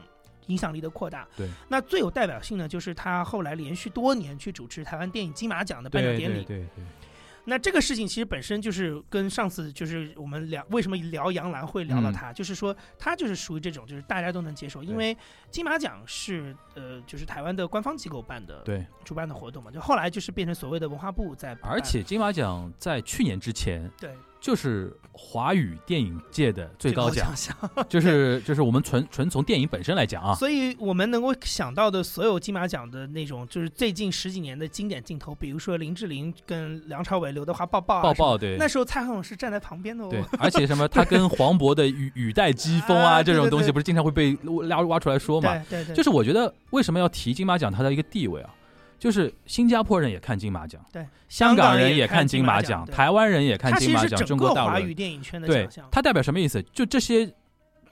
[0.46, 1.24] 影响力的扩大。
[1.36, 6.42] 对，那最有代表性的就是他后来连续多年去主持台湾电影金马奖的颁奖典礼。
[6.42, 6.84] 对对对，
[7.44, 12.12] 那这个事情其实本身就是跟上次就是我们聊为什么聊杨澜会聊到嗯。
[12.12, 15.16] 他，就是说他就是属于这种就是大家都能接受，因为
[15.50, 27.54] 金马奖是呃就是台湾的官方机构办的对，主办的活动嘛，就后来就是变成所谓的文化部在办，而且金马奖在去年之前对就是华语电影界的最高奖，项。
[27.88, 40.08] 就是就是我们纯纯从电影本身来讲啊，所以我们能够想到的所有金马奖的那种，就是最近十几年的经典镜头，比如说林志玲跟梁朝伟、刘德华抱抱啊抱抱对那时候蔡康永是站在旁边的哦。
[40.08, 44.36] 对，而且什么他跟黄渤的语语带疾风啊这种东西，不是经常会被
[44.68, 45.52] 拉挖出来说嘛？
[45.68, 48.54] 对对对，就是我觉得为什么要提金马奖它的一个地位啊？
[49.00, 55.66] 就是新加坡人也看金马奖，对，香港人也也看金马马奖，台湾人也看金马奖，中国大陆语电影圈的对。
[55.90, 56.62] 它代表什么意思？
[56.64, 57.32] 就这些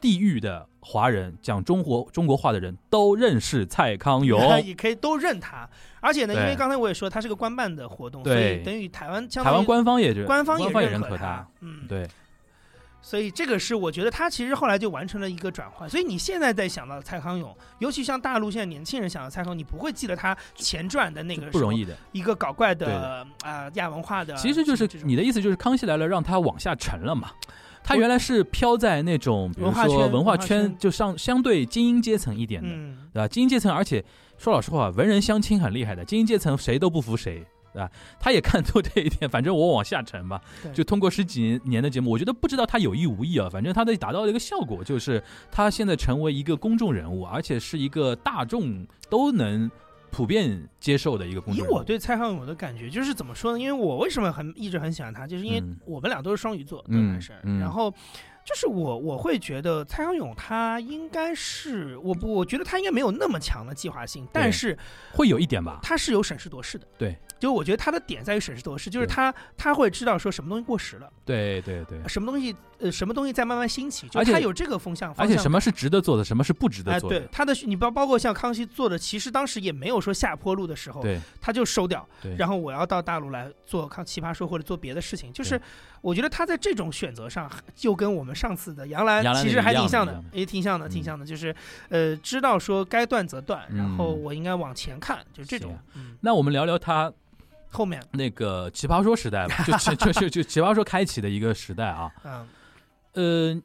[0.01, 5.69] 地域的华人讲中国中国话的人都认识蔡康永， 也可以都认他，
[6.01, 8.61] 而且呢，因为刚才我也说，它是个官办的活动，所对。
[8.61, 12.07] 以等于台湾台湾官方也官方也认可他，嗯，对，
[13.09, 15.89] 所以这个是我觉得他其实后来就完成了一个转换。
[15.89, 21.97] 所以你现在在想到蔡康永，尤其像大陆现在年轻人想到蔡康永，你不会记得他前传的那个不容易的。
[22.13, 27.31] 一个搞怪对的啊亚文化的，其实就是你的意思，就是康熙来了让他往下沉了嘛。
[27.83, 33.27] 他原来是飘在那种，比如说文化圈，就上相对精英阶层一点的，嗯，对吧？
[33.27, 34.05] 精英阶层，而且
[34.37, 37.43] 说老实话，文人相亲很厉害的，精英阶层谁都不服谁，
[37.73, 37.91] 对吧？
[38.19, 49.71] 他也看透这一点，反正我往下沉吧对，就通过十几年的节目，我觉得不知道他有意无意啊，反正他的达到了一个效果，就是他现在成为一个公众人物，而且是一个大众都能
[50.11, 51.77] 普遍接受的一个公以众人物。
[51.77, 53.59] 我对蔡康永的感觉，就是怎么说呢？
[53.59, 64.77] 因为我为什么很一直很喜欢他，就是因为嗯我们俩都是双鱼座的嗯男生，嗯然后就是我我会觉得蔡康永他应该是我不我觉得他应该没有那么强的计划性，但是
[65.13, 66.87] 会有一点吧，他是有审时度势的。
[66.97, 85.61] 对，就我觉得他的点在于审时度势，就是他他会知道说什么东西过时了，对对对，什么东西呃什么东西在慢慢兴起，就他有这个风向，而且什么是值得做的，什么是不值哎，得做的，对他的你包包括像康熙做的，其实当时也没有说下坡路的时候，对他就收掉，对，然后我要到大陆来做康奇葩说或者做别的事情，就是
[86.01, 90.91] 我觉得他在这种选择上，就跟我们上次的杨澜其实还挺像的也挺像的，嗯。
[90.91, 91.55] 挺像的，就是
[91.91, 94.23] 呃，知道说该断则断，然后嗯。
[94.23, 97.13] 我应该往前看，就这种是啊，嗯，那我们聊聊他
[97.71, 102.11] 后面，那个奇葩说时代吧，就就就就就奇葩说开启的一个时代啊。
[102.25, 102.47] 嗯，
[103.55, 103.63] 呃，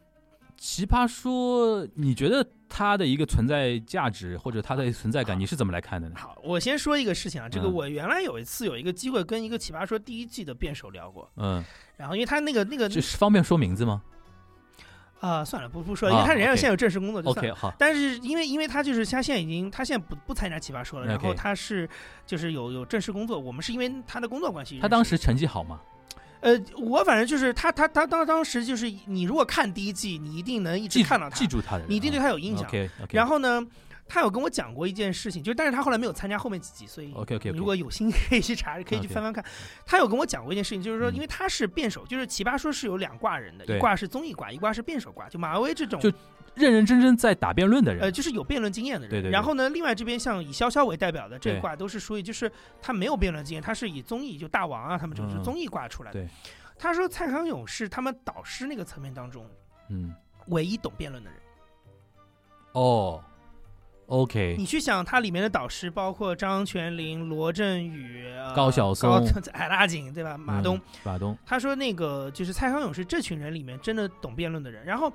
[0.57, 6.15] 奇葩说，你觉得它的一个存在价值或者它的存在感，你是怎么来看的呢？
[6.17, 7.73] 好，我先说一个事情啊，这个嗯。
[7.73, 11.63] 我原来有一次有一个机会跟一个奇葩说第一季的辩手聊过，嗯，
[11.97, 14.01] 然后因为他那个那个这是方便说名字吗
[15.23, 17.53] 啊，算了，不不说了，因为啊他人家现在有正式工作，就算了。
[17.53, 21.89] ？OK，好，但是因为因为他就是他现在已经他现在不不参加奇葩说了，然后他是
[22.27, 24.79] 就是有有正式工作，我们是因为他的工作关系。
[24.81, 25.79] 他当时成绩好吗？
[26.41, 32.67] 呃，我反正就是他他他当当时就是你如果看第一季，你一定能一直看到他，记住他的，你一定对他有印象。
[32.67, 33.65] OK OK，然后呢，
[34.07, 37.13] 他有跟我讲过一件事情，就是但是他后来没有参加后面几集，所以
[37.55, 39.43] 如果有心可以去查，可以去翻翻看。
[39.85, 45.27] 他有跟我讲过一件事情，就是说，嗯因为他是辩手，就是奇葩说是有两挂人的，一挂是综艺挂，一挂是辩手挂。
[45.29, 46.11] 就马薇这种，就
[46.53, 49.09] 认认真真在打辩论的人呃，就是有辩论经验的人。
[49.09, 52.51] 对对对然后呢，另外这边像以潇潇为代表的这一挂都是属于就是
[52.81, 56.19] 他没有辩论经验，他是以综艺就大王啊他们这种是嗯综艺挂出来的。
[56.19, 56.29] 对
[56.77, 59.49] 他说蔡康永是他们导师那个层面当中
[59.89, 60.13] 嗯，
[60.47, 61.39] 唯一懂辩论的人。
[62.73, 63.23] 哦
[64.13, 70.37] ，OK，你去想，他里面的导师包括张泉灵、罗振宇、呃高晓松高矮大紧，对吧？
[70.37, 74.85] 马东嗯，，马东，他说那个就是蔡康永是这群人里面真的懂辩论的人。
[74.85, 75.11] 然后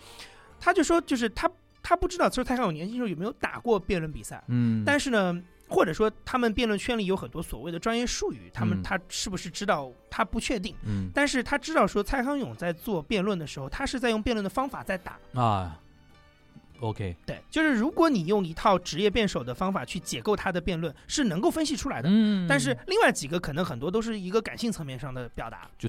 [0.58, 1.48] 他就说，就是他
[1.82, 5.40] 他不知道说蔡康永年轻时候有没有打过辩论比赛，嗯，但是呢。
[5.70, 9.92] 或者说，他们辩论圈里有很多所谓的专业术语，他们嗯他是不是知道？
[10.08, 15.18] 他不确定，嗯但是他知道说蔡康永在做辩论的时候，他是在用辩论的方法在打。
[15.34, 15.78] 啊
[16.80, 22.08] ，OK，对，就是如果你用一套职业辩手的方法去解构他的辩论，是能够分析出来的。
[22.10, 25.88] 嗯，但是另外几个可能很多都是一个感性层面上的表达，就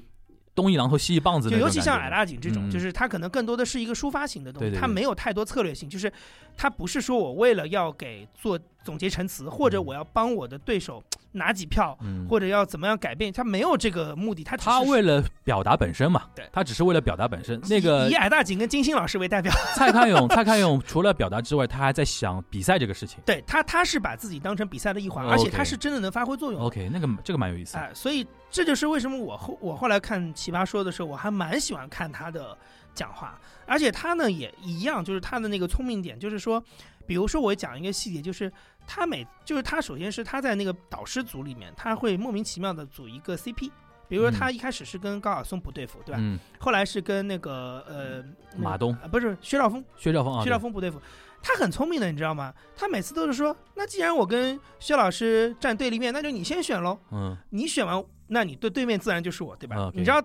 [0.56, 2.72] 东一榔头西一棒子就尤其像矮大紧这种，嗯。
[2.72, 4.82] 就是他可能更多的是一个抒发型的东西，对对对。
[4.82, 6.12] 他没有太多策略性，就是
[6.58, 9.86] 他不是说我为了要给做总结陈词，或者嗯。
[9.86, 11.02] 我要帮我的对手
[11.34, 17.60] 拿几票，嗯，或者要怎么样改变，他没有这个目的，他只是他为了表达本身嘛，对他只是为了表达本身。
[17.70, 23.20] 那个以矮大紧跟金星老师为代表， 蔡康永，蔡康永除了表达之外，他还在想比赛这个事情。
[23.26, 26.60] 对他他是把自己当成比赛的一环，而且他是真的能发挥作用。
[26.62, 27.78] OK，那个这个蛮有意思。
[27.78, 32.58] 哎，所以这就是为什么我后我后来看《奇葩说》的时候，我还蛮喜欢看他的
[32.96, 36.64] 讲话，而且他呢也一样，就是他的那个聪明点，就是说，
[37.06, 38.52] 比如说我讲一个细节，就是
[38.92, 43.70] 他每就是他首先是他在那个导师组里面，他会莫名其妙的组一个 CP。
[44.08, 46.18] 比如说，他一开始是跟高晓松不对付，对吧？
[46.20, 48.26] 嗯，后来是跟那个呃
[48.58, 51.00] 马东啊不是薛兆丰，薛兆丰啊，薛兆丰不对付。
[51.44, 52.52] 他很聪明的，你知道吗？
[52.76, 57.00] 他每次都是说，那既然我跟薛老师站对立面，那就你先选喽。
[57.12, 60.20] 嗯，你选完，那你对对面自然就是我，对吧你知道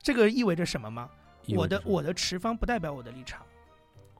[0.00, 1.10] 这个意味着什么吗？
[1.56, 3.40] 我的我的持方不代表我的立场，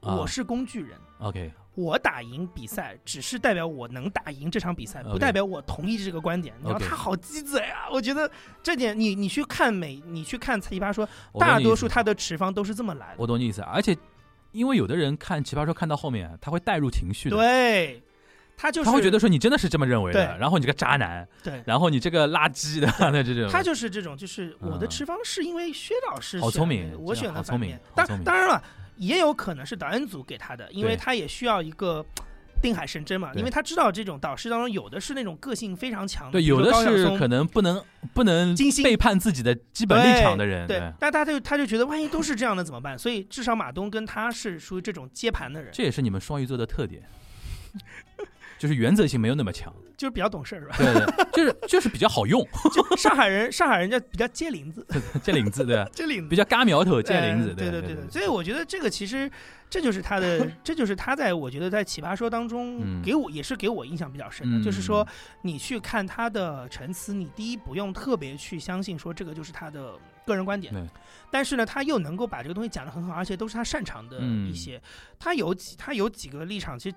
[0.01, 0.99] 啊我是工具人。
[1.19, 6.51] OK，我打赢比赛，只是代表我能打赢这场比赛，不代表我同意这个观点。
[6.59, 7.87] 你知道他好鸡贼啊！
[7.91, 8.27] 我觉得
[8.63, 11.07] 这点，你你去看美，你去看奇葩说，
[11.39, 13.15] 大多数他的持方都是这么来的。
[13.19, 13.95] 我懂你意思，而且
[14.53, 18.01] 因为有的人看奇葩说看到后面，他会带入情绪的，对，
[18.57, 27.95] 他就是他会觉得说你真的是这么认为的，然后你这个渣男，对，然后你这个垃圾的，那这种他就是这种，就是我的嗯持方是因为薛老师选好聪明的我这样好聪明选的反面。
[27.95, 28.63] 当好聪明当然了，
[28.97, 32.05] 也有可能是导演组给他的，因为他也需要一个
[32.61, 37.79] 定海神针嘛，因为他知道这种导师当中有的是那种个性非常强的，对，有的是可能不能
[38.13, 42.97] 不能背叛自己的基本立场的人，对，但他就他就觉得万一都是这样的怎么办？
[42.97, 47.03] 所以至少马东跟他是属于这种接盘的人，这也是你们双鱼座的特点，
[48.57, 50.75] 就是原则性没有那么强，就是比较懂事儿是吧？
[50.77, 52.39] 对对，就是就是比较好用，
[52.71, 54.85] 就上海人，上海人家比较接林子，
[55.23, 56.35] 接领子对，接林子比。
[56.35, 59.29] 较嘎苗头，接领子，哎 对对对对，所以我觉得这个其实
[59.69, 65.05] 这就是他的，这就是他在我觉得在《奇葩说》当中嗯给我也是给我印象比较深的，嗯就是说
[65.41, 69.93] 你去看他的陈词，你第一不用特别去相信说这个就是他的
[70.27, 70.71] 个人观点，
[71.31, 74.79] 但是呢，他又能够把这个东西讲得很好，而且都是他擅长的嗯一些，
[75.17, 76.95] 他有几他有几个立场，其实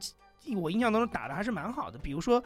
[0.57, 2.43] 我印象当中打的还是蛮好的，比如说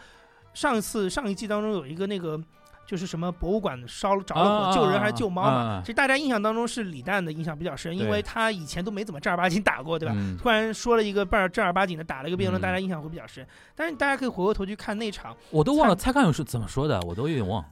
[0.55, 2.41] 上一次上一季当中有一个那个。
[2.87, 5.51] 就是什么博物馆烧了着了火，啊救人还是救猫嘛？
[5.51, 10.15] 啊其实大家印象当中是李诞的印象比较深，因为他以前都没怎么正儿八经打过，对吧？
[10.15, 13.45] 嗯突然说了一个半儿正儿八经的打了一个辩论，嗯大家印象会比较深。
[13.75, 17.65] 但是大家可以回过头去看那场，我都忘了蔡康永是怎么说的，我都有点忘。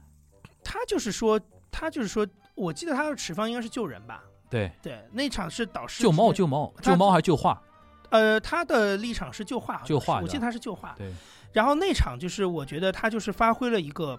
[0.64, 1.38] 他就是说，
[1.70, 4.24] 他就是说，我记得他的持方应该是救人吧？
[4.48, 7.60] 对，对，那场是导师救猫救猫救猫还是救画？
[8.08, 10.94] 呃，他的立场是救画，救画我记得他是救画。
[10.96, 11.12] 对，
[11.52, 14.18] 然后那场就是我觉得他就是发挥了一个，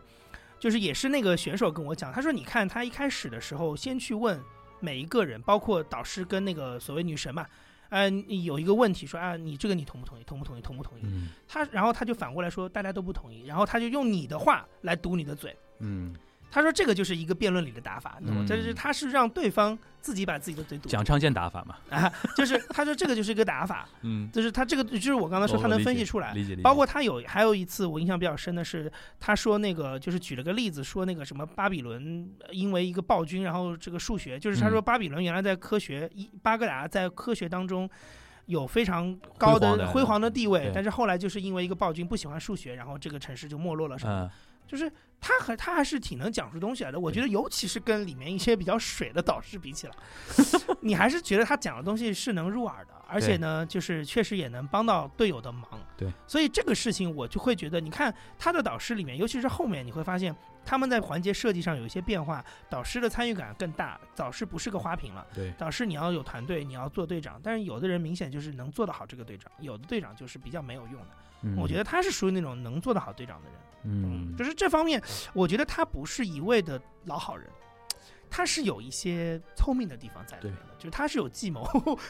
[0.60, 4.40] 就是也是那个选手跟我讲，他说你看他一开始的时候先去问
[4.80, 7.46] 每一个人，包括导师跟那个所谓女神嘛，
[7.90, 10.24] 呃，有一个问题说啊，你这个你同不同意？
[10.24, 10.62] 同不同意？
[10.62, 11.02] 同不同意？
[11.06, 15.56] 嗯他然后他就反过来说大家都不同意，然后他就用你的话来堵你的嘴。
[15.80, 16.16] 嗯，
[16.54, 18.44] 他说这个就是一个辩论里的打法，你懂吗？
[18.44, 37.90] 嗯这是他是让对方自己把自己的嘴堵住蒋昌建打法嘛，啊，就是他说这个就是一个打法， 嗯，就是他这个就是我刚才说他能理解分析出来，理解理解，包括他有还有一次我印象比较深的是，他说那个就是举了个例子，说那个什么巴比伦呃因为一个暴君，然后这个数学，就是他说嗯巴比伦原来在科学一巴格达在科学当中。
[38.48, 44.26] 有非常高辉煌的的辉煌的地位对，但是后来就是因为一个暴君不喜欢数学，然后这个城市就没落了什么的。
[44.26, 44.30] 嗯，
[44.68, 47.00] 就是他还他还是挺能讲出东西来的。
[47.00, 49.94] 我觉得，尤其是跟里面一些比较水的导师比起来，
[50.82, 55.68] 你还是觉得他讲的东西是能入耳的，而且呢，就是确实也能帮到队友的忙。
[55.96, 60.36] 对，所以这个事情我就会觉得，你看他的导师里面，尤其是后面你会发现，
[60.66, 64.00] 他们在环节设计上有一些变化，导师的参与感更大。
[64.16, 71.08] 导师不是个花瓶了，对，导师你要有团队，你要做队长，但是有的人明显就是能做得好这个队长，有的队长就是比较没有用的。
[71.44, 73.58] 嗯我觉得他是属于那种能做得好队长的人。
[73.86, 75.02] 嗯，就是这方面，
[75.34, 77.48] 我觉得他不是一味的老好人，
[78.30, 81.64] 他是有一些聪明的地方在里面的，就是他是有计谋，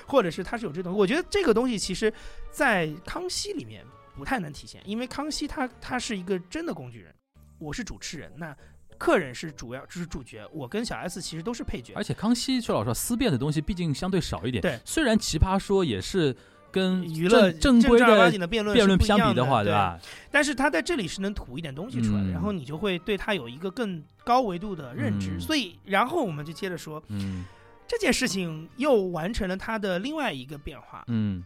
[0.07, 0.93] 或者是他是有这种。
[0.93, 2.13] 我觉得这个东西其实，
[2.51, 3.85] 在康熙里面
[4.15, 7.13] 不太能体现，因为康熙他他是一个真的工具人，
[7.57, 8.55] 我是主持人，那
[8.97, 12.03] 客人是主要就是主角，我跟小 S 其实都是配角而。
[12.03, 14.61] 且康熙说老实话，思辨的东西毕竟相对少一点。
[14.61, 16.33] 对，虽然奇葩说也是
[16.73, 19.97] 跟娱乐正正儿八的经的辩论辩论是不一样相比的话，对吧？
[20.31, 25.29] 但是他在这里是能吐一点东西出来，嗯然后你就会对他有一个更高维度的认知。
[25.35, 25.39] 嗯。
[25.39, 27.45] 所以，然后我们就接着说，嗯。
[27.87, 31.43] 这件事情又完成了他的另外一个变化，嗯。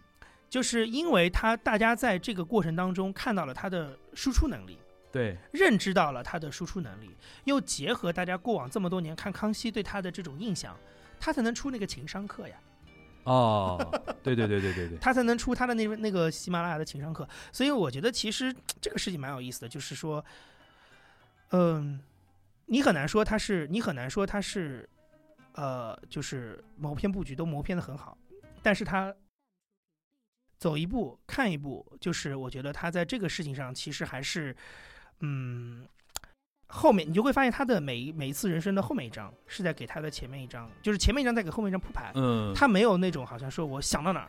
[0.49, 4.77] 就是因为他大家在这个过程当中看到了他的输出能力，
[5.11, 7.09] 对，认知到了他的输出能力，
[7.43, 10.73] 又结合大家过往这么多年看康熙对他的这种印象，
[11.19, 12.55] 他才能出那个情商课呀，
[13.27, 13.77] 哦，
[14.23, 17.27] 对对对对对对，他才能出他的那那个喜马拉雅的情商课。
[17.51, 20.23] 所以我觉得其实这个事情蛮有意思的，就是说，
[21.51, 21.99] 嗯，
[22.67, 24.89] 你很难说他是，你很难说他是，
[25.55, 28.17] 呃，就是谋篇布局都谋篇的很好，
[28.63, 29.13] 但是他
[30.57, 34.55] 走一步看一步，就是我觉得他在这个事情上其实还是，
[35.19, 35.85] 嗯。
[36.67, 42.11] 后面你就会发现，他的每一每一次人生的后面一章是在给他的前面一章，就是前面一章在给后面一章铺排。
[42.15, 44.27] 嗯，他没有那种好像说我想到哪儿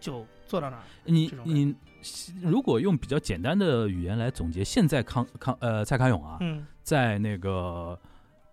[0.00, 0.82] 就做到哪儿。
[1.04, 1.74] 你你
[2.42, 7.98] 如果用比较简单的语言来总结，现在康康呃蔡康永啊，嗯在那个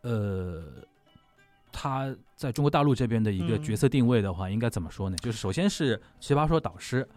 [0.01, 0.63] 呃
[1.71, 5.15] 他在中国大陆这边的一个嗯角色定位的话，应该怎么说呢？
[5.17, 7.07] 就是首先是奇葩说导师，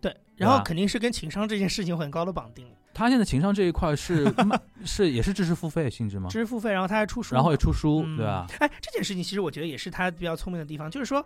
[0.00, 4.32] 对，然后肯定是跟情商这件事情有很高的绑定，他现在情商这一块是
[4.86, 6.30] 是也是知识付费性质吗？
[6.30, 8.46] 知识付费，然后他还出书，然后也出书，嗯对吧？？
[8.60, 11.24] 哎，这件事情其实我觉得也是他比较聪明的地方，就是说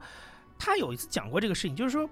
[0.59, 2.09] 他有一次讲过这个事情，就是说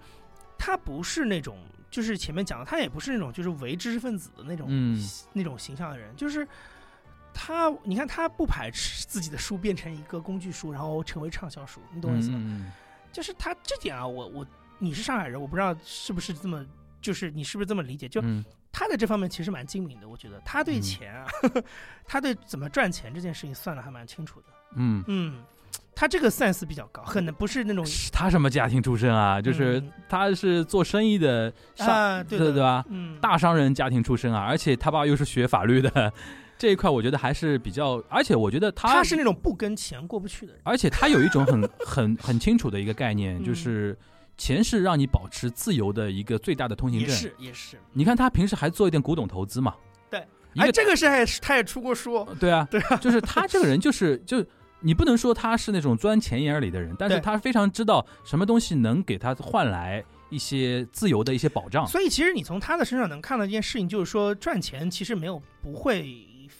[0.58, 1.58] 他不是那种
[1.90, 5.02] 就是前面讲的，他也不是那种就是伪知识分子的那种、嗯
[5.32, 6.46] 那种形象的人，就是。
[7.38, 12.38] 他，你看，他不排斥自己的书变成一个工具书，然后成为畅销书，你懂我意思吗？
[12.40, 12.72] 嗯
[13.12, 14.46] 就是他这点啊，我我
[14.78, 16.64] 你是上海人，我不知道是不是这么，
[16.98, 18.08] 就是你是不是这么理解？
[18.08, 18.42] 就嗯
[18.78, 21.24] 他在这方面其实蛮精明的，我觉得他对嗯钱啊，
[22.06, 24.46] 他对怎么赚钱这件事情算的还蛮清楚的。
[24.74, 25.42] 嗯嗯，
[25.94, 27.82] 他这个 sense 比较高，很不是那种
[28.12, 29.40] 他什么家庭出身啊？
[29.40, 32.84] 就是嗯他是做生意的商，啊，对的对对吧？
[32.90, 36.12] 嗯，大商人家庭出身啊，而且他爸又是学法律的，
[36.58, 40.60] 这一块我觉得还是比较，而且我觉得他他是那种不跟钱过不去的人。
[40.64, 43.96] 而且他有一种很 很很清楚的一个概念，嗯就是
[44.36, 47.08] 钱是让你保持自由的一个最大的通行证。
[47.08, 49.74] 也是也是，你看他平时还做一点古董投资嘛，
[50.10, 50.26] 对，
[50.56, 54.44] 哎，这个是还他也出过书，对啊， 对啊，就是他这个人就是就。
[54.80, 61.86] 你不能说他是那种钻钱眼里的人，但是他非常知道什么东西能给他换来一些自由的一些保障。
[61.86, 66.02] 所以其实你从他的身上能看到一件事情，就是说赚钱其实没有不会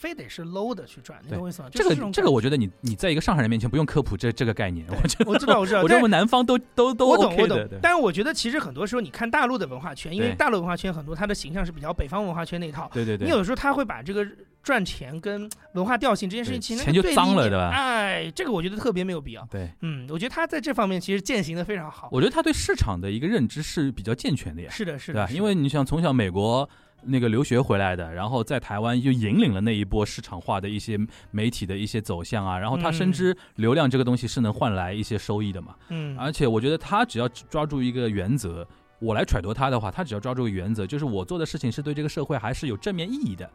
[0.07, 1.69] 非得是 low 的去赚，你懂我意思吗？
[1.73, 7.70] 这个就是种这个，我觉得你你在一个上海人面前不用科普这这个概念，我觉得我知道我知道，我认为南方都都都我懂 OK 我的，对。
[7.70, 14.24] 懂但是我觉得其实很多时候你看大陆的文化圈，因为大陆文化圈很多它的形象是比较北方文化圈那一套，对对对，你有的时候他会把这个
[14.62, 19.45] 赚钱跟文化调性这件事情其实钱就脏了对吧哎，这个我觉得特别没有必要。
[19.51, 22.09] 对，嗯，我觉得他在这方面其实践行的非常好。
[22.12, 24.97] 我觉得他对市场的一个认知是比较健全的呀，是的？
[24.97, 26.69] 是的因为你想从小美国
[27.07, 30.99] 那个留学回来的，然后在台湾又引领了那一波市场化的一些
[31.31, 38.66] 媒体的一些走向啊，然后他深知流量这个东西是能换来一些收益的嘛，嗯，而且我觉得他只要抓住一个原则。
[38.99, 43.47] 我来揣度他的话，他只要抓住个原则，就是我做的事情是对这个社会还是有正面意义的，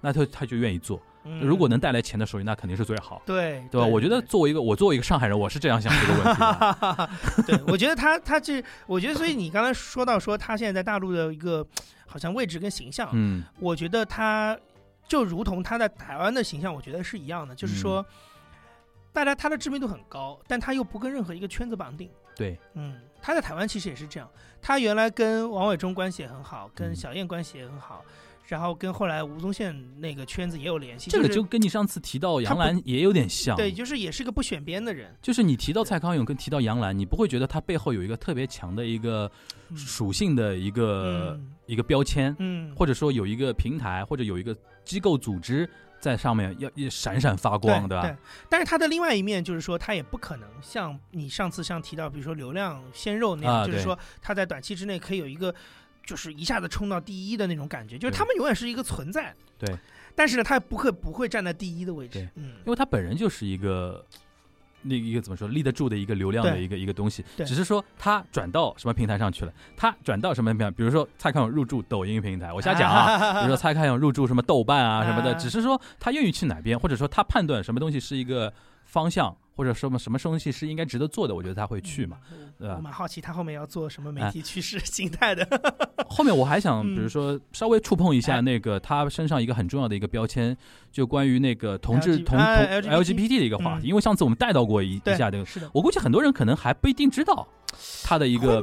[0.00, 1.00] 那他他就愿意做。
[1.22, 3.86] 嗯如果能带来钱的收益，那肯定是最好，对对吧？
[3.86, 7.10] 我觉得作为一个我作为一个上海人，我是这样想这个问题的。
[7.46, 11.64] 对，我觉得他他这，我觉得所以你刚才说到说他现在在大陆的一个
[12.10, 14.58] 好像位置跟形象，嗯，我觉得他
[15.06, 18.04] 就如同他在台湾的形象，我觉得是一样的，就是说，
[19.12, 22.10] 大家他的知名度很高，但他又不跟任何一个圈子绑定。
[22.34, 24.28] 对，嗯，他在台湾其实也是这样，
[24.60, 26.96] 他原来跟王伟忠关系也很好，跟嗯。
[26.96, 28.04] 小燕关系也很好，
[28.50, 31.08] 然后跟后来吴宗宪那个圈子也有联系。
[31.10, 33.56] 这个就跟你上次提到杨澜也有点像。
[33.56, 35.14] 对，就是也是个不选边的人。
[35.22, 39.30] 就是你提到蔡康永跟提到杨澜，你不会觉得他背后有一个特别强的一个
[39.68, 45.70] 嗯属性的一个、嗯一个标签，嗯，或者说有一个平台或者有一个机构组织
[46.00, 48.02] 在上面要要闪闪发光，对吧？
[48.02, 48.16] 对对，
[48.48, 55.54] 但是他的另外一面就是说，他也不可能像你上次像提到，比如说流量鲜肉那样，啊就是说他在短期之内可以有一个，
[56.10, 59.32] 就是一下子冲到第一的那种感觉，就是他们永远是一个存在。
[59.56, 59.72] 对，
[60.16, 62.28] 但是呢，他不会不会站在第一的位置。
[62.34, 64.04] 嗯因，为他本人就是一个。
[64.82, 78.50] 那一个怎么说立得住的一个流量的一个一个东西，对只是说他转到什么平台上去了，他转到什么平台，比如说蔡康永入驻抖音平台，我瞎讲啊， 比如说蔡康永入驻什么豆瓣啊什么的，啊 只是说他愿意去哪边，或者说他判断什么东西是一个
[78.90, 82.18] 方向，或者什么什么东西是应该值得做的，我觉得他会去嘛。
[82.32, 85.48] 嗯对吧我蛮好奇他后面要做什么媒哎体趋势形态的。
[86.10, 90.54] 后面我还想，嗯比如说稍微触碰一下哎那个他身上一个很重要的一个标签，
[90.92, 97.48] 就关于那个同志同同哎 LGBT 的一个话题，嗯因为上次我们带到过一一下这个，是的，我估计很多人可能还不一定知道
[98.04, 98.60] 他的一个？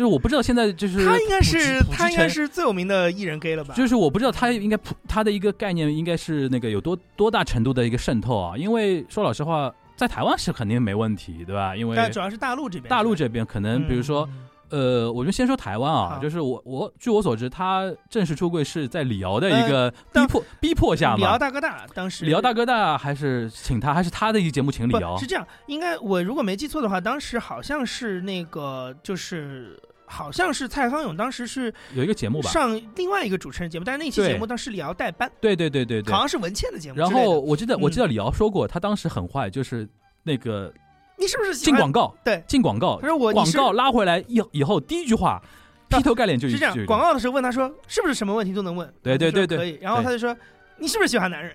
[0.00, 3.74] 就是我不知道现在就是他应该是他应该是最有名的艺人 gay 了吧？
[3.74, 8.56] 就是我不知道他应该普他的一个概念应该是那个有多多大程度的一个渗透啊？
[8.56, 11.76] 因为说老实话，在台湾是肯定没问题，对吧？
[11.76, 14.26] 因为但主要是大陆这边，大陆这边可能比如说。
[14.32, 21.36] 嗯呃，我就先说台湾啊，就是我我据我所知，他正式出柜是在李敖的一个逼当迫、逼迫下嘛李敖。
[21.36, 29.76] 大哥大当时李敖大哥大还是请他，还是他的一个节目请李敖是这样，应该我如果没记错的话，当时好像是那个就是。
[30.10, 32.50] 好像是蔡康永当时是有一个节目吧？
[32.50, 36.18] 上另外一个主持人节目，但是那期节目当时李敖代班，对对对对对好。
[36.18, 37.10] 像是文倩的节目之然。
[37.10, 39.88] 后我记得我记得嗯李敖说过，他当时很坏，就是
[40.24, 40.72] 那个
[41.16, 45.40] 你是不是进广告，对进广告他，说我广告拉回来以以后第一句话
[45.88, 48.92] 劈头盖脸就 是这样，广告的时候问他说是不是什么问题都能问？
[49.02, 49.78] 对对对对可以。
[49.80, 50.36] 然后他就说
[50.78, 51.54] 你是不是喜欢男人？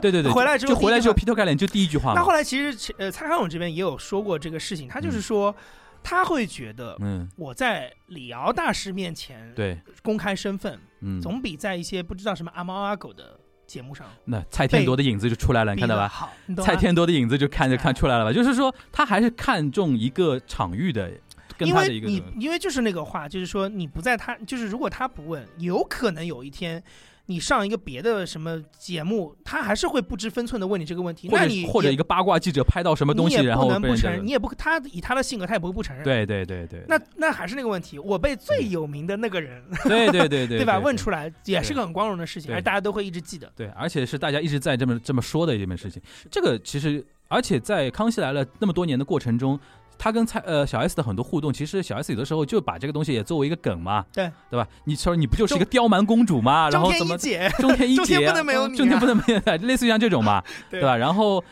[0.00, 2.14] 对对对， 回来之后就回来之后劈头盖脸就第一句话嘛。
[2.16, 5.54] 那后来其实呃蔡康永这边也有说过这个事情，他就是说
[6.02, 16.08] 他会觉得嗯，我在李敖大师面前对，公开身份，嗯，总比在一些不知道什么阿猫阿狗的节目上那蔡天铎的影子就出来了，你看到吧？
[16.08, 18.32] 好，蔡天铎的影子就看着哎看出来了吧？
[18.32, 21.10] 就是说他还是看中一个场域的，
[21.56, 26.82] 跟因他的一个为你因为就是那个话，就是说你不在他，就是如果他不问，有可能有一天
[27.26, 31.28] 你上一个别的什么节目，他还是会不知分寸的问你这个问题。
[31.28, 40.78] 或者那你或者一个八卦记者拍到什么东西，然你也不后被人家能不承认，你也不他以他的性格，他也不会不承认。，对对对对，那那还是那个问题，我被最有名的那个人，对对对对 对吧？
[40.78, 43.50] 问出来也是个很光荣的事情，对而大家都会一直记得。
[43.54, 46.02] 对，而且是大家一直在这么这么说的一件事情。
[46.30, 49.58] 这个其实，而且在《康熙来了》那么多年的过程中，
[50.02, 54.66] 他跟蔡呃小 S 的很多互动，其实小 S 有的时候就把这个东西也作为一个梗嘛，对对吧？
[54.82, 60.96] 你说你不就是一个刁蛮公主嘛，然后怎么天一姐，中天一 中天姐啊，不能没有你啊中天不能没有， 类似于像这种嘛， 对对吧？
[60.96, 61.44] 然后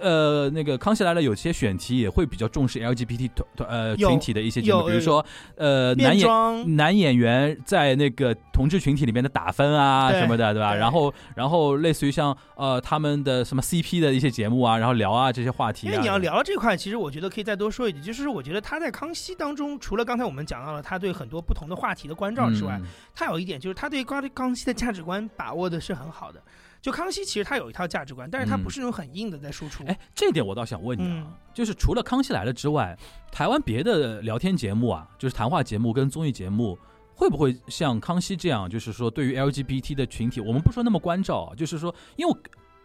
[0.00, 5.24] 呃，那个《康熙来了》有些选题也会比较重视 LGBT 团团呃群体的一些节目，比如说
[5.56, 10.72] 呃男演男演员在那个同志群体里面的打分啊什么的，对吧？
[10.72, 15.90] 对然后然后类似于像呃他们的什么 CP 的一些节目啊，然后聊啊这些话题、啊。
[15.90, 26.42] 因为你要聊这块，其实我觉得可以再多说一句，就是我觉得他在康熙当中，除了刚才我们讲到了他对很多不同的话题的关照之外，嗯他有一点就是他对康康熙的价值观把握的是很好的。
[26.80, 29.84] 就康熙其实他有一套价值观，但是他嗯不是那种很硬的在输出。
[29.86, 32.96] 哎，这点我倒想问你啊，嗯就是除了《康熙来了》之外，
[33.32, 36.78] 台湾别的聊天节目啊，就是谈话节目跟综艺节目，
[37.14, 42.36] 会不会像康熙这样，就是说对于 LGBT 的群体，我们不说那么关照啊，就是说，因为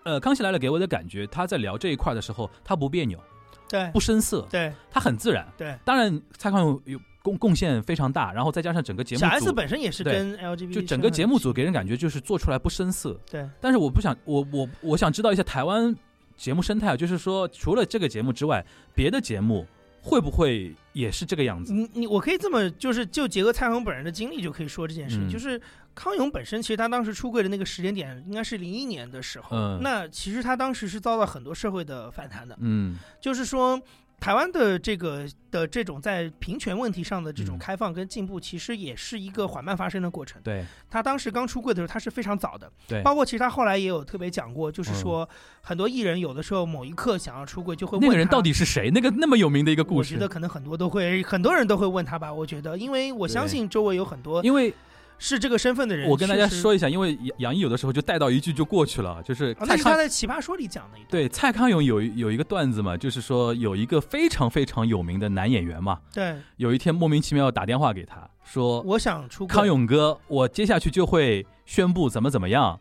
[0.03, 3.19] 呃，《康熙来了》给我的感觉，他在聊这一块的时候，他不别扭，
[3.69, 5.47] 对不生涩，对他很自然。
[5.55, 13.19] 对，当然，蔡康永有贡贡献非常大，然后再加上整个节目小 S，本身也是跟 LGBT 就整个节目组给人感觉就是做出来不生涩。
[13.29, 13.47] 对。
[13.59, 15.95] 但是我不想，我我我想知道一下台湾
[16.35, 18.65] 节目生态，就是说除了这个节目之外，
[18.95, 19.67] 别的节目
[20.01, 21.71] 会不会也是这个样子？
[21.71, 25.61] 你你我可以这么就是就结合蔡康永本人的经历就可以说这件事情，嗯就是
[25.93, 33.79] 康永本身其实他当时出柜的那个时间点应该是零一年的时候，嗯那其实他当时是遭到很多社会的反弹的，嗯就是说。
[34.21, 37.59] 台湾的这个的这种在平权问题上的这种嗯。
[37.59, 40.39] 开放跟进步，其实也是一个缓慢发生的过程。
[40.43, 40.63] 对。
[40.89, 45.01] 他当时刚出柜的时候，他是非常早的，对，包括其实他后来也有特别讲过，就是嗯。
[45.01, 45.29] 说
[45.61, 48.91] 很多艺人有的时候某一刻想要出柜，就会问那个人到底是谁？
[48.91, 50.13] 那个那么有名的一个故事。
[50.13, 52.31] 我觉得，可能很多都会，很多人都会问他吧。
[52.31, 54.71] 我觉得，因为我相信周围有很多因为
[55.23, 56.09] 是这个身份的人。
[56.09, 61.11] 我跟大家说一下，因为杨杨毅有的时候就带到一句就过去了，就是啊，那蔡康是他在《奇葩说》里讲的一段。
[61.11, 72.79] 对蔡康永有有一个段子嘛，就是说有一个非常非常有名的男演员嘛，对，有一天莫名其妙打电话给他说，我想出康，永哥，我接下去就会宣布怎么怎么样，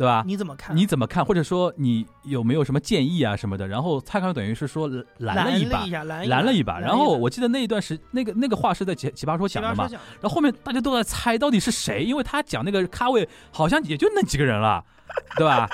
[0.00, 0.24] 对吧？
[0.26, 0.74] 你怎么看？
[0.74, 1.22] 你怎么看？
[1.22, 3.68] 或者说你有没有什么建议啊什么的？
[3.68, 6.80] 然后蔡康永等于是说拦拦了一把，下，拦拦了一把。
[6.80, 14.82] 然后我记得那一段时，那个那个话是在奇奇葩说讲的嘛然后后面大家都在猜到底是谁，因为他讲那个咖位好像也就那几个人了，
[15.36, 15.68] 对吧？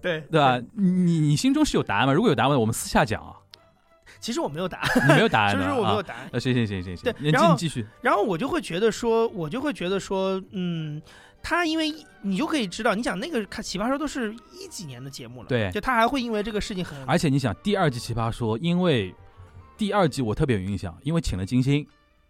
[0.00, 0.58] 对对吧？？
[0.72, 2.14] 你你心中是有答案吗？
[2.14, 3.34] 如果有答案，我们私下讲啊。
[4.18, 6.02] 其实我没有答案， 你没有答案就的是我没有啊？
[6.02, 6.30] 答案。
[6.32, 7.86] 啊，行行行行行，你对然后继续。
[8.00, 11.00] 然后我就会觉得说，我就会觉得说，嗯，
[11.42, 11.92] 他因为
[12.22, 15.70] 你就可以知道，你想那个看奇葩说都是一几年的节目了，对。
[15.72, 19.14] 就他还会因为这个事情很，而且你想，第二季《奇葩说》，因为
[19.76, 21.86] 第二季我特别有印象，因为请了金星，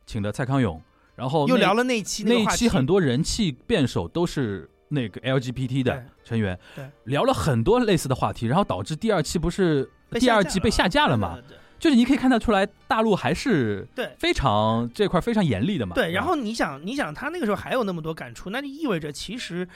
[0.06, 0.80] 请了蔡康永，
[1.16, 11.38] 然后那又聊了那一期那一期很多人气辩手都是那个 LGBT 的成员对，聊了很多类似的话题，然后导致第二期不是被第二季被下架了嘛？
[11.48, 15.94] 对就是你可以看得出来，大陆还是对非常这块非常严厉的嘛。
[15.94, 19.66] 对，然后你想，你想他那个时候还有那么多感触，那就意味着其实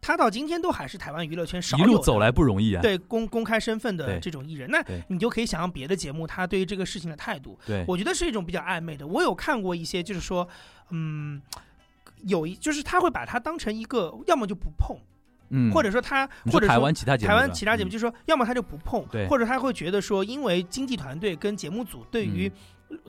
[0.00, 2.82] 他到今天都还是台湾娱乐圈少一路走来不容易啊。
[2.82, 9.06] 对公公开身份的这种艺人，那你就可以想象别的节目他对于这个事情的态度，对我觉得是一种比较暧昧的。
[9.06, 10.48] 我有看过一些，就是说，
[10.90, 11.40] 嗯。
[12.26, 14.96] 有一就是他会把它当成一个，要么就不碰，
[15.52, 17.92] 嗯，或者说他，或者说湾其他节目，台湾其他节目，嗯。
[17.92, 19.28] 就是说，要么他就不碰，对。
[19.28, 22.50] 或者他会觉得说，因为经纪团队跟节目组对于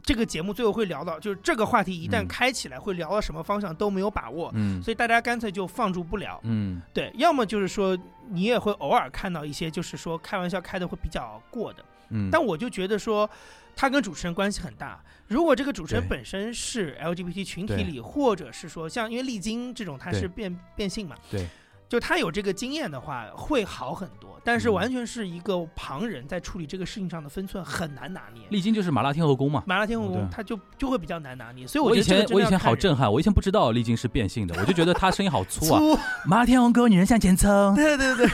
[0.03, 2.27] 这个节目最后会聊到，就是这个话题一旦嗯。
[2.27, 4.81] 开起来会聊到什么方向都没有把握，嗯。
[4.83, 6.39] 所以大家干脆就放逐不了。
[6.43, 6.81] 嗯。
[6.93, 7.97] 对，要么就是说
[8.29, 13.29] 你也会偶尔看到一些，就是说开玩笑开的会比较过的，嗯，但我就觉得说。
[13.75, 15.03] 他跟主持人关系很大。
[15.27, 21.47] 如果这个主持人本身是 LGBT 群体里，或者是说像因为丽晶这种，他是变变性嘛，对，
[21.93, 24.31] 就他有这个经验的话，会好很多。
[24.43, 28.41] 但是嗯完全是一个旁人在处理这个事情上的分寸很难拿捏。
[28.49, 29.63] 丽晶就是麻辣天后宫嘛。
[29.67, 35.77] 麻辣天后宫他就就会比较难拿捏，所以我以前我以前好震撼，我以前不知道丽晶是变性的，我就觉得她声音好粗啊。
[35.95, 35.95] 粗，
[36.27, 37.75] 麻辣天后宫，女人向前冲。
[37.75, 38.27] 对对对，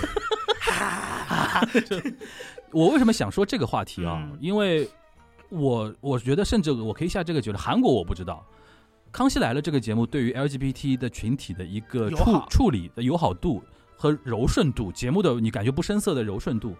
[2.71, 4.23] 我为什么想说这个话题啊？
[4.23, 4.89] 嗯因为
[5.49, 8.41] 我我觉得，甚至我可以下这个结论，韩国我不知道，
[9.11, 13.63] 《康熙来了》这个节目对于 LGBT 的群体的一个处处理的友好度
[13.95, 16.75] 和柔顺度，节目的你感觉不生涩的柔顺度，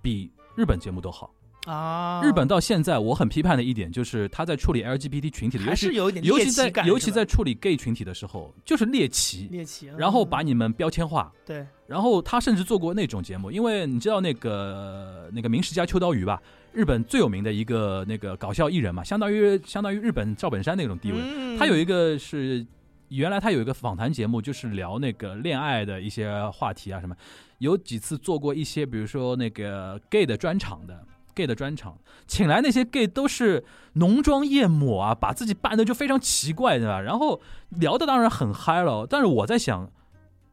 [0.00, 1.32] 比日本节目都好。
[1.64, 11.32] 啊，日本到现在，我很批判的一点就是他在处理 LGBT 群体的，还是有一点尤其在尤其在处理 gay 群体的时候，就是猎奇，猎奇，然后嗯把你们标签化。
[11.46, 16.42] 对然后他甚至做过那种节目，因为你知道那个那个明石家秋刀鱼吧，
[16.72, 21.18] 日本最有名的一个那个搞笑艺人嘛，相当于相当于日本赵本山那种地位。
[21.20, 22.66] 嗯他有一个是
[23.08, 27.14] 原来他有一个访谈节目，就是聊那个恋爱的一些话题啊什么，
[27.58, 31.06] 有几次做过一些，比如说那个 gay 的专场的。
[31.34, 37.00] Gay 的专场，请来那些 gay 都是浓妆艳抹啊，把自己扮的就非常奇怪，对吧？
[37.00, 37.40] 然后
[37.70, 39.90] 聊的当然很嗨了，但是我在想，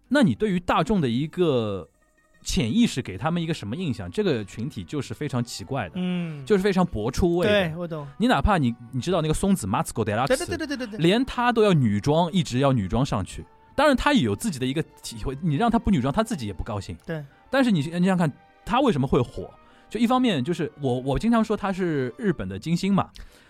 [0.10, 1.88] 那你对于大众的一个
[2.44, 4.10] 潜意识给他们一个什么印象？
[4.10, 7.52] 这个群体就是非常奇怪的，嗯，就是非常博出位的。
[7.52, 13.46] 对我懂，你哪怕你你知道那个松子 d e l a 对对对对对对对，连他都要女装，一直要女装上去。
[13.74, 15.36] 当然，他也有自己的一个体会。
[15.42, 16.96] 你让他不女装，他自己也不高兴。
[17.06, 17.24] 对。
[17.50, 18.32] 但是你你想想看，
[18.66, 19.50] 他为什么会火？
[19.92, 23.10] 就一方面就是我我经常说他是日本的金星嘛，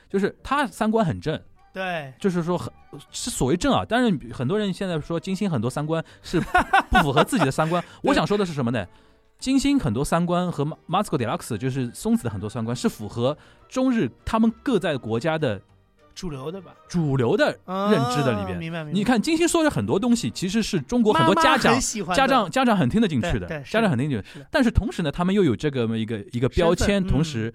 [0.09, 1.39] 就是他三观很正，
[1.72, 2.73] 对，就是说很
[3.11, 3.85] 是所谓正啊。
[3.88, 7.81] 但是很多人现在说金星很多三观是不符合自己的三观。
[8.01, 8.84] 我想说的是什么呢？
[9.38, 13.38] 金星很多三观和 Masco Deluxe 就是松子的很多三观是符合
[13.69, 15.61] 中日他们各在国家的
[16.22, 18.56] 主流的吧，主流的认知的里啊边。
[18.56, 18.95] 明白明白。
[18.95, 21.80] 你看金星说的很多东西，其实是中国很多家长
[22.14, 24.45] 家长家长很听得进去的家长很听得进去。
[24.52, 27.52] 但是同时呢，他们又有这个一个一个标签，同时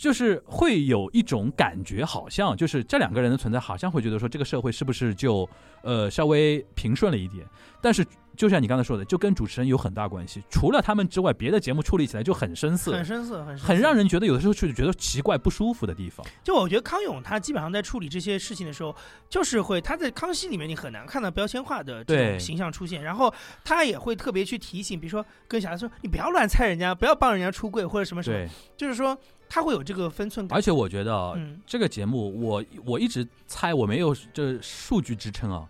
[0.00, 5.46] 就是会有一种感觉，好像就是这两个人的存在，好像会觉得说这个社会是不是就
[5.82, 7.46] 呃稍微平顺了一点。
[7.82, 8.02] 但是
[8.34, 10.42] 就像你刚才说的，就跟主持人有很大关系。
[10.48, 16.26] 除了他们之外，别的节目处理起来就很生涩很，生涩，很很让人觉得有的时候就觉得奇怪不舒服的地方。
[16.42, 18.96] 就我觉得康永他基本上在处理这些事情的时候，
[19.28, 23.30] 就是会他在康熙里面你很难看到标签化的这种形象出现，然后
[23.62, 28.48] 他也会特别去提醒，比如说跟小孩说你不要乱猜人家，不要帮人家出柜或者什么什么，
[28.78, 29.14] 就是说
[29.50, 30.56] 他会有这个分寸感。
[30.56, 35.68] 而且我觉得啊嗯，这个节目，我我一直猜，我没有这数据支撑啊。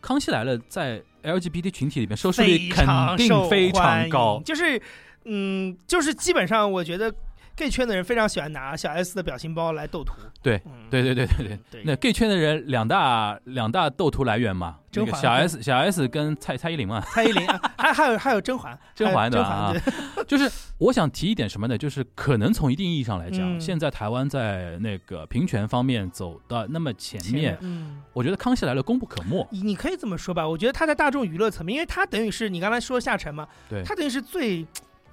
[0.00, 4.80] 康熙来了在 LGBT 群体里面收视率非肯常受定非常欢高迎，就是
[5.24, 7.12] 嗯，就是基本上我觉得
[7.56, 10.12] gay 圈的人非常喜欢拿小 S 的表情包来斗图。
[10.42, 11.58] 对嗯对对对对对。
[11.70, 19.72] 对，那 gay 圈的人两大两大斗图来源嘛，那甄嬛个小 S 小 S 跟蔡蔡依林嘛，蔡依林啊，还还有还有甄嬛， 甄嬛甄的啊
[20.14, 21.76] 嬛 就是我想提一点什么呢？
[21.78, 28.02] 就是可能从一定意义上来讲，嗯现在台湾在那个平权方面走的那么前面，嗯。
[28.12, 29.46] 我觉得康熙来了功不可没。
[29.50, 34.66] 你你可以这么说吧，我觉得他在大众娱乐层面，因为他等于是你刚才说下沉嘛，对他等于是最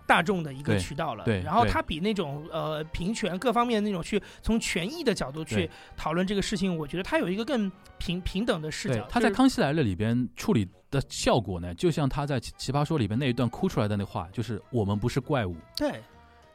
[0.05, 1.23] 大众的一个渠道了。
[1.23, 15.55] 对对然后他比那种呃平权各方面那种去从权益的角度去讨论这个事情，我觉得他有一个更平平等的视角。，他在《康熙来了》里边处理的效果呢，就像他在《奇奇葩说》里边那一段哭出来的那话，就是“我们不是怪物”。
[15.75, 16.01] 对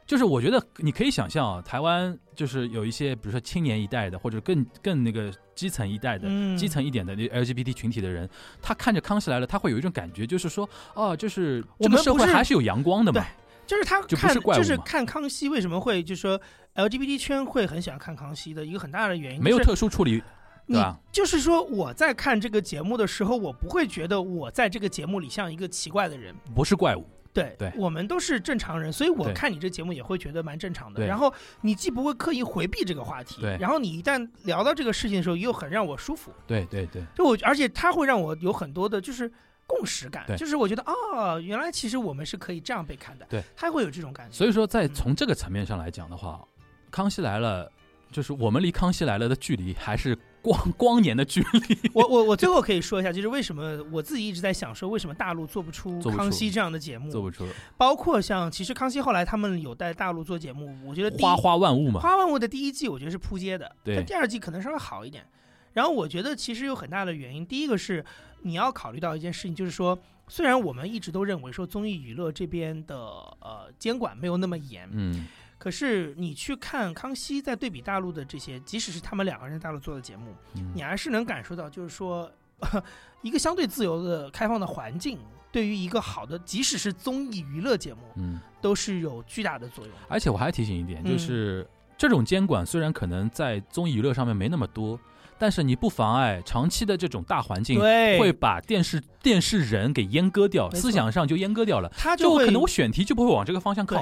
[0.09, 8.27] 就是我觉得你可以想象啊，台湾就是有一些，比如说青年一代的，或者更更那个基层一代的、嗯基层一点的那 LGBT 群体的人，
[8.59, 13.23] 他看着《康熙来了》，他会有一种感觉，就是说，哦，就是这个社我们社会还是有阳光的嘛。
[13.67, 16.41] 就是他看就是看康熙为什么会就是说
[16.73, 20.23] LGBT 圈会很喜欢看康熙的一个很大的原因，没有特殊处理，对
[20.65, 20.97] 你吧？
[21.11, 26.33] 就是说我在看这个节目的时候，我不会觉得我在这个节目里像一个奇怪的人。
[26.55, 27.71] 不是怪物，对，对。
[27.75, 31.05] 我们都是正常人，所以我看你这节目也会觉得蛮正常的。
[31.05, 36.31] 然后你既不会刻意回避这个话题，然后你一旦聊到这个事情的时候，又很让我舒服。
[36.47, 37.03] 对对对。
[37.15, 39.31] 就我，而且它会让我有很多的就是
[39.67, 44.35] 共识感，就是我觉得哦，原来其实我们是可以这样被看待，对，他会有这种感觉。
[44.35, 44.93] 所以说，在嗯。
[44.93, 46.43] 从这个层面上来讲的话，
[46.91, 47.67] 康熙来了》
[48.11, 51.77] 就是我们离康熙来了的距离还是光光年的距离。
[51.93, 57.11] 我我我最后可以说一下，就是为什么我自己一直在想说，为什么大陆做不出康熙这样的节目？
[57.11, 57.45] 做不出
[57.77, 65.25] 包括像其实康熙后来他们有在大陆做节目，我觉得花花万物嘛，花万物的第一季我觉得是扑街的，对但第二季可能稍微好一点。
[65.73, 68.03] 然后我觉得其实有很大的原因，第一个是
[68.41, 72.95] 你要考虑到一件事情，就是说，虽然我们一直都认为说综艺娱乐这边的
[73.39, 75.27] 呃监管没有那么严，嗯，
[75.59, 82.31] 可是你去看康熙在对比大陆的这些，即使是他们两个人在大陆做的节目，嗯你还是能感受到，就是说
[83.21, 85.19] 一个相对自由的开放的环境，
[85.51, 89.93] 对于一个好的，即使是综艺娱乐节目，嗯，都是有巨大的作用。
[90.07, 91.67] 而且我还提醒一点，嗯就是
[91.97, 94.97] 这种监管虽然可能在综艺娱乐上面没那么多，
[95.37, 101.91] 但是你不妨碍长期的这种大环境对，会把电视电视人给阉割掉，思想上就阉割掉了。
[101.97, 104.01] 他会就可能我选题就不会往这个方向靠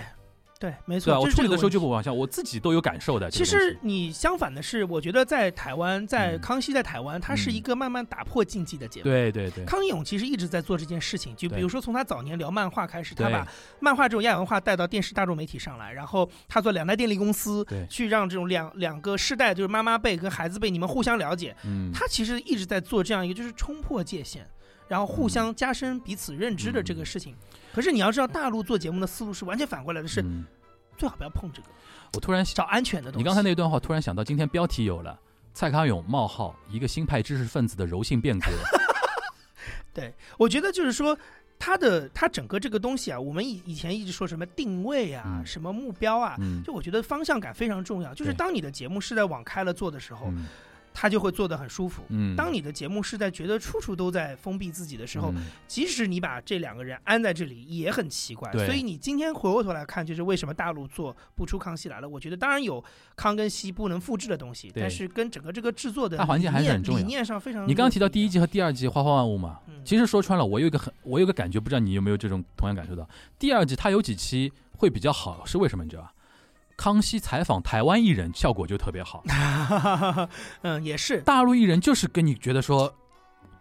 [0.59, 1.13] 对，对，没对错。
[1.13, 1.19] 吧？
[1.19, 3.29] 我这理的时候就不往下，我自己都有感受的。
[3.29, 9.03] 其实你相反的是，我觉得在台湾，在嗯康熙在台湾，它是一嗯个慢慢打破禁忌的节目。
[9.05, 13.47] 对对对，康永其实一直在做这件事情，就比如说从他早年聊漫画开始，他把
[13.79, 21.55] 漫画这种亚文化带到电视大众媒体上来，然后他做两代电力公司，对去让这种两两个世代，就是妈妈辈跟孩子辈，你们互相了解。
[21.63, 24.47] 嗯，他其实一直在做这样一个，就是冲破界限，
[24.87, 27.35] 然后互嗯相加深彼此认知的这个事情。
[27.73, 30.45] 可是你要知道，大陆做节目的思路是完全反过来的，是嗯。
[30.97, 31.67] 最好不要碰这个，
[32.13, 33.23] 我突然找安全的东西。
[33.23, 35.15] 你刚才那段话，突然想到今天标题有了
[35.53, 38.47] 蔡康永冒号一个新派知识分子的柔性变革，
[39.93, 41.15] 对，我觉得就是说，
[41.59, 45.45] 他的他整个这个东西啊，我们以以前一直说什么定位啊，嗯。
[45.45, 46.63] 什么目标啊，嗯。
[46.63, 48.11] 就我觉得方向感非常重要。
[48.15, 50.47] 就是当你的节目是在往开了做的时候，嗯
[50.99, 52.01] 他就会做得很舒服。
[52.09, 58.51] 嗯，当你的节目是在觉得处处都在封闭自己的时候，嗯即使你把这两个人安在这里，也很奇怪。
[58.51, 62.07] 对所以你今天回过头来看，就是为什么大陆做不出《康熙来了》？
[62.09, 62.83] 我觉得当然有
[63.15, 67.67] 康跟熙不能复制的东西，对但是跟整个这个制作的大环境还是理念很重要理念上非常。
[67.67, 73.07] 你刚刚提到第一，季和第二季花花万物嘛，嗯其实说穿了，我有一个很，我有个感觉，不知道你有没有这种同样感受到。
[73.37, 75.83] 第二季它有几期会比较好，是为什么？
[75.83, 76.11] 你知道吧？
[76.77, 79.23] 康熙采访台湾艺人，效果就特别好。
[80.61, 82.93] 嗯，也是，大陆艺人就是跟你觉得说，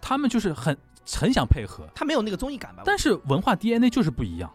[0.00, 0.76] 他们就是很
[1.16, 2.82] 很想配合，他没有那个综艺感吧？
[2.84, 4.48] 但是文化 DNA 就是不一样。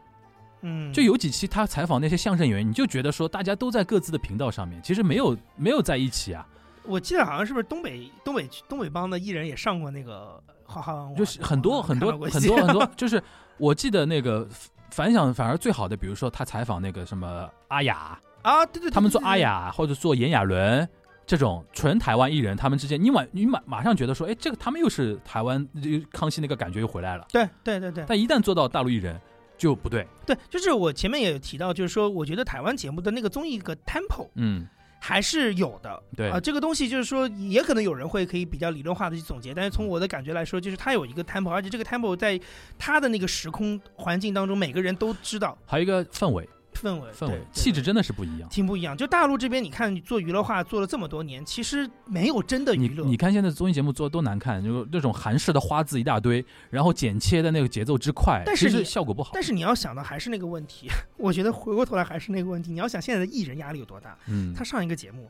[0.62, 6.48] 嗯，就有几期他采访那些相声演员，你就觉得说大家都在各自的频道上面，其实没有没有在一起啊，
[6.84, 13.20] 我记得好像是不是东北东北东北帮的艺人也上过那个花花万物啊，就是很多很多很多很多， 就是
[13.58, 14.48] 我记得那个
[14.92, 20.88] 反响反而最好的，比如说他采访那个什么阿雅，啊，对对对，他们做阿，雅或者做炎亚纶
[21.26, 28.04] 这种纯台湾艺人，他们之间你马你马马上觉得说，哎，这个他们又是台湾这个康熙那个感觉又回来了，对对对对。
[28.08, 29.20] 但一旦做到大陆艺人
[29.58, 34.68] 就不对，对，就是我前面也有提到，就是说，我觉得台湾节目的那个综艺个 tempo 嗯，
[35.00, 36.02] 还是有的。
[36.18, 36.30] 对。
[36.32, 42.38] 啊、这个东西就是说，也可能有人会可以比较理论化的去总结，但是从我的感觉来说，就是它有一个 tempo，而且这个 tempo 在
[42.78, 45.58] 它的那个时空环境当中，每个人都知道。
[45.66, 46.50] 还有一个氛围
[46.82, 48.50] 氛围、氛围气质真的是不一样。
[48.50, 48.96] 挺不一样。
[48.98, 53.06] 就大陆这边，你看做娱乐化做了这么多年，其实没有真的娱乐。
[53.06, 59.32] 你看现在综艺节目做的多难看，就那种韩式的花字一大堆，然后剪切的那个节奏之快，但是你效果不好。
[59.34, 60.88] 但是你要想的还是那个问题，
[61.18, 62.72] 我觉得回过头来还是那个问题。
[62.72, 64.18] 你要想现在的艺人压力有多大？
[64.28, 65.30] 嗯他上一个节目，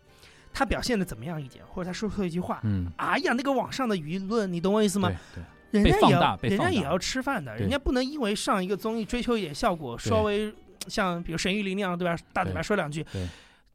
[0.53, 5.43] 他表现的怎么样一点，或者他说错一句话，嗯，哎呀，那个网上的舆论，你懂我意思吗对？
[5.71, 10.53] 对，人家也要人家也要吃饭的，人家不能因为上一个综艺追求一点效果，稍微
[10.87, 12.17] 像比如沈玉琳那样，对吧？
[12.33, 13.27] 大嘴巴说两句对，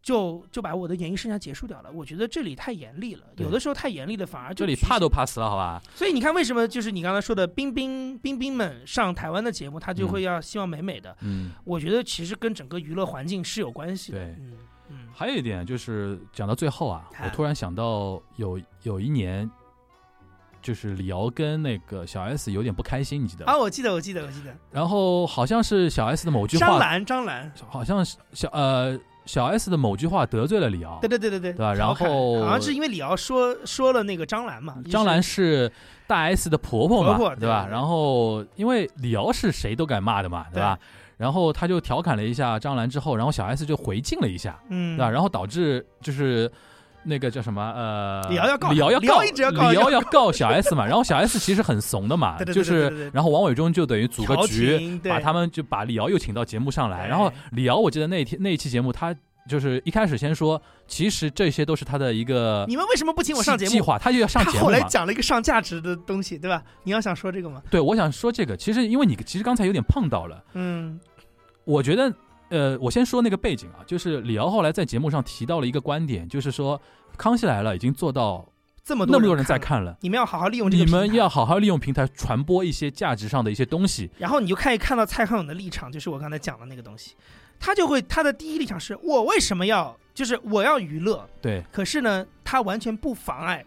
[0.02, 1.90] 就就把我的演艺生涯结束掉了。
[1.90, 5.82] 我觉得这里太严厉了，有的时候太严厉了，反而就这里怕都怕死了，好吧？
[5.94, 11.16] 所以你看，为什么就是你刚才说的冰冰冰冰们上台湾的节目，他就会要希望美美的？
[11.22, 14.18] 嗯，我觉得其实跟整个娱乐环境是有关系的。
[14.18, 14.36] 对
[15.12, 19.50] 还有一点就是讲到最后啊，啊我突然想到有有一年，
[20.66, 23.52] 就是李敖跟那个小 S 有点不开心，你记得吗？
[23.52, 31.08] 啊，我记得，我记得，我记得，然后好像是小 S 的某句话，张兰，张兰，好像是小呃小 S 的某句话得罪了李敖对。
[31.08, 35.70] 对对对对，对吧然后好像是因为李敖说说了那个张兰嘛，张兰是
[36.08, 37.68] 大 S 的婆婆嘛，婆婆对吧？
[37.70, 40.76] 然后因为李敖是谁都敢骂的嘛，对吧？
[41.16, 45.08] 然后他就调侃了一下张兰之后，然后小 S 就回敬了一下，嗯，对吧？
[45.08, 46.50] 然后导致就是
[47.06, 59.14] 那个叫什么呃，李敖要告李敖要告李敖要要告小 S 嘛，然后小 S 其实很怂的嘛，就是然后王伟忠就等于组个局，把他们就把李敖又请到节目上来，然后李敖我记得那天那一期节目他。
[59.48, 63.70] 就是一开始先说，其实这些都是他的一个你们为什么不请我上节目？
[63.70, 64.80] 计划，他就要上节他后来。
[64.88, 66.60] 讲了一个上价值的东西，对吧？
[66.82, 67.62] 你要想说这个吗？
[67.70, 70.98] 对，我想说这个，其实因为你其实刚才有点碰到了，嗯
[71.62, 72.12] 我觉得，
[72.48, 76.78] 呃，我先说那个背景啊，就是李敖后来在节目上提到了一个观点，就是说
[77.16, 78.46] 《康熙来了》已经做到
[78.84, 84.08] 这么人那么多人在看了，你们要好好利用这个你，们要好好利用平台传播一些价值上的一些东西。
[84.18, 87.16] 然后你就可以看到蔡康永的立场，就是我刚才讲的那个东西，
[87.58, 93.64] 他就会他的第一立场是我为什么要，就是我要娱乐，对，可是呢，他完全不妨碍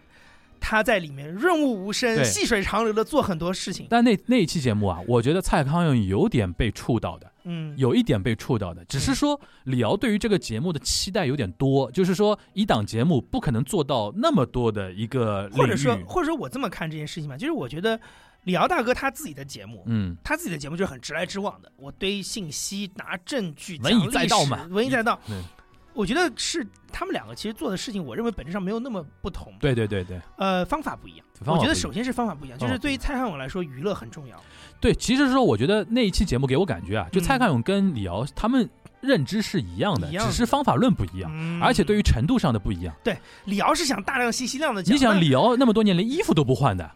[0.59, 3.87] 他在里面润物无声、细水长流的做很多事情。
[3.89, 17.99] 但那那一期节目啊，我觉得蔡康永有点被触到的，嗯，有一点被触到的，只是说李敖对于这个节目的期待有点多，就是说一档节目不可能做到那么多的一个，或者说，或者说我这么看这件事情吧，就是我觉得
[18.43, 24.67] 李敖大哥他自己的节目，嗯，他自己的节目就是很直来直往的，我堆信息、拿证据、文以讲历史载道嘛。
[24.69, 25.35] 文以载道对。
[25.99, 29.51] 我觉得是他们两个其实做的事情，我认为本质上没有那么不同。
[29.59, 31.25] 对对对对呃，方法不一样。
[31.45, 34.41] 我觉得首先是方法不一样，就是对于蔡康永来说，娱乐很重要。
[34.79, 38.69] 对，其实说我觉得那一期节目给我感觉啊，就嗯蔡康永跟李敖他们
[39.01, 42.95] 认知是一样的，只是方法论不一样，嗯而且对于程度上的不一样。
[43.03, 46.89] 对李敖是想大量信息量的讲，你想李敖那么多年连衣服都不换的，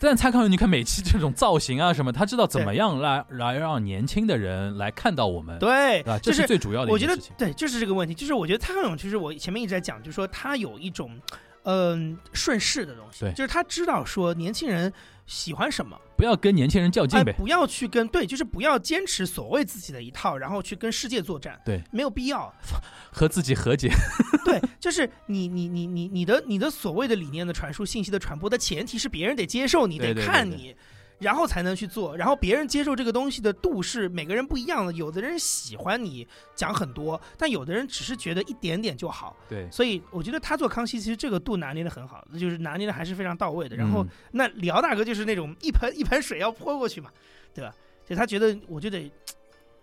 [0.00, 7.36] 但蔡康永你看每期这种造型啊什么，他知道怎么样来来让年轻的人来看到我们，对对吧？，就是这是最主要的我觉得一件事情。
[7.36, 11.20] 对，就是这个问题，就是我觉得蔡康永，其实我前面一直在讲，就是说他有一种，
[11.64, 14.92] 嗯、顺势的东西，对就是他知道说年轻人
[15.26, 17.32] 喜欢什么，不要跟年轻人较劲哎，呗。
[17.32, 22.52] 不要去跟对，就是不要坚持所谓自己的一套，然后去跟世界作战，对，没有必要。
[23.12, 23.90] 和自己和解。
[24.44, 30.74] 对，就是你你你你你的你的所谓的理念的传输、信息的传播的前提是别人得接受你，对对对对得看你。
[31.18, 39.36] 然后才能去做，然后别人接受这个东西的度是每个人不一样的，有的人喜欢你讲很多，但有的人只是觉得一点点就好。
[39.48, 43.76] 对，所以我觉得他做康熙，其实这个度拿捏的很好，就是拿捏的还是非常到位的。
[43.76, 47.10] 然后嗯那李敖大哥就是那种一盆一盆水要泼过去嘛，
[47.52, 47.74] 对吧？
[48.06, 49.10] 就他觉得我就得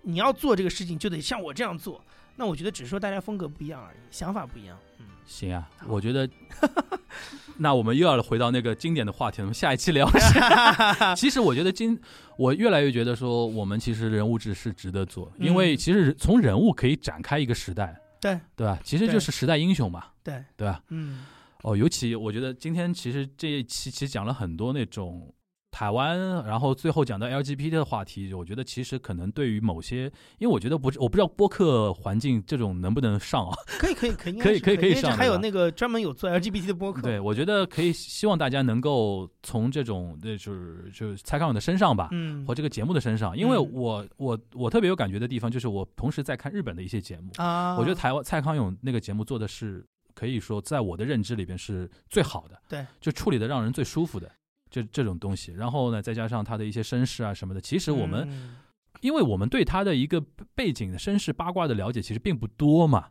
[0.02, 2.03] 你要做这个事情就得像我这样做。
[2.36, 4.78] 那我觉得只是说大家风格不一样而已，想法不一样。
[4.99, 6.30] 嗯，行啊，我觉得，
[7.57, 11.16] 那我们又要回到那个经典的话题了，我们下一期聊啥？
[11.16, 11.98] 其实我觉得今
[12.38, 18.80] 我越来越觉得说，我们其实人物志是值得做，因为嗯其实从人物可以展开一个时代，对对吧？
[18.84, 20.82] 其实就是时代英雄嘛，对，对吧？
[20.90, 21.26] 嗯
[21.64, 25.34] 哦，尤其我觉得今天其实这一期其实讲了很多那种
[25.76, 30.06] 台湾，然后最后讲到 LGBT 的话题，我觉得其实可能对于某些，
[30.38, 33.54] 因为我觉得不是我不知道播客环境这种能不能上啊？
[33.78, 37.02] 可以可以可以可以可以可以还有那个专门有做 LGBT 的播客。
[37.02, 42.08] 对，我觉得可以希望大家能够从这种呃就是就是蔡康永的身上吧。
[42.14, 42.46] 嗯。
[42.46, 54.32] 和这个节目的身上，因为嗯我我我特别有感觉的地方，就是我同时在看日本的一些节目，啊，我觉得台湾蔡康永那个节目做的是可以说在我的认知里边是最好的，对，就处理的让人最舒服的
[54.70, 55.54] 这这种东西。
[55.54, 58.56] 然后呢，再加上他的一些身世啊什么的，其实我们、嗯
[59.02, 60.24] 因为我们对他的一个
[60.56, 63.10] 背景的身世八卦的了解其实并不多嘛，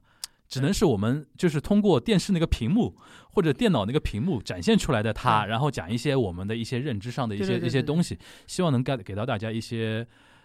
[0.48, 2.96] 只能是我们就是通过电视那个屏幕
[3.30, 10.04] 或者电脑那个屏幕展现出来的他，对然后讲一些我们的一些认知上的一些一些东西，希望能给给到大家一些。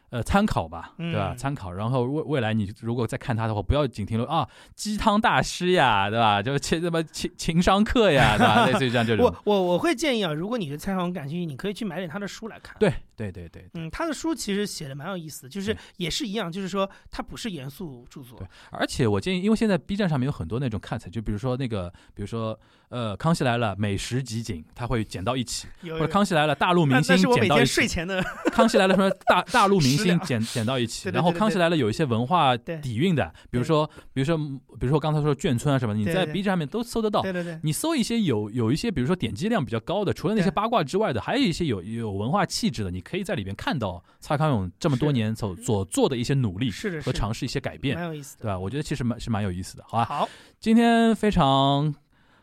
[0.10, 1.34] 呃，参考吧，对吧？
[1.34, 6.41] 嗯参考，然后未未来你如果再看他的话，不要仅停留啊鸡汤大师呀，对吧？
[6.41, 8.65] 就情什么情情商课呀，对吧？
[8.69, 18.48] 类似于这样这种我，我我会建议啊，如果你对蔡康永感兴趣，你可以去买点他的书来看。，对对对对，嗯，他的书其实写的蛮有意思的，就是也是一样，就是说他不是严肃著作对。
[18.72, 37.22] 而且我建议，因为现在 B 站上面有很多那种看菜，就比如说那个，比如说呃，康熙来了美食集锦，他会剪到一起，有或者康熙来了大陆明星那是我每天剪到一起，睡前的， 康熙来了什么 大大陆明星剪剪到一起， 对对对对然后康熙来了有一些文化底蕴的，比如说比如说比如说刚才说眷村啊什么，你在 B 站上面都搜得到。
[37.22, 48.44] 对对对，你搜一些有有一些，比如说点击量比较高的，除了那些八卦之外的，还有一些有有文化气质的，你可以在里边看到蔡康永这么多年所所做的一些努力是的，和尝试一些改变，蛮有意思的。
[48.44, 48.60] 对吧？
[48.60, 50.06] 我觉得其实蛮是蛮有意思的，好吧？
[50.06, 50.30] 好，
[50.60, 51.94] 今天非常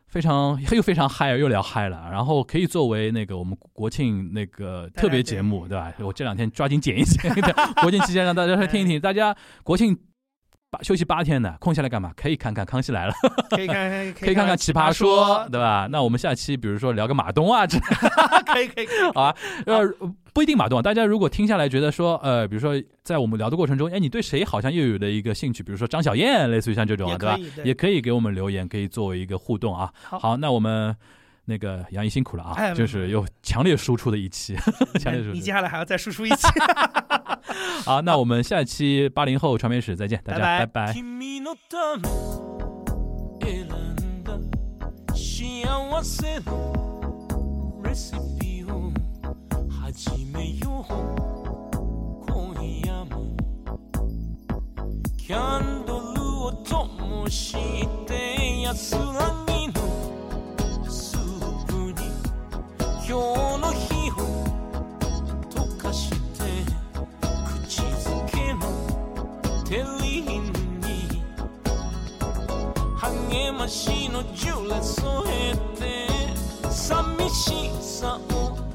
[0.06, 5.92] 非常又非常嗨，又聊嗨了，然后可以作为那个我们国庆那个特别节目，对吧？
[6.00, 7.32] 我这两天抓紧剪一剪，
[7.80, 9.96] 国庆期间让大家来听一听，大家国庆。
[10.76, 12.12] 八休息八天的，空下来干嘛？
[12.16, 13.12] 可以看看《康熙来了》，
[13.56, 15.88] 可以看看，可以看看《奇葩说》，对吧？
[15.90, 19.34] 那我们下期比如说聊个马东啊，这可以可以可以，好啊，
[19.66, 19.82] 呃，
[20.32, 20.82] 不一定马东啊。
[20.82, 27.46] 大家如果听下来觉得说，呃，比如说在我们聊的过程中，哎，你对谁好像又有了一个兴趣，比如说张小燕，类似于像这种啊，对吧也可？
[27.46, 29.90] 以，对也可以给我们留言，可以作为一个互动啊。
[30.02, 30.94] 好好，那我们
[31.45, 34.55] 那个杨毅辛苦了啊，哎就是有强烈输出的一期，
[34.99, 35.33] 强烈输出。
[35.33, 36.47] 你接下来还要再输出一期，
[37.85, 42.03] 好，那我们下期八零后传媒史再见，大家拜拜拜拜君のため
[43.41, 44.37] 選んだ
[45.15, 48.93] 幸せのレシピを
[49.69, 50.91] 始めよう
[52.27, 52.53] 今
[52.85, 53.35] 夜も
[55.17, 57.57] キャンドルを灯し
[58.05, 58.99] て安ら
[59.47, 60.14] ぎのスープに
[63.08, 64.14] 今日の日を
[65.48, 66.16] 溶かして
[67.64, 68.60] 口づけの
[69.64, 70.40] テリー
[70.80, 71.22] に
[72.96, 76.08] 励ましのジュレ添えて
[76.68, 78.65] 寂しさを